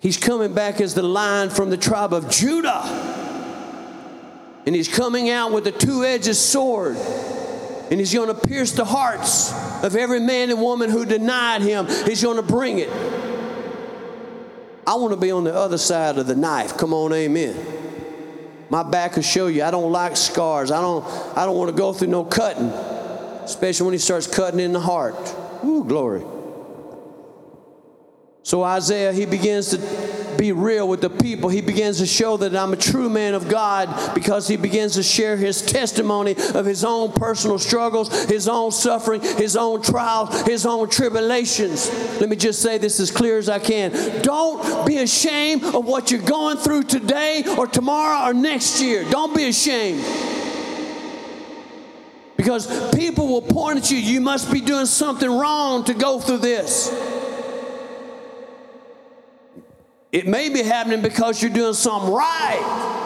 He's 0.04 0.18
coming 0.18 0.54
back 0.54 0.82
as 0.82 0.94
the 0.94 1.02
lion 1.02 1.50
from 1.50 1.70
the 1.70 1.78
tribe 1.78 2.13
of 2.13 2.30
Judah. 2.30 2.82
And 4.66 4.76
he's 4.76 4.94
coming 4.94 5.30
out 5.30 5.54
with 5.54 5.66
a 5.66 5.72
two 5.72 6.04
edged 6.04 6.36
sword. 6.36 6.98
And 6.98 8.02
he's 8.02 8.13
going 8.13 8.28
to 8.28 8.36
pierce 8.36 8.74
the 8.74 8.84
hearts 8.84 9.54
of 9.82 9.96
every 9.96 10.20
man 10.20 10.50
and 10.50 10.60
woman 10.60 10.89
who 10.89 11.06
denied 11.06 11.62
him. 11.62 11.88
He's 11.88 12.22
going 12.22 12.36
to 12.36 12.44
bring 12.44 12.80
it. 12.80 12.89
I 14.86 14.96
want 14.96 15.13
to 15.13 15.20
be 15.20 15.32
on 15.32 15.46
the 15.46 15.56
other 15.56 15.78
side 15.78 16.18
of 16.18 16.28
the 16.28 16.36
knife. 16.36 16.76
Come 16.76 16.94
on, 16.94 17.13
amen. 17.13 17.56
My 18.70 18.84
back 18.84 19.16
will 19.16 19.24
show 19.24 19.48
you 19.48 19.63
I 19.63 19.72
don't 19.72 19.94
like 19.94 20.18
scars. 20.18 20.70
I 20.70 20.82
don't, 20.82 21.06
I 21.38 21.46
don't 21.46 21.56
want 21.56 21.72
to 21.72 21.78
go 21.78 21.94
through 21.94 22.10
no 22.10 22.26
cutting, 22.26 22.66
especially 22.66 23.86
when 23.86 23.94
he 23.94 24.00
starts 24.00 24.28
cutting 24.28 24.60
in 24.60 24.74
the 24.74 24.82
heart. 24.82 25.16
Ooh, 25.63 25.86
glory. 25.86 26.26
So 28.43 28.62
Isaiah, 28.62 29.13
he 29.13 29.25
begins 29.25 29.69
to 29.69 29.77
be 30.38 30.51
real 30.51 30.86
with 30.88 30.99
the 30.99 31.10
people. 31.10 31.49
He 31.49 31.62
begins 31.62 31.99
to 31.99 32.06
show 32.06 32.36
that 32.38 32.53
I'm 32.53 32.73
a 32.73 32.77
true 32.77 33.10
man 33.10 33.36
of 33.36 33.47
God 33.47 34.13
because 34.13 34.49
he 34.49 34.58
begins 34.58 34.95
to 34.95 35.03
share 35.03 35.38
his 35.38 35.62
testimony 35.62 36.36
of 36.53 36.65
his 36.65 36.84
own 36.84 37.13
personal 37.13 37.58
struggles, 37.58 38.25
his 38.25 38.49
own 38.49 38.71
suffering, 38.71 39.21
his 39.21 39.56
own 39.56 39.82
trials, 39.82 40.41
his 40.41 40.65
own 40.65 40.89
tribulations. 40.89 41.89
Let 42.19 42.27
me 42.27 42.36
just 42.36 42.62
say 42.62 42.77
this 42.77 42.99
as 42.99 43.12
clear 43.12 43.38
as 43.38 43.47
I 43.47 43.60
can. 43.60 44.21
Don't 44.21 44.86
be 44.86 44.97
ashamed 44.97 45.63
of 45.63 45.86
what 45.86 46.12
you're 46.12 46.21
going 46.21 46.58
through 46.58 46.84
today 46.84 47.45
or 47.58 47.65
tomorrow 47.65 48.29
or 48.29 48.34
next 48.34 48.82
year. 48.82 49.06
Don't 49.10 49.34
be 49.34 49.45
ashamed. 49.45 50.03
Because 52.36 52.93
people 52.93 53.27
will 53.29 53.41
point 53.41 53.77
at 53.77 53.89
you, 53.89 53.97
you 53.97 54.19
must 54.19 54.51
be 54.51 54.60
doing 54.60 54.86
something 54.86 55.29
wrong 55.29 55.86
to 55.86 55.93
go 55.93 56.19
through 56.19 56.39
this. 56.39 56.91
It 60.13 60.28
may 60.28 60.49
be 60.49 60.62
happening 60.62 61.02
because 61.02 61.41
you're 61.41 61.52
doing 61.52 61.73
something 61.73 62.13
right. 62.13 62.99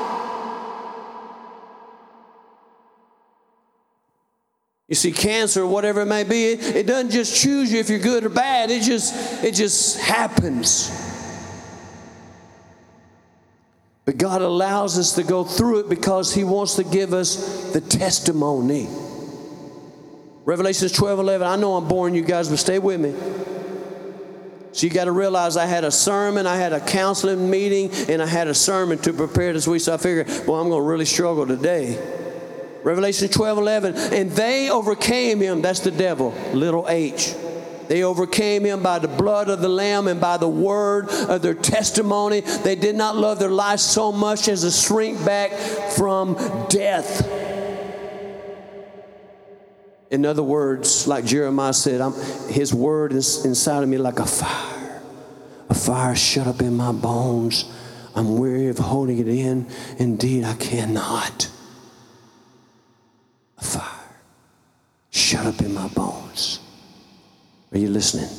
You 4.90 4.96
see, 4.96 5.14
cancer 5.14 5.66
whatever 5.66 6.02
it 6.02 6.06
may 6.06 6.26
be, 6.26 6.48
it, 6.52 6.76
it 6.76 6.86
doesn't 6.86 7.12
just 7.12 7.42
choose 7.42 7.72
you 7.72 7.80
if 7.80 7.90
you're 7.90 8.00
good 8.00 8.26
or 8.26 8.30
bad. 8.30 8.72
It 8.72 8.84
just, 8.84 9.42
it 9.42 9.54
just 9.54 10.02
happens. 10.02 10.92
But 14.04 14.18
God 14.18 14.42
allows 14.42 15.00
us 15.00 15.16
to 15.16 15.24
go 15.24 15.46
through 15.46 15.80
it 15.80 15.90
because 15.90 16.34
He 16.34 16.44
wants 16.44 16.76
to 16.76 16.84
give 16.84 17.14
us 17.14 17.72
the 17.72 17.80
testimony. 17.80 18.88
Revelations 20.44 20.92
12 20.92 21.20
11. 21.20 21.48
I 21.48 21.56
know 21.56 21.76
I'm 21.76 21.88
boring 21.88 22.16
you 22.16 22.22
guys, 22.22 22.50
but 22.50 22.60
stay 22.60 22.80
with 22.80 23.00
me. 23.00 23.14
So 24.78 24.86
you 24.86 24.94
got 24.94 25.06
to 25.06 25.12
realize 25.12 25.58
I 25.58 25.66
had 25.66 25.84
a 25.84 25.90
sermon, 25.90 26.46
I 26.46 26.56
had 26.56 26.72
a 26.72 26.80
counseling 26.80 27.50
meeting, 27.50 27.90
and 28.10 28.22
I 28.22 28.28
had 28.28 28.48
a 28.48 28.54
sermon 28.54 29.00
to 29.00 29.12
prepare 29.12 29.52
this 29.52 29.68
week. 29.68 29.82
So 29.82 29.96
I 29.96 29.98
figured, 29.98 30.28
well, 30.46 30.62
I'm 30.62 30.70
going 30.70 30.84
to 30.84 30.88
really 30.88 31.06
struggle 31.06 31.48
today. 31.48 31.98
Revelation 32.84 33.28
12 33.28 33.58
11. 33.58 33.96
And 34.14 34.30
they 34.30 34.70
overcame 34.70 35.40
him, 35.42 35.64
that's 35.64 35.80
the 35.80 35.90
devil, 35.90 36.30
little 36.54 36.86
h. 36.90 37.34
They 37.88 38.04
overcame 38.04 38.66
him 38.66 38.84
by 38.84 39.00
the 39.00 39.08
blood 39.08 39.50
of 39.50 39.62
the 39.62 39.70
Lamb 39.70 40.08
and 40.08 40.22
by 40.22 40.38
the 40.38 40.48
word 40.48 41.10
of 41.10 41.42
their 41.42 41.56
testimony. 41.56 42.42
They 42.42 42.76
did 42.76 42.96
not 42.96 43.16
love 43.16 43.40
their 43.40 43.50
life 43.50 43.80
so 43.80 44.12
much 44.12 44.48
as 44.48 44.62
to 44.62 44.70
shrink 44.70 45.26
back 45.26 45.54
from 45.98 46.36
death. 46.70 47.47
In 50.10 50.26
other 50.26 50.44
words, 50.44 51.08
like 51.08 51.26
Jeremiah 51.26 51.74
said, 51.74 52.00
I'm, 52.00 52.14
his 52.50 52.74
word 52.74 53.12
is 53.12 53.46
inside 53.46 53.84
of 53.84 53.90
me 53.90 53.98
like 53.98 54.20
a 54.20 54.26
fire. 54.26 55.02
A 55.70 55.74
fire 55.74 56.16
shut 56.16 56.48
up 56.48 56.62
in 56.62 56.76
my 56.76 56.94
bones. 56.94 57.66
I'm 58.16 58.38
weary 58.38 58.70
of 58.70 58.78
holding 58.78 59.20
it 59.20 59.28
in. 59.28 59.68
Indeed, 60.00 60.46
I 60.46 60.56
cannot. 60.56 61.50
A 63.58 63.64
fire 63.64 64.16
shut 65.12 65.46
up 65.46 65.62
in 65.62 65.74
my 65.74 65.88
bones. 65.90 66.60
Are 67.74 67.78
you 67.78 67.90
listening? 67.90 68.30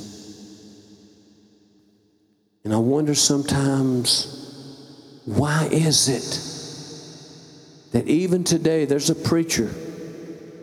And 2.65 2.73
I 2.73 2.79
wonder 2.79 3.15
sometimes, 3.15 5.23
why 5.27 5.69
is 5.71 6.09
it 6.09 7.93
that 7.93 8.09
even 8.09 8.43
today 8.43 8.87
there's 8.87 9.11
a 9.11 9.15
preacher 9.15 9.71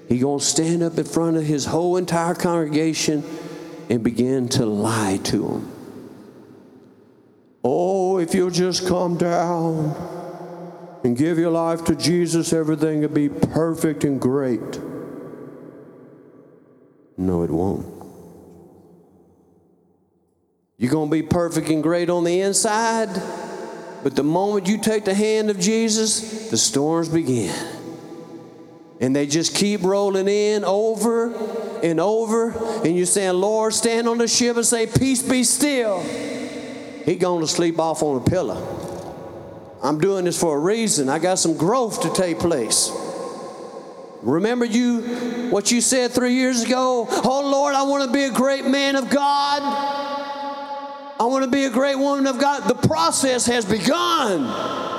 he 0.08 0.20
going 0.20 0.40
to 0.40 0.46
stand 0.46 0.84
up 0.84 0.98
in 0.98 1.04
front 1.04 1.38
of 1.38 1.44
his 1.44 1.66
whole 1.66 1.98
entire 1.98 2.36
congregation 2.36 3.24
and 3.90 4.04
begin 4.04 4.48
to 4.50 4.66
lie 4.66 5.20
to 5.24 5.40
them. 5.40 5.72
Oh, 7.64 8.20
if 8.20 8.36
you'll 8.36 8.52
just 8.52 8.88
come 8.88 9.18
down 9.18 9.96
and 11.04 11.18
give 11.18 11.40
your 11.40 11.52
life 11.52 11.84
to 11.86 11.96
Jesus, 11.96 12.54
everything 12.54 13.02
will 13.02 13.08
be 13.08 13.30
perfect 13.30 14.04
and 14.04 14.22
great. 14.22 14.80
No, 17.18 17.44
it 17.44 17.50
won't. 17.50 17.96
You're 20.78 20.92
going 20.92 21.10
to 21.10 21.12
be 21.12 21.24
perfect 21.24 21.70
and 21.70 21.82
great 21.82 22.10
on 22.10 22.24
the 22.24 22.42
inside, 22.42 23.10
but 24.04 24.16
the 24.16 24.24
moment 24.24 24.68
you 24.68 24.78
take 24.78 25.06
the 25.06 25.14
hand 25.14 25.50
of 25.50 25.60
Jesus, 25.60 26.50
the 26.52 26.58
storms 26.58 27.10
begin. 27.10 27.75
And 29.02 29.16
they 29.16 29.28
just 29.28 29.56
keep 29.56 29.84
rolling 29.84 30.28
in 30.28 30.64
over 30.64 31.34
and 31.84 32.00
over. 32.00 32.52
And 32.84 32.96
you're 32.96 33.06
saying, 33.06 33.34
Lord, 33.34 33.74
stand 33.74 34.08
on 34.08 34.18
the 34.18 34.28
ship 34.28 34.56
and 34.56 34.66
say, 34.66 34.88
Peace 34.88 35.22
be 35.22 35.44
still. 35.44 36.02
He 36.02 37.16
going 37.16 37.42
to 37.42 37.48
sleep 37.48 37.78
off 37.78 38.02
on 38.02 38.22
a 38.22 38.26
pillow. 38.26 38.86
I'm 39.84 40.00
doing 40.00 40.26
this 40.26 40.40
for 40.40 40.56
a 40.56 40.60
reason. 40.60 41.10
I 41.10 41.20
got 41.20 41.38
some 41.38 41.58
growth 41.58 42.02
to 42.02 42.14
take 42.14 42.40
place. 42.40 42.92
Remember 44.24 44.66
you 44.66 45.02
what 45.52 45.72
you 45.72 45.82
said 45.82 46.12
three 46.12 46.34
years 46.34 46.64
ago? 46.64 47.06
Oh 47.08 47.48
Lord, 47.48 47.76
I 47.76 47.84
want 47.84 48.06
to 48.06 48.12
be 48.12 48.24
a 48.24 48.32
great 48.32 48.66
man 48.66 48.96
of 48.96 49.12
God. 49.12 49.62
I 51.18 51.24
want 51.26 51.46
to 51.46 51.52
be 51.52 51.66
a 51.66 51.70
great 51.70 51.96
woman 51.96 52.26
of 52.26 52.40
God. 52.40 52.68
The 52.68 52.88
process 52.88 53.46
has 53.46 53.66
begun. 53.66 54.95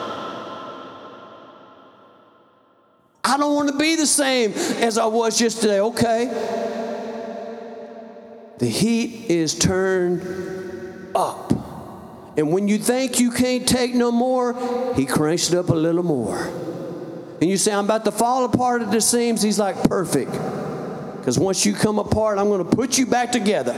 I 3.37 3.39
don't 3.39 3.55
want 3.55 3.69
to 3.69 3.77
be 3.77 3.97
the 3.97 4.07
same 4.07 4.53
as 4.81 4.97
I 4.97 5.05
was 5.05 5.39
yesterday. 5.39 5.79
Okay. 5.79 6.25
The 8.57 8.67
heat 8.67 9.27
is 9.29 9.55
turned 9.55 11.15
up. 11.15 11.53
And 12.39 12.51
when 12.51 12.67
you 12.67 12.79
think 12.79 13.21
you 13.21 13.31
can't 13.31 13.69
take 13.69 13.95
no 13.95 14.11
more, 14.11 14.95
he 14.95 15.05
cranks 15.05 15.53
it 15.53 15.59
up 15.59 15.69
a 15.69 15.75
little 15.75 16.03
more. 16.03 16.47
And 17.39 17.51
you 17.51 17.59
say, 17.59 17.75
I'm 17.75 17.85
about 17.85 18.07
to 18.07 18.11
fall 18.11 18.47
apart 18.47 18.81
at 18.81 18.91
the 18.91 19.03
seams. 19.03 19.43
He's 19.43 19.59
like, 19.59 19.83
perfect. 19.85 20.33
Because 20.33 21.39
once 21.39 21.67
you 21.67 21.75
come 21.75 21.99
apart, 21.99 22.39
I'm 22.39 22.49
going 22.49 22.67
to 22.67 22.75
put 22.75 22.97
you 22.97 23.05
back 23.05 23.33
together. 23.33 23.75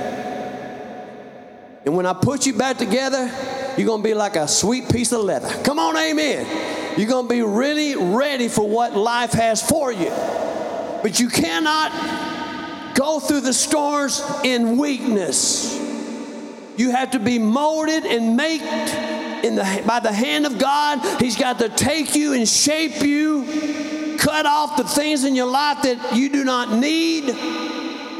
And 1.84 1.96
when 1.96 2.06
I 2.06 2.12
put 2.12 2.46
you 2.46 2.52
back 2.52 2.78
together, 2.78 3.28
you're 3.76 3.88
going 3.88 4.04
to 4.04 4.08
be 4.08 4.14
like 4.14 4.36
a 4.36 4.46
sweet 4.46 4.88
piece 4.88 5.10
of 5.10 5.22
leather. 5.22 5.50
Come 5.64 5.80
on, 5.80 5.96
amen. 5.96 6.77
You're 6.98 7.06
going 7.06 7.26
to 7.26 7.32
be 7.32 7.42
really 7.42 7.94
ready 7.94 8.48
for 8.48 8.68
what 8.68 8.96
life 8.96 9.30
has 9.30 9.62
for 9.62 9.92
you. 9.92 10.10
But 11.00 11.20
you 11.20 11.28
cannot 11.28 12.96
go 12.96 13.20
through 13.20 13.42
the 13.42 13.52
storms 13.52 14.20
in 14.42 14.78
weakness. 14.78 15.78
You 16.76 16.90
have 16.90 17.12
to 17.12 17.20
be 17.20 17.38
molded 17.38 18.04
and 18.04 18.36
made 18.36 18.62
in 19.44 19.54
the, 19.54 19.84
by 19.86 20.00
the 20.00 20.12
hand 20.12 20.44
of 20.44 20.58
God. 20.58 21.20
He's 21.20 21.36
got 21.36 21.60
to 21.60 21.68
take 21.68 22.16
you 22.16 22.32
and 22.32 22.48
shape 22.48 23.00
you, 23.00 24.16
cut 24.18 24.44
off 24.44 24.76
the 24.76 24.82
things 24.82 25.22
in 25.22 25.36
your 25.36 25.46
life 25.46 25.82
that 25.82 26.16
you 26.16 26.28
do 26.28 26.42
not 26.42 26.72
need. 26.72 27.26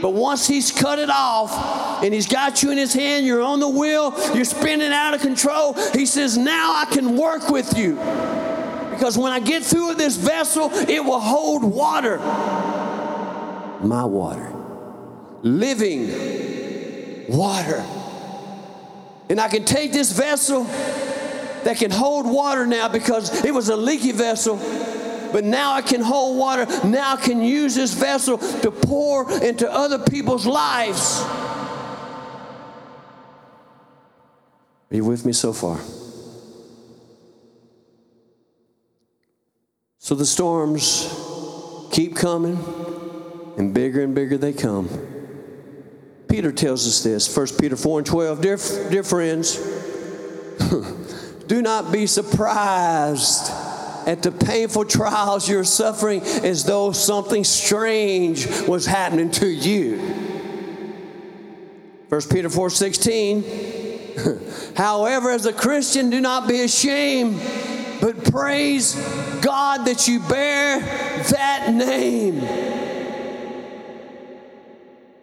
But 0.00 0.10
once 0.10 0.46
He's 0.46 0.70
cut 0.70 1.00
it 1.00 1.10
off 1.10 2.04
and 2.04 2.14
He's 2.14 2.28
got 2.28 2.62
you 2.62 2.70
in 2.70 2.78
His 2.78 2.94
hand, 2.94 3.26
you're 3.26 3.42
on 3.42 3.58
the 3.58 3.68
wheel, 3.68 4.14
you're 4.36 4.44
spinning 4.44 4.92
out 4.92 5.14
of 5.14 5.20
control, 5.20 5.72
He 5.94 6.06
says, 6.06 6.38
Now 6.38 6.76
I 6.76 6.84
can 6.84 7.16
work 7.16 7.48
with 7.48 7.76
you 7.76 7.98
because 8.98 9.16
when 9.16 9.30
I 9.30 9.38
get 9.38 9.62
through 9.62 9.94
this 9.94 10.16
vessel, 10.16 10.70
it 10.72 11.04
will 11.04 11.20
hold 11.20 11.62
water. 11.62 12.18
My 13.80 14.04
water. 14.04 14.52
Living 15.42 17.28
water. 17.28 17.84
And 19.30 19.40
I 19.40 19.46
can 19.46 19.64
take 19.64 19.92
this 19.92 20.10
vessel 20.10 20.64
that 20.64 21.76
can 21.76 21.92
hold 21.92 22.26
water 22.26 22.66
now 22.66 22.88
because 22.88 23.44
it 23.44 23.54
was 23.54 23.68
a 23.68 23.76
leaky 23.76 24.10
vessel. 24.10 24.56
But 25.32 25.44
now 25.44 25.74
I 25.74 25.82
can 25.82 26.00
hold 26.00 26.36
water. 26.36 26.66
Now 26.84 27.12
I 27.12 27.16
can 27.18 27.40
use 27.40 27.76
this 27.76 27.94
vessel 27.94 28.38
to 28.38 28.72
pour 28.72 29.30
into 29.44 29.72
other 29.72 30.00
people's 30.00 30.44
lives. 30.44 31.22
Are 34.90 34.96
you 34.96 35.04
with 35.04 35.24
me 35.24 35.32
so 35.32 35.52
far? 35.52 35.78
So 40.08 40.14
the 40.14 40.24
storms 40.24 41.06
keep 41.92 42.16
coming, 42.16 42.58
and 43.58 43.74
bigger 43.74 44.02
and 44.02 44.14
bigger 44.14 44.38
they 44.38 44.54
come. 44.54 44.88
Peter 46.30 46.50
tells 46.50 46.86
us 46.86 47.02
this, 47.02 47.36
1 47.36 47.48
Peter 47.60 47.76
4 47.76 47.98
and 47.98 48.06
12. 48.06 48.40
Dear, 48.40 48.56
dear 48.88 49.02
friends, 49.02 49.56
do 51.46 51.60
not 51.60 51.92
be 51.92 52.06
surprised 52.06 53.52
at 54.08 54.22
the 54.22 54.32
painful 54.32 54.86
trials 54.86 55.46
you're 55.46 55.62
suffering 55.62 56.22
as 56.22 56.64
though 56.64 56.90
something 56.90 57.44
strange 57.44 58.46
was 58.62 58.86
happening 58.86 59.30
to 59.32 59.46
you. 59.46 59.98
1 62.08 62.20
Peter 62.32 62.48
4 62.48 62.70
16. 62.70 63.44
However, 64.74 65.32
as 65.32 65.44
a 65.44 65.52
Christian, 65.52 66.08
do 66.08 66.18
not 66.18 66.48
be 66.48 66.62
ashamed 66.62 67.42
but 68.00 68.24
praise 68.32 68.94
God 69.40 69.86
that 69.86 70.06
you 70.08 70.20
bear 70.20 70.80
that 70.80 71.72
name. 71.72 72.40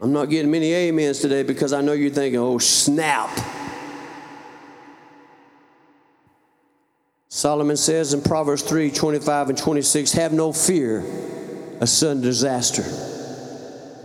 I'm 0.01 0.11
not 0.11 0.29
getting 0.29 0.51
many 0.51 0.73
amens 0.89 1.19
today 1.19 1.43
because 1.43 1.73
I 1.73 1.81
know 1.81 1.93
you're 1.93 2.11
thinking, 2.11 2.39
oh, 2.39 2.57
snap. 2.57 3.29
Solomon 7.29 7.77
says 7.77 8.13
in 8.13 8.21
Proverbs 8.21 8.61
3 8.61 8.91
25 8.91 9.49
and 9.49 9.57
26, 9.57 10.11
Have 10.13 10.31
no 10.31 10.53
fear 10.53 11.03
of 11.81 11.89
sudden 11.89 12.21
disaster 12.21 12.83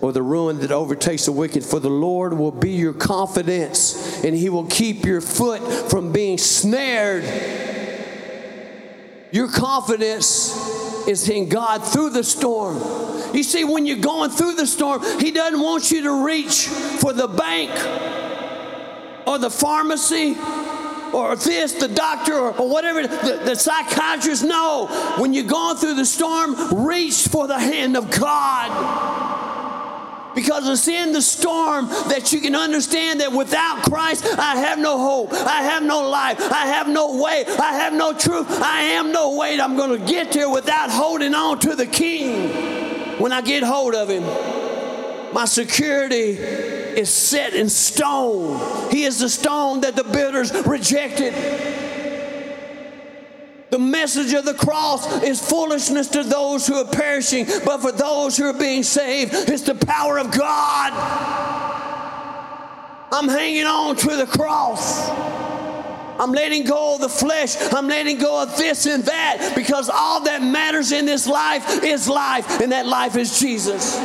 or 0.01 0.13
the 0.13 0.23
ruin 0.23 0.61
that 0.61 0.73
overtakes 0.73 1.27
the 1.27 1.33
wicked, 1.33 1.65
for 1.65 1.79
the 1.79 1.91
Lord 1.91 2.33
will 2.33 2.51
be 2.51 2.71
your 2.71 2.93
confidence 2.93 4.25
and 4.25 4.35
he 4.35 4.49
will 4.49 4.67
keep 4.67 5.05
your 5.05 5.21
foot 5.21 5.61
from 5.91 6.13
being 6.13 6.39
snared. 6.39 7.25
Your 9.33 9.49
confidence 9.49 11.07
is 11.07 11.29
in 11.29 11.49
God 11.49 11.79
through 11.85 12.11
the 12.11 12.25
storm. 12.25 12.77
You 13.35 13.43
see, 13.43 13.65
when 13.65 13.87
you're 13.87 13.99
going 13.99 14.31
through 14.31 14.55
the 14.55 14.67
storm, 14.67 15.03
He 15.21 15.31
doesn't 15.31 15.61
want 15.61 15.91
you 15.91 16.03
to 16.03 16.25
reach 16.25 16.67
for 16.67 17.13
the 17.13 17.29
bank 17.29 17.71
or 19.27 19.39
the 19.39 19.51
pharmacy 19.51 20.37
or 21.13 21.37
this, 21.37 21.73
the 21.73 21.89
doctor, 21.89 22.35
or, 22.35 22.57
or 22.57 22.69
whatever, 22.69 23.03
the, 23.07 23.43
the 23.45 23.55
psychiatrist. 23.55 24.45
No, 24.45 24.87
when 25.19 25.33
you're 25.33 25.45
going 25.45 25.77
through 25.77 25.95
the 25.95 26.05
storm, 26.05 26.87
reach 26.87 27.29
for 27.29 27.47
the 27.47 27.59
hand 27.59 27.97
of 27.97 28.11
God. 28.11 29.30
Because 30.35 30.69
it's 30.69 30.87
in 30.87 31.13
the 31.13 31.23
storm 31.23 31.89
that 32.09 32.33
you 32.33 32.41
can 32.41 32.55
understand 32.55 33.21
that 33.21 33.33
without 33.33 33.83
Christ, 33.83 34.25
I 34.39 34.57
have 34.57 34.79
no 34.79 34.99
hope. 34.99 35.33
I 35.33 35.63
have 35.63 35.83
no 35.83 36.09
life. 36.09 36.41
I 36.53 36.67
have 36.67 36.89
no 36.89 37.21
way. 37.21 37.45
I 37.47 37.75
have 37.75 37.93
no 37.93 38.13
truth. 38.13 38.47
I 38.63 38.83
am 38.83 39.13
no 39.13 39.37
way 39.37 39.61
I'm 39.61 39.77
going 39.77 39.99
to 39.99 40.07
get 40.07 40.33
there 40.33 40.49
without 40.49 40.91
holding 40.91 41.35
on 41.35 41.59
to 41.61 41.75
the 41.75 41.87
King. 41.87 43.19
When 43.19 43.33
I 43.33 43.41
get 43.41 43.63
hold 43.63 43.95
of 43.95 44.09
Him, 44.09 44.25
my 45.33 45.45
security 45.45 46.31
is 46.31 47.11
set 47.11 47.55
in 47.55 47.69
stone. 47.69 48.91
He 48.91 49.05
is 49.05 49.19
the 49.21 49.29
stone 49.29 49.81
that 49.83 49.97
the 49.97 50.05
builders 50.05 50.53
rejected. 50.67 51.35
The 53.71 53.79
message 53.79 54.33
of 54.33 54.45
the 54.45 54.55
cross 54.55 55.23
is 55.23 55.41
foolishness 55.41 56.09
to 56.09 56.25
those 56.25 56.67
who 56.67 56.75
are 56.75 56.85
perishing, 56.85 57.47
but 57.65 57.79
for 57.79 57.93
those 57.93 58.37
who 58.37 58.47
are 58.47 58.53
being 58.53 58.83
saved, 58.83 59.33
it's 59.33 59.63
the 59.63 59.77
power 59.77 60.19
of 60.19 60.33
God. 60.33 60.93
I'm 63.13 63.29
hanging 63.29 63.67
on 63.67 63.97
to 63.97 64.17
the 64.17 64.27
cross. 64.27 65.09
I'm 66.21 66.33
letting 66.33 66.65
go 66.65 66.97
of 66.97 67.01
the 67.01 67.09
flesh. 67.09 67.57
I'm 67.73 67.89
letting 67.89 68.19
go 68.19 68.43
of 68.43 68.57
this 68.57 68.87
and 68.87 69.05
that 69.05 69.53
because 69.55 69.89
all 69.89 70.21
that 70.25 70.43
matters 70.43 70.93
in 70.93 71.07
this 71.07 71.27
life 71.27 71.83
is 71.83 72.09
life, 72.09 72.61
and 72.61 72.73
that 72.73 72.87
life 72.87 73.17
is 73.17 73.39
Jesus. 73.39 73.97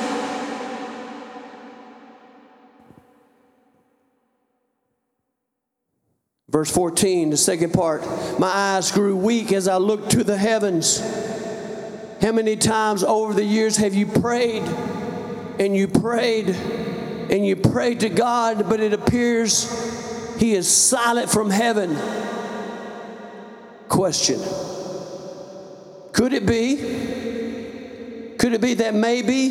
Verse 6.55 6.71
14, 6.71 7.31
the 7.31 7.35
second 7.35 7.73
part, 7.73 8.01
my 8.39 8.47
eyes 8.47 8.89
grew 8.89 9.17
weak 9.17 9.51
as 9.51 9.67
I 9.67 9.75
looked 9.75 10.11
to 10.11 10.23
the 10.23 10.37
heavens. 10.37 11.01
How 12.21 12.31
many 12.31 12.55
times 12.55 13.03
over 13.03 13.33
the 13.33 13.43
years 13.43 13.75
have 13.75 13.93
you 13.93 14.05
prayed 14.05 14.63
and 15.59 15.75
you 15.75 15.89
prayed 15.89 16.47
and 16.47 17.45
you 17.45 17.57
prayed 17.57 17.99
to 17.99 18.09
God, 18.09 18.69
but 18.69 18.79
it 18.79 18.93
appears 18.93 20.37
He 20.39 20.53
is 20.53 20.73
silent 20.73 21.29
from 21.29 21.49
heaven? 21.49 21.97
Question 23.89 24.39
Could 26.13 26.31
it 26.31 26.45
be? 26.45 26.77
Could 28.37 28.53
it 28.53 28.61
be 28.61 28.75
that 28.75 28.93
maybe 28.95 29.49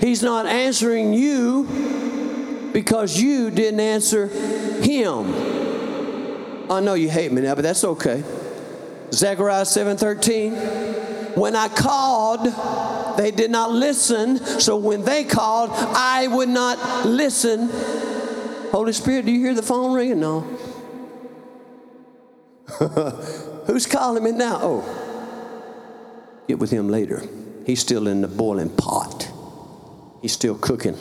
He's 0.00 0.24
not 0.24 0.46
answering 0.46 1.14
you 1.14 2.70
because 2.72 3.16
you 3.16 3.52
didn't 3.52 3.78
answer 3.78 4.26
Him? 4.26 5.45
I 6.68 6.80
know 6.80 6.94
you 6.94 7.08
hate 7.08 7.32
me 7.32 7.42
now, 7.42 7.54
but 7.54 7.62
that's 7.62 7.84
okay. 7.84 8.22
Zechariah 9.12 9.64
7:13. 9.64 11.36
When 11.36 11.54
I 11.54 11.68
called, 11.68 12.46
they 13.18 13.30
did 13.30 13.50
not 13.50 13.70
listen. 13.70 14.38
So 14.60 14.76
when 14.76 15.04
they 15.04 15.24
called, 15.24 15.70
I 15.72 16.26
would 16.28 16.48
not 16.48 17.06
listen. 17.06 17.68
Holy 18.72 18.92
Spirit, 18.92 19.26
do 19.26 19.32
you 19.32 19.40
hear 19.40 19.54
the 19.54 19.62
phone 19.62 19.92
ringing? 19.92 20.20
No. 20.20 20.40
Who's 23.66 23.86
calling 23.86 24.24
me 24.24 24.32
now? 24.32 24.58
Oh, 24.60 26.42
get 26.48 26.58
with 26.58 26.70
him 26.70 26.88
later. 26.88 27.22
He's 27.64 27.80
still 27.80 28.06
in 28.08 28.22
the 28.22 28.28
boiling 28.28 28.70
pot. 28.70 29.30
He's 30.22 30.32
still 30.32 30.56
cooking. 30.56 30.96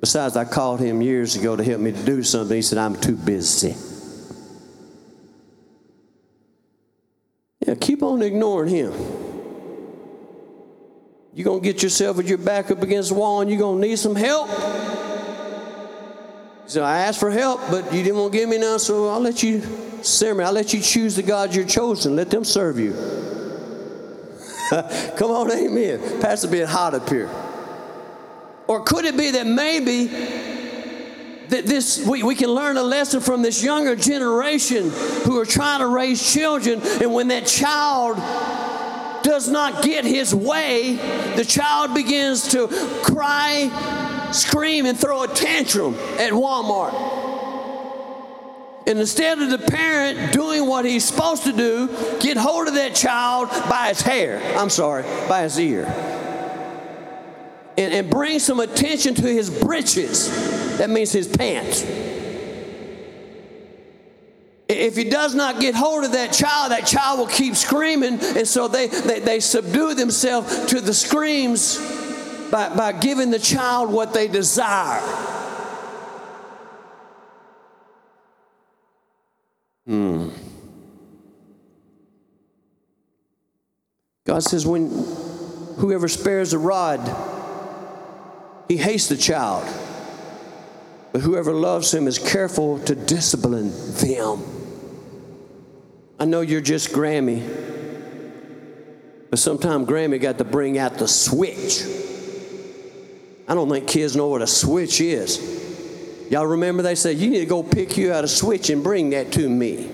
Besides, 0.00 0.36
I 0.36 0.44
called 0.44 0.80
him 0.80 1.02
years 1.02 1.36
ago 1.36 1.56
to 1.56 1.62
help 1.62 1.80
me 1.80 1.92
to 1.92 2.02
do 2.04 2.22
something. 2.22 2.56
He 2.56 2.62
said, 2.62 2.78
I'm 2.78 2.96
too 2.96 3.16
busy. 3.16 3.74
On 8.10 8.22
ignoring 8.22 8.74
him. 8.74 8.92
You're 11.32 11.44
going 11.44 11.62
to 11.62 11.64
get 11.64 11.82
yourself 11.82 12.16
with 12.16 12.28
your 12.28 12.38
back 12.38 12.70
up 12.70 12.82
against 12.82 13.10
the 13.10 13.14
wall 13.14 13.40
and 13.40 13.50
you're 13.50 13.58
going 13.58 13.80
to 13.80 13.88
need 13.88 13.98
some 13.98 14.16
help. 14.16 14.50
So 16.66 16.82
I 16.82 16.98
asked 16.98 17.20
for 17.20 17.30
help, 17.30 17.60
but 17.70 17.92
you 17.92 18.02
didn't 18.02 18.18
want 18.18 18.32
to 18.32 18.38
give 18.38 18.48
me 18.48 18.58
none, 18.58 18.78
so 18.78 19.08
I'll 19.08 19.20
let 19.20 19.42
you, 19.42 19.62
Sarah, 20.02 20.44
I'll 20.44 20.52
let 20.52 20.72
you 20.72 20.80
choose 20.80 21.16
the 21.16 21.22
God 21.22 21.54
you're 21.54 21.64
chosen. 21.64 22.14
Let 22.14 22.30
them 22.30 22.44
serve 22.44 22.78
you. 22.78 22.92
Come 25.16 25.30
on, 25.30 25.50
amen. 25.50 26.20
Pastor 26.20 26.48
being 26.48 26.66
hot 26.66 26.94
up 26.94 27.08
here. 27.08 27.28
Or 28.68 28.84
could 28.84 29.04
it 29.04 29.16
be 29.16 29.32
that 29.32 29.46
maybe 29.46 30.06
this 31.50 32.04
we, 32.06 32.22
we 32.22 32.34
can 32.34 32.50
learn 32.50 32.76
a 32.76 32.82
lesson 32.82 33.20
from 33.20 33.42
this 33.42 33.62
younger 33.62 33.96
generation 33.96 34.90
who 35.24 35.38
are 35.38 35.44
trying 35.44 35.80
to 35.80 35.86
raise 35.86 36.32
children. 36.32 36.80
And 37.02 37.12
when 37.12 37.28
that 37.28 37.46
child 37.46 38.16
does 39.22 39.48
not 39.48 39.82
get 39.82 40.04
his 40.04 40.34
way 40.34 40.94
the 41.36 41.44
child 41.44 41.94
begins 41.94 42.48
to 42.48 42.68
cry 43.02 44.28
scream 44.32 44.86
and 44.86 44.98
throw 44.98 45.24
a 45.24 45.28
tantrum 45.28 45.94
at 46.18 46.32
walmart. 46.32 47.18
And 48.86 48.98
instead 48.98 49.40
of 49.40 49.50
the 49.50 49.58
parent 49.58 50.32
doing 50.32 50.66
what 50.66 50.84
he's 50.84 51.04
supposed 51.04 51.44
to 51.44 51.52
do 51.52 51.88
get 52.18 52.36
hold 52.36 52.68
of 52.68 52.74
that 52.74 52.94
child 52.94 53.50
by 53.68 53.88
his 53.88 54.00
hair. 54.00 54.40
I'm 54.56 54.70
sorry 54.70 55.02
by 55.28 55.42
his 55.42 55.58
ear 55.58 56.19
and, 57.80 57.94
and 57.94 58.10
bring 58.10 58.38
some 58.38 58.60
attention 58.60 59.14
to 59.14 59.22
his 59.22 59.48
breeches. 59.48 60.76
That 60.78 60.90
means 60.90 61.12
his 61.12 61.26
pants. 61.26 61.82
If 64.68 64.96
he 64.96 65.04
does 65.04 65.34
not 65.34 65.60
get 65.60 65.74
hold 65.74 66.04
of 66.04 66.12
that 66.12 66.32
child, 66.32 66.72
that 66.72 66.86
child 66.86 67.18
will 67.18 67.26
keep 67.26 67.56
screaming, 67.56 68.20
and 68.20 68.46
so 68.46 68.68
they, 68.68 68.86
they, 68.86 69.18
they 69.18 69.40
subdue 69.40 69.94
themselves 69.94 70.66
to 70.66 70.80
the 70.80 70.94
screams 70.94 71.78
by, 72.50 72.74
by 72.76 72.92
giving 72.92 73.30
the 73.30 73.38
child 73.38 73.90
what 73.90 74.12
they 74.12 74.28
desire. 74.28 75.00
Hmm. 79.86 80.28
God 84.24 84.44
says, 84.44 84.64
when 84.64 84.88
whoever 85.78 86.06
spares 86.06 86.52
the 86.52 86.58
rod 86.58 87.00
he 88.70 88.76
hates 88.76 89.08
the 89.08 89.16
child. 89.16 89.68
But 91.10 91.22
whoever 91.22 91.52
loves 91.52 91.92
him 91.92 92.06
is 92.06 92.20
careful 92.20 92.78
to 92.84 92.94
discipline 92.94 93.72
them. 93.94 94.44
I 96.20 96.24
know 96.24 96.40
you're 96.40 96.60
just 96.60 96.90
Grammy, 96.90 97.42
but 99.28 99.40
sometimes 99.40 99.88
Grammy 99.88 100.20
got 100.20 100.38
to 100.38 100.44
bring 100.44 100.78
out 100.78 100.98
the 100.98 101.08
switch. 101.08 101.82
I 103.48 103.56
don't 103.56 103.68
think 103.68 103.88
kids 103.88 104.14
know 104.14 104.28
what 104.28 104.40
a 104.40 104.46
switch 104.46 105.00
is. 105.00 106.28
Y'all 106.30 106.46
remember 106.46 106.84
they 106.84 106.94
said, 106.94 107.16
You 107.16 107.28
need 107.28 107.40
to 107.40 107.46
go 107.46 107.64
pick 107.64 107.96
you 107.96 108.12
out 108.12 108.22
a 108.22 108.28
switch 108.28 108.70
and 108.70 108.84
bring 108.84 109.10
that 109.10 109.32
to 109.32 109.48
me. 109.48 109.90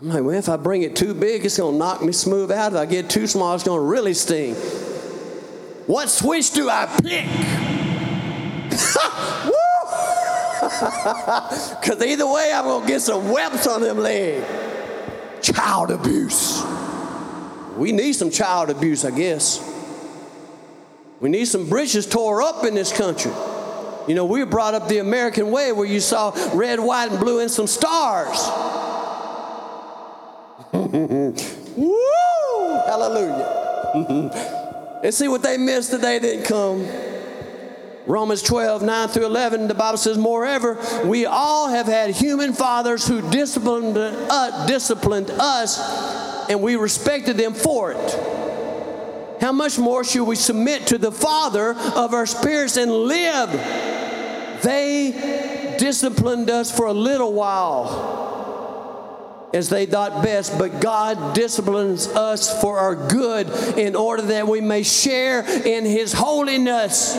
I'm 0.00 0.08
like, 0.08 0.24
Well, 0.24 0.34
if 0.34 0.48
I 0.48 0.56
bring 0.56 0.82
it 0.82 0.96
too 0.96 1.14
big, 1.14 1.44
it's 1.44 1.58
going 1.58 1.74
to 1.74 1.78
knock 1.78 2.02
me 2.02 2.10
smooth 2.10 2.50
out. 2.50 2.72
If 2.72 2.78
I 2.78 2.86
get 2.86 3.08
too 3.08 3.28
small, 3.28 3.54
it's 3.54 3.62
going 3.62 3.78
to 3.78 3.86
really 3.86 4.14
sting. 4.14 4.56
What 5.86 6.08
switch 6.08 6.50
do 6.52 6.68
I 6.68 6.86
pick? 7.02 7.26
Because 10.60 12.02
either 12.06 12.26
way, 12.26 12.52
I'm 12.54 12.64
going 12.64 12.82
to 12.82 12.88
get 12.88 13.00
some 13.00 13.30
webs 13.30 13.66
on 13.66 13.82
them 13.82 13.98
legs. 13.98 14.46
Child 15.42 15.90
abuse. 15.90 16.62
We 17.76 17.92
need 17.92 18.12
some 18.12 18.30
child 18.30 18.70
abuse, 18.70 19.04
I 19.04 19.10
guess. 19.10 19.66
We 21.18 21.28
need 21.28 21.46
some 21.46 21.68
bridges 21.68 22.06
tore 22.06 22.42
up 22.42 22.64
in 22.64 22.74
this 22.74 22.92
country. 22.92 23.32
You 24.06 24.14
know, 24.14 24.24
we 24.24 24.44
brought 24.44 24.74
up 24.74 24.88
the 24.88 24.98
American 24.98 25.50
way 25.50 25.72
where 25.72 25.86
you 25.86 26.00
saw 26.00 26.32
red, 26.54 26.80
white, 26.80 27.10
and 27.10 27.20
blue 27.20 27.40
and 27.40 27.50
some 27.50 27.66
stars. 27.66 28.38
Woo! 31.76 31.96
Hallelujah. 32.86 34.58
And 35.02 35.14
see 35.14 35.28
what 35.28 35.42
they 35.42 35.56
missed 35.56 35.90
today 35.90 36.18
didn't 36.18 36.44
come. 36.44 36.86
Romans 38.06 38.42
12, 38.42 38.82
9 38.82 39.08
through 39.08 39.26
11, 39.26 39.68
the 39.68 39.74
Bible 39.74 39.98
says, 39.98 40.18
Moreover, 40.18 40.78
we 41.04 41.26
all 41.26 41.68
have 41.68 41.86
had 41.86 42.10
human 42.10 42.52
fathers 42.52 43.06
who 43.06 43.28
disciplined, 43.30 43.96
uh, 43.96 44.66
disciplined 44.66 45.30
us, 45.30 45.78
and 46.50 46.60
we 46.60 46.76
respected 46.76 47.36
them 47.36 47.54
for 47.54 47.92
it. 47.92 49.40
How 49.40 49.52
much 49.52 49.78
more 49.78 50.04
should 50.04 50.24
we 50.24 50.36
submit 50.36 50.88
to 50.88 50.98
the 50.98 51.12
Father 51.12 51.70
of 51.70 52.12
our 52.12 52.26
spirits 52.26 52.76
and 52.76 52.90
live? 52.90 53.50
They 54.62 55.76
disciplined 55.78 56.50
us 56.50 56.74
for 56.74 56.86
a 56.86 56.92
little 56.92 57.32
while 57.32 58.29
as 59.52 59.68
they 59.68 59.86
thought 59.86 60.22
best, 60.22 60.58
but 60.58 60.80
God 60.80 61.34
disciplines 61.34 62.06
us 62.08 62.60
for 62.60 62.78
our 62.78 62.94
good 63.08 63.48
in 63.78 63.96
order 63.96 64.22
that 64.22 64.46
we 64.46 64.60
may 64.60 64.82
share 64.82 65.44
in 65.64 65.84
His 65.84 66.12
holiness. 66.12 67.16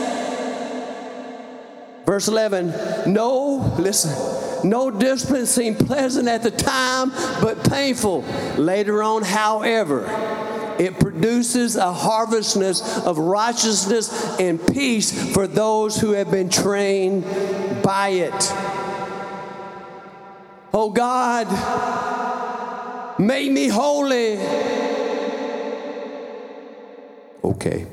Verse 2.06 2.28
11, 2.28 3.12
no, 3.12 3.74
listen, 3.78 4.68
no 4.68 4.90
discipline 4.90 5.46
seemed 5.46 5.78
pleasant 5.78 6.28
at 6.28 6.42
the 6.42 6.50
time, 6.50 7.10
but 7.40 7.68
painful. 7.70 8.22
Later 8.56 9.02
on, 9.02 9.22
however, 9.22 10.04
it 10.78 10.98
produces 10.98 11.76
a 11.76 11.92
harvestness 11.92 13.04
of 13.04 13.18
righteousness 13.18 14.38
and 14.40 14.64
peace 14.66 15.32
for 15.32 15.46
those 15.46 16.00
who 16.00 16.12
have 16.12 16.30
been 16.30 16.48
trained 16.48 17.24
by 17.82 18.08
it. 18.08 18.52
Oh 20.74 20.90
God, 20.90 21.46
make 23.22 23.50
me 23.50 23.68
holy. 23.68 24.38
Okay. 27.44 27.86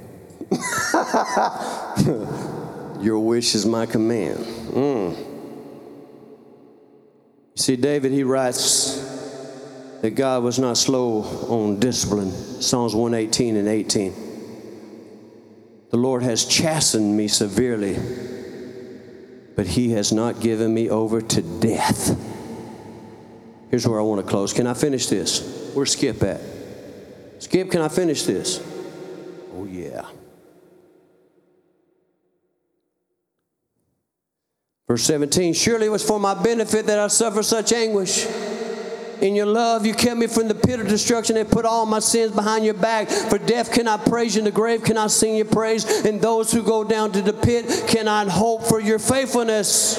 Your 3.02 3.20
wish 3.20 3.56
is 3.56 3.66
my 3.66 3.86
command. 3.86 4.40
Mm. 4.40 5.26
See, 7.56 7.76
David, 7.76 8.12
he 8.12 8.24
writes 8.24 8.98
that 10.02 10.12
God 10.12 10.44
was 10.44 10.60
not 10.60 10.78
slow 10.78 11.24
on 11.50 11.80
discipline. 11.80 12.32
Psalms 12.32 12.96
118 12.96 13.58
and 13.58 13.68
18. 13.68 14.14
The 15.92 15.98
Lord 15.98 16.24
has 16.24 16.46
chastened 16.46 17.18
me 17.18 17.28
severely, 17.28 17.98
but 19.56 19.68
he 19.68 19.92
has 19.92 20.12
not 20.12 20.40
given 20.40 20.74
me 20.74 20.90
over 20.90 21.22
to 21.22 21.42
death. 21.60 22.29
Here's 23.70 23.88
where 23.88 24.00
I 24.00 24.04
want 24.04 24.26
to 24.26 24.30
close. 24.30 24.52
Can 24.52 24.68
I 24.68 24.74
finish 24.74 25.08
this? 25.08 25.72
Where's 25.74 25.92
Skip 25.92 26.22
at? 26.24 26.42
Skip, 27.40 27.72
can 27.72 27.82
I 27.82 27.88
finish 27.88 28.24
this? 28.24 28.64
Oh, 29.56 29.66
yeah. 29.66 30.06
Verse 34.88 35.04
17 35.04 35.54
Surely 35.54 35.86
it 35.86 35.90
was 35.90 36.04
for 36.04 36.20
my 36.20 36.34
benefit 36.34 36.88
that 36.88 36.98
I 37.00 37.08
suffer 37.08 37.44
such 37.44 37.72
anguish. 37.72 38.26
In 39.22 39.36
your 39.36 39.46
love, 39.46 39.86
you 39.86 39.94
kept 39.94 40.18
me 40.18 40.28
from 40.28 40.48
the 40.48 40.56
pit 40.56 40.80
of 40.80 40.88
destruction 40.88 41.36
and 41.36 41.50
put 41.50 41.66
all 41.66 41.86
my 41.86 42.00
sins 42.00 42.32
behind 42.32 42.64
your 42.64 42.74
back. 42.74 43.10
For 43.10 43.38
death 43.38 43.72
cannot 43.72 44.06
praise 44.06 44.36
you, 44.36 44.40
and 44.40 44.48
the 44.48 44.52
grave 44.52 44.84
cannot 44.84 45.12
sing 45.12 45.36
your 45.36 45.46
praise. 45.46 46.06
And 46.06 46.22
those 46.22 46.54
who 46.54 46.64
go 46.64 46.86
down 46.86 47.12
to 47.12 47.22
the 47.22 47.34
pit 47.34 47.86
cannot 47.88 48.30
hope 48.30 48.64
for 48.64 48.80
your 48.80 48.98
faithfulness. 48.98 49.98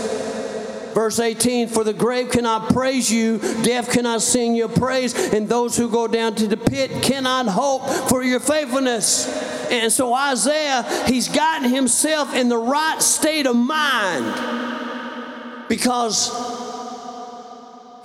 Verse 0.94 1.18
18 1.18 1.68
For 1.68 1.84
the 1.84 1.92
grave 1.92 2.30
cannot 2.30 2.72
praise 2.72 3.10
you, 3.10 3.38
death 3.62 3.92
cannot 3.92 4.22
sing 4.22 4.54
your 4.54 4.68
praise, 4.68 5.32
and 5.32 5.48
those 5.48 5.76
who 5.76 5.90
go 5.90 6.08
down 6.08 6.34
to 6.36 6.46
the 6.46 6.56
pit 6.56 7.02
cannot 7.02 7.46
hope 7.46 7.82
for 8.08 8.22
your 8.22 8.40
faithfulness. 8.40 9.50
And 9.70 9.92
so 9.92 10.12
Isaiah, 10.12 10.84
he's 11.06 11.28
gotten 11.28 11.70
himself 11.70 12.34
in 12.34 12.48
the 12.48 12.58
right 12.58 13.00
state 13.00 13.46
of 13.46 13.54
mind 13.54 15.68
because 15.68 16.30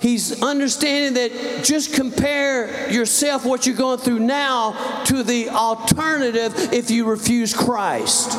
he's 0.00 0.42
understanding 0.42 1.14
that 1.14 1.64
just 1.64 1.94
compare 1.94 2.92
yourself, 2.92 3.44
what 3.44 3.66
you're 3.66 3.76
going 3.76 3.98
through 3.98 4.20
now, 4.20 5.02
to 5.04 5.24
the 5.24 5.50
alternative 5.50 6.72
if 6.72 6.90
you 6.90 7.04
refuse 7.04 7.52
Christ. 7.52 8.38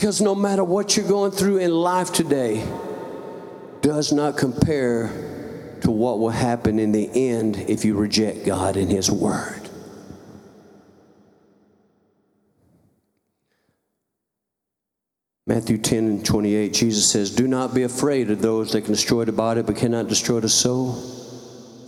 Because 0.00 0.22
no 0.22 0.34
matter 0.34 0.64
what 0.64 0.96
you're 0.96 1.06
going 1.06 1.30
through 1.30 1.58
in 1.58 1.72
life 1.72 2.10
today, 2.10 2.66
does 3.82 4.12
not 4.12 4.38
compare 4.38 5.08
to 5.82 5.90
what 5.90 6.18
will 6.18 6.30
happen 6.30 6.78
in 6.78 6.90
the 6.90 7.10
end 7.14 7.58
if 7.68 7.84
you 7.84 7.94
reject 7.94 8.46
God 8.46 8.78
and 8.78 8.90
His 8.90 9.10
Word. 9.10 9.68
Matthew 15.46 15.76
10 15.76 15.98
and 15.98 16.24
28, 16.24 16.72
Jesus 16.72 17.06
says, 17.06 17.36
Do 17.36 17.46
not 17.46 17.74
be 17.74 17.82
afraid 17.82 18.30
of 18.30 18.40
those 18.40 18.72
that 18.72 18.86
can 18.86 18.94
destroy 18.94 19.26
the 19.26 19.32
body 19.32 19.60
but 19.60 19.76
cannot 19.76 20.08
destroy 20.08 20.40
the 20.40 20.48
soul. 20.48 20.98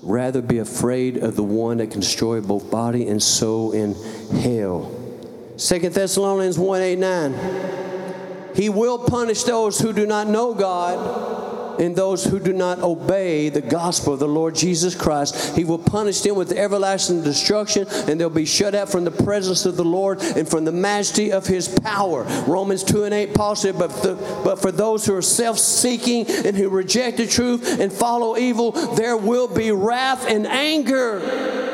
Rather 0.02 0.42
be 0.42 0.58
afraid 0.58 1.16
of 1.16 1.34
the 1.34 1.42
one 1.42 1.78
that 1.78 1.90
can 1.90 2.00
destroy 2.00 2.42
both 2.42 2.70
body 2.70 3.08
and 3.08 3.22
soul 3.22 3.72
in 3.72 3.94
hell. 4.42 4.94
2 5.56 5.78
Thessalonians 5.88 6.58
1 6.58 6.82
8 6.82 6.98
9. 6.98 7.82
He 8.54 8.68
will 8.68 8.98
punish 8.98 9.44
those 9.44 9.78
who 9.78 9.92
do 9.92 10.06
not 10.06 10.28
know 10.28 10.54
God 10.54 11.80
and 11.80 11.96
those 11.96 12.24
who 12.24 12.38
do 12.38 12.52
not 12.52 12.80
obey 12.80 13.48
the 13.48 13.60
gospel 13.60 14.14
of 14.14 14.20
the 14.20 14.28
Lord 14.28 14.54
Jesus 14.54 14.94
Christ. 14.94 15.56
He 15.56 15.64
will 15.64 15.78
punish 15.78 16.20
them 16.20 16.36
with 16.36 16.52
everlasting 16.52 17.22
destruction, 17.22 17.86
and 17.88 18.20
they'll 18.20 18.30
be 18.30 18.44
shut 18.44 18.74
out 18.74 18.88
from 18.88 19.04
the 19.04 19.10
presence 19.10 19.66
of 19.66 19.76
the 19.76 19.84
Lord 19.84 20.20
and 20.22 20.48
from 20.48 20.64
the 20.64 20.72
majesty 20.72 21.32
of 21.32 21.46
his 21.46 21.68
power. 21.68 22.24
Romans 22.46 22.84
2 22.84 23.04
and 23.04 23.14
8, 23.14 23.34
Paul 23.34 23.56
said, 23.56 23.78
But, 23.78 23.90
the, 24.02 24.14
but 24.44 24.60
for 24.60 24.72
those 24.72 25.06
who 25.06 25.14
are 25.14 25.22
self 25.22 25.58
seeking 25.58 26.26
and 26.28 26.56
who 26.56 26.68
reject 26.68 27.16
the 27.16 27.26
truth 27.26 27.80
and 27.80 27.92
follow 27.92 28.36
evil, 28.36 28.72
there 28.94 29.16
will 29.16 29.48
be 29.48 29.72
wrath 29.72 30.26
and 30.28 30.46
anger. 30.46 31.71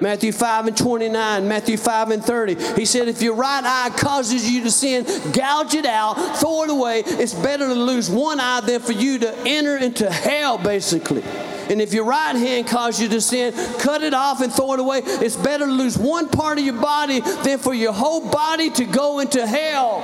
Matthew 0.00 0.32
5 0.32 0.66
and 0.66 0.76
29, 0.76 1.48
Matthew 1.48 1.76
5 1.76 2.10
and 2.10 2.24
30. 2.24 2.74
He 2.74 2.84
said, 2.84 3.08
If 3.08 3.22
your 3.22 3.34
right 3.34 3.62
eye 3.64 3.90
causes 3.96 4.50
you 4.50 4.62
to 4.64 4.70
sin, 4.70 5.04
gouge 5.32 5.74
it 5.74 5.86
out, 5.86 6.14
throw 6.38 6.64
it 6.64 6.70
away. 6.70 7.02
It's 7.06 7.34
better 7.34 7.66
to 7.66 7.74
lose 7.74 8.10
one 8.10 8.40
eye 8.40 8.60
than 8.60 8.80
for 8.80 8.92
you 8.92 9.18
to 9.20 9.36
enter 9.46 9.76
into 9.76 10.10
hell, 10.10 10.58
basically. 10.58 11.22
And 11.70 11.80
if 11.80 11.94
your 11.94 12.04
right 12.04 12.36
hand 12.36 12.66
causes 12.66 13.00
you 13.00 13.08
to 13.08 13.20
sin, 13.20 13.54
cut 13.78 14.02
it 14.02 14.12
off 14.12 14.40
and 14.40 14.52
throw 14.52 14.74
it 14.74 14.80
away. 14.80 15.00
It's 15.04 15.36
better 15.36 15.66
to 15.66 15.72
lose 15.72 15.96
one 15.96 16.28
part 16.28 16.58
of 16.58 16.64
your 16.64 16.74
body 16.80 17.20
than 17.20 17.58
for 17.58 17.72
your 17.72 17.92
whole 17.92 18.28
body 18.28 18.70
to 18.70 18.84
go 18.84 19.20
into 19.20 19.46
hell. 19.46 20.02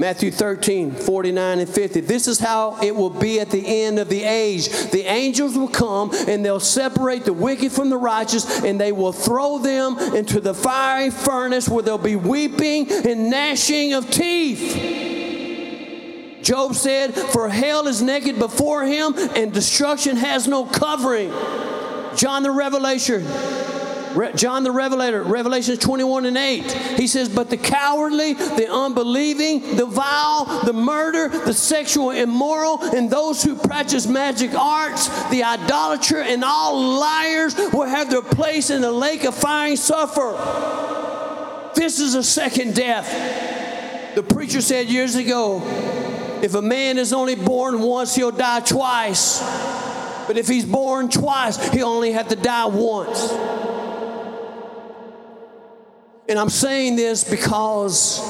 Matthew 0.00 0.30
13, 0.30 0.92
49 0.92 1.58
and 1.58 1.68
50. 1.68 2.00
This 2.00 2.26
is 2.26 2.38
how 2.38 2.78
it 2.82 2.96
will 2.96 3.10
be 3.10 3.38
at 3.38 3.50
the 3.50 3.84
end 3.84 3.98
of 3.98 4.08
the 4.08 4.22
age. 4.22 4.70
The 4.92 5.02
angels 5.02 5.58
will 5.58 5.68
come 5.68 6.10
and 6.26 6.42
they'll 6.42 6.58
separate 6.58 7.26
the 7.26 7.34
wicked 7.34 7.70
from 7.70 7.90
the 7.90 7.98
righteous 7.98 8.64
and 8.64 8.80
they 8.80 8.92
will 8.92 9.12
throw 9.12 9.58
them 9.58 9.98
into 10.16 10.40
the 10.40 10.54
fiery 10.54 11.10
furnace 11.10 11.68
where 11.68 11.82
there'll 11.82 11.98
be 11.98 12.16
weeping 12.16 12.90
and 12.90 13.28
gnashing 13.28 13.92
of 13.92 14.10
teeth. 14.10 14.72
Job 16.40 16.74
said, 16.76 17.12
For 17.12 17.50
hell 17.50 17.86
is 17.86 18.00
naked 18.00 18.38
before 18.38 18.86
him 18.86 19.12
and 19.36 19.52
destruction 19.52 20.16
has 20.16 20.48
no 20.48 20.64
covering. 20.64 21.30
John 22.16 22.42
the 22.42 22.50
Revelator 22.50 23.20
Re- 24.14 24.32
John 24.34 24.64
the 24.64 24.70
Revelator, 24.70 25.22
Revelation 25.22 25.76
21 25.76 26.26
and 26.26 26.36
8. 26.36 26.72
He 26.98 27.06
says, 27.06 27.28
But 27.28 27.50
the 27.50 27.56
cowardly, 27.56 28.34
the 28.34 28.70
unbelieving, 28.70 29.76
the 29.76 29.86
vile, 29.86 30.62
the 30.64 30.72
murder, 30.72 31.28
the 31.28 31.54
sexual 31.54 32.10
immoral, 32.10 32.82
and 32.82 33.10
those 33.10 33.42
who 33.42 33.54
practice 33.54 34.06
magic 34.06 34.54
arts, 34.54 35.08
the 35.30 35.44
idolater, 35.44 36.20
and 36.20 36.44
all 36.44 36.98
liars 36.98 37.56
will 37.72 37.88
have 37.88 38.10
their 38.10 38.22
place 38.22 38.70
in 38.70 38.82
the 38.82 38.92
lake 38.92 39.24
of 39.24 39.34
fire 39.34 39.70
and 39.70 39.78
sulfur. 39.78 40.32
This 41.74 42.00
is 42.00 42.14
a 42.14 42.22
second 42.22 42.74
death. 42.74 44.14
The 44.14 44.22
preacher 44.22 44.60
said 44.60 44.88
years 44.88 45.14
ago, 45.14 45.62
if 46.42 46.54
a 46.54 46.62
man 46.62 46.98
is 46.98 47.12
only 47.12 47.36
born 47.36 47.80
once, 47.80 48.14
he'll 48.14 48.30
die 48.30 48.60
twice. 48.60 49.40
But 50.26 50.36
if 50.36 50.48
he's 50.48 50.64
born 50.64 51.08
twice, 51.08 51.56
he'll 51.70 51.88
only 51.88 52.12
have 52.12 52.28
to 52.28 52.36
die 52.36 52.66
once. 52.66 53.30
And 56.30 56.38
I'm 56.38 56.48
saying 56.48 56.94
this 56.94 57.24
because 57.24 58.20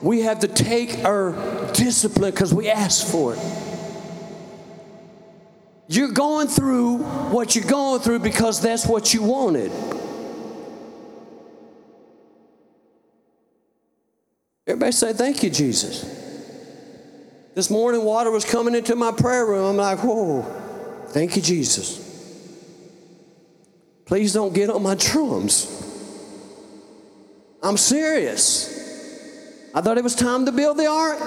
we 0.00 0.22
have 0.22 0.38
to 0.38 0.48
take 0.48 1.04
our 1.04 1.32
discipline 1.74 2.30
because 2.30 2.54
we 2.54 2.70
ask 2.70 3.06
for 3.06 3.34
it. 3.34 3.40
You're 5.88 6.12
going 6.12 6.48
through 6.48 7.00
what 7.34 7.54
you're 7.54 7.66
going 7.66 8.00
through 8.00 8.20
because 8.20 8.62
that's 8.62 8.86
what 8.86 9.12
you 9.12 9.22
wanted. 9.22 9.70
Everybody 14.66 14.92
say, 14.92 15.12
Thank 15.12 15.42
you, 15.42 15.50
Jesus. 15.50 16.00
This 17.54 17.68
morning, 17.68 18.04
water 18.04 18.30
was 18.30 18.46
coming 18.46 18.74
into 18.74 18.96
my 18.96 19.12
prayer 19.12 19.44
room. 19.44 19.66
I'm 19.66 19.76
like, 19.76 19.98
Whoa, 19.98 20.40
thank 21.08 21.36
you, 21.36 21.42
Jesus. 21.42 22.00
Please 24.06 24.32
don't 24.32 24.54
get 24.54 24.70
on 24.70 24.82
my 24.82 24.94
drums. 24.94 25.83
I'm 27.64 27.78
serious. 27.78 28.70
I 29.74 29.80
thought 29.80 29.96
it 29.96 30.04
was 30.04 30.14
time 30.14 30.44
to 30.44 30.52
build 30.52 30.76
the 30.76 30.86
ark. 30.86 31.18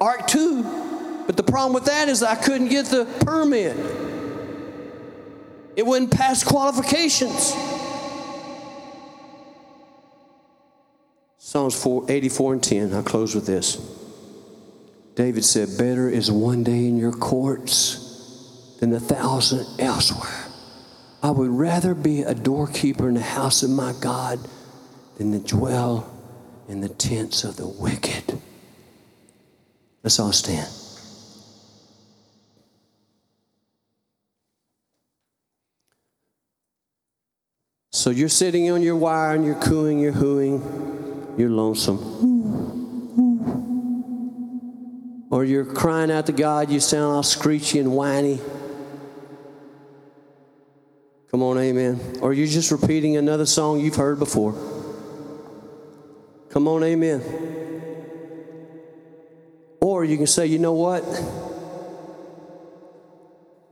Ark 0.00 0.28
2. 0.28 1.24
But 1.26 1.36
the 1.36 1.42
problem 1.42 1.72
with 1.72 1.86
that 1.86 2.08
is 2.08 2.22
I 2.22 2.36
couldn't 2.36 2.68
get 2.68 2.86
the 2.86 3.04
permit. 3.26 3.76
It 5.74 5.84
wouldn't 5.84 6.12
pass 6.12 6.44
qualifications. 6.44 7.52
Psalms 11.38 11.82
4, 11.82 12.06
84 12.08 12.52
and 12.52 12.62
10. 12.62 12.94
I'll 12.94 13.02
close 13.02 13.34
with 13.34 13.46
this. 13.46 13.76
David 15.16 15.44
said, 15.44 15.76
Better 15.76 16.08
is 16.08 16.30
one 16.30 16.62
day 16.62 16.86
in 16.86 16.96
your 16.96 17.12
courts 17.12 18.76
than 18.78 18.92
a 18.92 19.00
thousand 19.00 19.66
elsewhere. 19.80 20.46
I 21.24 21.32
would 21.32 21.50
rather 21.50 21.94
be 21.94 22.22
a 22.22 22.34
doorkeeper 22.34 23.08
in 23.08 23.14
the 23.14 23.20
house 23.20 23.64
of 23.64 23.70
my 23.70 23.92
God 24.00 24.38
than 25.20 25.32
to 25.32 25.38
dwell 25.54 26.10
in 26.66 26.80
the 26.80 26.88
tents 26.88 27.44
of 27.44 27.56
the 27.56 27.66
wicked. 27.66 28.40
Let's 30.02 30.18
all 30.18 30.32
stand. 30.32 30.66
So 37.92 38.08
you're 38.08 38.30
sitting 38.30 38.70
on 38.70 38.80
your 38.80 38.96
wire 38.96 39.34
and 39.34 39.44
you're 39.44 39.56
cooing, 39.56 39.98
you're 39.98 40.14
hooing, 40.14 41.34
you're 41.36 41.50
lonesome. 41.50 41.98
Or 45.30 45.44
you're 45.44 45.66
crying 45.66 46.10
out 46.10 46.24
to 46.26 46.32
God, 46.32 46.70
you 46.70 46.80
sound 46.80 47.14
all 47.16 47.22
screechy 47.22 47.78
and 47.78 47.92
whiny. 47.92 48.40
Come 51.30 51.42
on, 51.42 51.58
amen. 51.58 52.00
Or 52.22 52.32
you're 52.32 52.46
just 52.46 52.70
repeating 52.70 53.18
another 53.18 53.44
song 53.44 53.80
you've 53.80 53.96
heard 53.96 54.18
before. 54.18 54.79
Come 56.50 56.66
on, 56.66 56.82
amen. 56.82 57.22
Or 59.80 60.04
you 60.04 60.16
can 60.16 60.26
say, 60.26 60.46
you 60.46 60.58
know 60.58 60.72
what? 60.72 61.04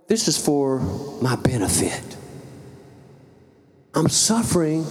This 0.07 0.27
is 0.27 0.39
for 0.39 0.81
my 1.21 1.37
benefit. 1.37 2.17
I'm 3.95 4.09
suffering 4.09 4.87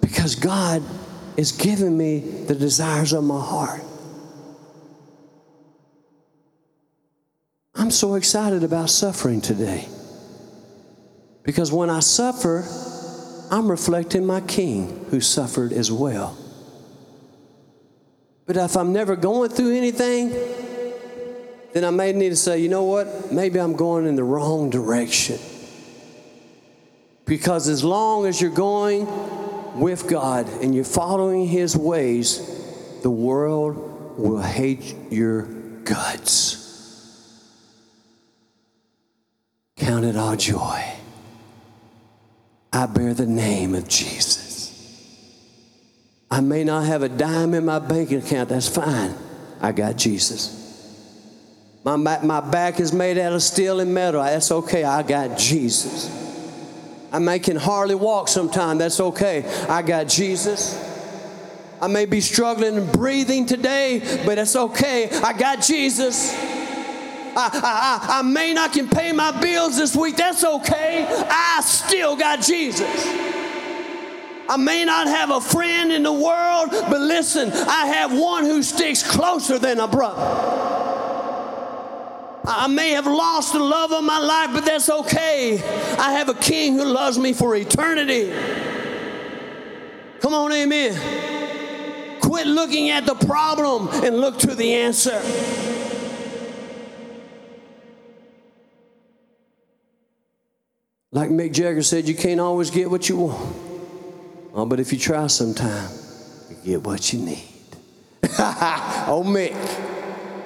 because 0.00 0.34
God 0.34 0.82
is 1.36 1.52
giving 1.52 1.96
me 1.96 2.20
the 2.20 2.54
desires 2.54 3.12
of 3.12 3.22
my 3.22 3.40
heart. 3.40 3.82
I'm 7.74 7.90
so 7.90 8.14
excited 8.14 8.64
about 8.64 8.88
suffering 8.88 9.40
today. 9.40 9.86
Because 11.42 11.70
when 11.70 11.90
I 11.90 12.00
suffer, 12.00 12.64
I'm 13.50 13.70
reflecting 13.70 14.26
my 14.26 14.40
King 14.40 15.06
who 15.10 15.20
suffered 15.20 15.72
as 15.72 15.92
well. 15.92 16.36
But 18.46 18.56
if 18.56 18.76
I'm 18.76 18.92
never 18.92 19.16
going 19.16 19.50
through 19.50 19.76
anything, 19.76 20.30
then 21.72 21.84
I 21.84 21.90
may 21.90 22.12
need 22.12 22.30
to 22.30 22.36
say, 22.36 22.60
you 22.60 22.68
know 22.68 22.84
what? 22.84 23.32
Maybe 23.32 23.58
I'm 23.60 23.74
going 23.74 24.06
in 24.06 24.14
the 24.14 24.24
wrong 24.24 24.70
direction. 24.70 25.38
Because 27.24 27.68
as 27.68 27.82
long 27.82 28.24
as 28.26 28.40
you're 28.40 28.50
going 28.50 29.06
with 29.78 30.08
God 30.08 30.48
and 30.62 30.74
you're 30.74 30.84
following 30.84 31.46
His 31.46 31.76
ways, 31.76 32.40
the 33.02 33.10
world 33.10 34.18
will 34.18 34.40
hate 34.40 34.94
your 35.10 35.42
guts. 35.82 36.62
Count 39.76 40.04
it 40.04 40.16
all 40.16 40.36
joy. 40.36 40.84
I 42.72 42.86
bear 42.86 43.12
the 43.12 43.26
name 43.26 43.74
of 43.74 43.88
Jesus. 43.88 44.45
I 46.30 46.40
may 46.40 46.64
not 46.64 46.84
have 46.84 47.02
a 47.02 47.08
dime 47.08 47.54
in 47.54 47.64
my 47.64 47.78
bank 47.78 48.10
account, 48.12 48.48
that's 48.48 48.68
fine. 48.68 49.14
I 49.60 49.72
got 49.72 49.96
Jesus. 49.96 50.64
My, 51.84 51.96
my 51.96 52.40
back 52.40 52.80
is 52.80 52.92
made 52.92 53.16
out 53.16 53.32
of 53.32 53.42
steel 53.42 53.78
and 53.80 53.94
metal, 53.94 54.22
that's 54.22 54.50
okay. 54.50 54.82
I 54.82 55.02
got 55.02 55.38
Jesus. 55.38 56.10
I 57.12 57.20
may 57.20 57.38
can 57.38 57.56
hardly 57.56 57.94
walk 57.94 58.28
sometime, 58.28 58.78
that's 58.78 58.98
okay. 58.98 59.44
I 59.68 59.82
got 59.82 60.08
Jesus. 60.08 60.82
I 61.80 61.86
may 61.88 62.06
be 62.06 62.20
struggling 62.20 62.76
and 62.76 62.90
breathing 62.90 63.46
today, 63.46 64.00
but 64.24 64.36
that's 64.36 64.56
okay. 64.56 65.10
I 65.10 65.32
got 65.32 65.62
Jesus. 65.62 66.32
I, 67.38 67.50
I, 67.52 68.18
I, 68.18 68.22
may 68.22 68.54
not 68.54 68.72
can 68.72 68.88
pay 68.88 69.12
my 69.12 69.38
bills 69.40 69.76
this 69.76 69.94
week. 69.94 70.16
That's 70.16 70.42
okay. 70.42 71.06
I 71.28 71.60
still 71.62 72.16
got 72.16 72.40
Jesus. 72.40 72.80
I 74.48 74.56
may 74.56 74.84
not 74.84 75.08
have 75.08 75.30
a 75.30 75.40
friend 75.40 75.92
in 75.92 76.02
the 76.02 76.12
world, 76.12 76.70
but 76.70 77.00
listen, 77.00 77.50
I 77.52 77.86
have 77.86 78.16
one 78.16 78.44
who 78.44 78.62
sticks 78.62 79.02
closer 79.02 79.58
than 79.58 79.80
a 79.80 79.88
brother. 79.88 80.22
I 82.48 82.68
may 82.68 82.90
have 82.90 83.06
lost 83.06 83.52
the 83.52 83.58
love 83.58 83.92
of 83.92 84.04
my 84.04 84.18
life, 84.20 84.50
but 84.52 84.64
that's 84.64 84.88
okay. 84.88 85.60
I 85.98 86.12
have 86.12 86.28
a 86.28 86.34
king 86.34 86.74
who 86.74 86.84
loves 86.84 87.18
me 87.18 87.32
for 87.32 87.56
eternity. 87.56 88.32
Come 90.20 90.32
on, 90.32 90.52
amen. 90.52 92.20
Quit 92.20 92.46
looking 92.46 92.90
at 92.90 93.04
the 93.04 93.14
problem 93.14 93.88
and 94.04 94.20
look 94.20 94.38
to 94.40 94.54
the 94.54 94.74
answer. 94.74 95.20
Like 101.10 101.30
Mick 101.30 101.52
Jagger 101.52 101.82
said, 101.82 102.06
you 102.06 102.14
can't 102.14 102.40
always 102.40 102.70
get 102.70 102.90
what 102.90 103.08
you 103.08 103.16
want. 103.16 103.65
Oh, 104.56 104.64
but 104.64 104.80
if 104.80 104.90
you 104.90 104.98
try 104.98 105.26
sometime, 105.26 105.90
you 106.48 106.56
get 106.64 106.82
what 106.82 107.12
you 107.12 107.18
need. 107.18 107.44
oh, 108.22 109.22
Mick. 109.24 109.54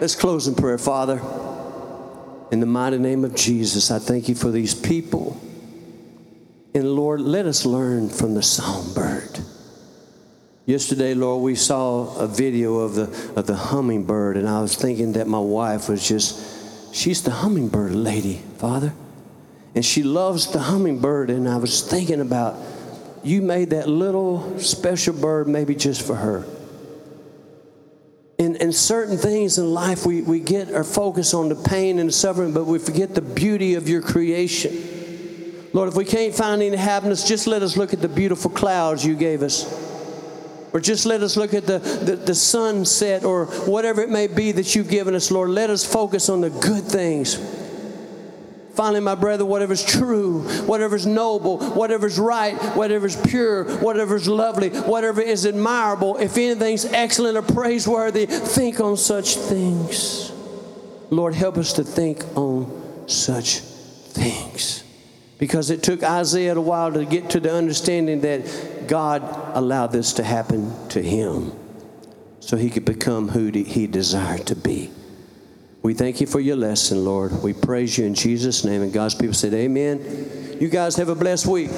Let's 0.00 0.16
close 0.16 0.48
in 0.48 0.56
prayer, 0.56 0.78
Father. 0.78 1.22
In 2.50 2.58
the 2.58 2.66
mighty 2.66 2.98
name 2.98 3.24
of 3.24 3.36
Jesus, 3.36 3.92
I 3.92 4.00
thank 4.00 4.28
you 4.28 4.34
for 4.34 4.50
these 4.50 4.74
people. 4.74 5.40
And 6.74 6.92
Lord, 6.96 7.20
let 7.20 7.46
us 7.46 7.64
learn 7.64 8.08
from 8.08 8.34
the 8.34 8.42
songbird. 8.42 9.38
Yesterday, 10.66 11.14
Lord, 11.14 11.42
we 11.42 11.54
saw 11.54 12.16
a 12.16 12.26
video 12.26 12.78
of 12.78 12.96
the, 12.96 13.32
of 13.36 13.46
the 13.46 13.54
hummingbird, 13.54 14.36
and 14.36 14.48
I 14.48 14.60
was 14.60 14.74
thinking 14.74 15.12
that 15.12 15.28
my 15.28 15.38
wife 15.38 15.88
was 15.88 16.06
just, 16.06 16.94
she's 16.94 17.22
the 17.22 17.30
hummingbird 17.30 17.94
lady, 17.94 18.42
Father. 18.58 18.92
And 19.76 19.84
she 19.84 20.02
loves 20.02 20.50
the 20.50 20.58
hummingbird, 20.58 21.30
and 21.30 21.48
I 21.48 21.58
was 21.58 21.82
thinking 21.88 22.20
about 22.20 22.56
you 23.22 23.42
made 23.42 23.70
that 23.70 23.88
little 23.88 24.58
special 24.58 25.14
bird 25.14 25.48
maybe 25.48 25.74
just 25.74 26.06
for 26.06 26.14
her. 26.14 26.44
In, 28.38 28.56
in 28.56 28.72
certain 28.72 29.18
things 29.18 29.58
in 29.58 29.74
life, 29.74 30.06
we, 30.06 30.22
we 30.22 30.40
get 30.40 30.72
our 30.72 30.84
focus 30.84 31.34
on 31.34 31.50
the 31.50 31.54
pain 31.54 31.98
and 31.98 32.08
the 32.08 32.12
suffering, 32.12 32.54
but 32.54 32.64
we 32.64 32.78
forget 32.78 33.14
the 33.14 33.20
beauty 33.20 33.74
of 33.74 33.88
your 33.88 34.00
creation. 34.00 34.72
Lord, 35.72 35.88
if 35.88 35.94
we 35.94 36.04
can't 36.04 36.34
find 36.34 36.62
any 36.62 36.76
happiness, 36.76 37.28
just 37.28 37.46
let 37.46 37.62
us 37.62 37.76
look 37.76 37.92
at 37.92 38.00
the 38.00 38.08
beautiful 38.08 38.50
clouds 38.50 39.04
you 39.04 39.14
gave 39.14 39.42
us. 39.42 39.64
Or 40.72 40.80
just 40.80 41.04
let 41.04 41.22
us 41.22 41.36
look 41.36 41.52
at 41.52 41.66
the, 41.66 41.78
the, 41.78 42.16
the 42.16 42.34
sunset 42.34 43.24
or 43.24 43.46
whatever 43.46 44.00
it 44.00 44.08
may 44.08 44.26
be 44.26 44.52
that 44.52 44.74
you've 44.74 44.88
given 44.88 45.14
us, 45.14 45.30
Lord. 45.30 45.50
Let 45.50 45.68
us 45.68 45.84
focus 45.84 46.28
on 46.28 46.40
the 46.40 46.50
good 46.50 46.84
things. 46.84 47.36
Finally, 48.74 49.00
my 49.00 49.14
brother, 49.14 49.44
whatever's 49.44 49.84
true, 49.84 50.42
whatever's 50.66 51.06
noble, 51.06 51.58
whatever's 51.70 52.18
right, 52.18 52.54
whatever's 52.76 53.20
pure, 53.28 53.64
whatever's 53.78 54.28
lovely, 54.28 54.70
whatever 54.70 55.20
is 55.20 55.44
admirable, 55.44 56.16
if 56.18 56.36
anything's 56.38 56.84
excellent 56.84 57.36
or 57.36 57.42
praiseworthy, 57.42 58.26
think 58.26 58.80
on 58.80 58.96
such 58.96 59.36
things. 59.36 60.32
Lord, 61.10 61.34
help 61.34 61.58
us 61.58 61.72
to 61.74 61.84
think 61.84 62.24
on 62.36 63.08
such 63.08 63.58
things. 63.58 64.84
Because 65.38 65.70
it 65.70 65.82
took 65.82 66.04
Isaiah 66.04 66.54
a 66.54 66.60
while 66.60 66.92
to 66.92 67.04
get 67.04 67.30
to 67.30 67.40
the 67.40 67.52
understanding 67.52 68.20
that 68.20 68.86
God 68.86 69.22
allowed 69.56 69.88
this 69.88 70.12
to 70.14 70.22
happen 70.22 70.72
to 70.90 71.02
him 71.02 71.52
so 72.40 72.56
he 72.56 72.70
could 72.70 72.84
become 72.84 73.28
who 73.28 73.50
he 73.50 73.86
desired 73.86 74.46
to 74.46 74.56
be. 74.56 74.90
We 75.82 75.94
thank 75.94 76.20
you 76.20 76.26
for 76.26 76.40
your 76.40 76.56
lesson, 76.56 77.04
Lord. 77.04 77.42
We 77.42 77.54
praise 77.54 77.96
you 77.96 78.04
in 78.04 78.14
Jesus' 78.14 78.64
name. 78.64 78.82
And 78.82 78.92
God's 78.92 79.14
people 79.14 79.34
said, 79.34 79.54
Amen. 79.54 80.58
You 80.60 80.68
guys 80.68 80.96
have 80.96 81.08
a 81.08 81.14
blessed 81.14 81.46
week. 81.46 81.70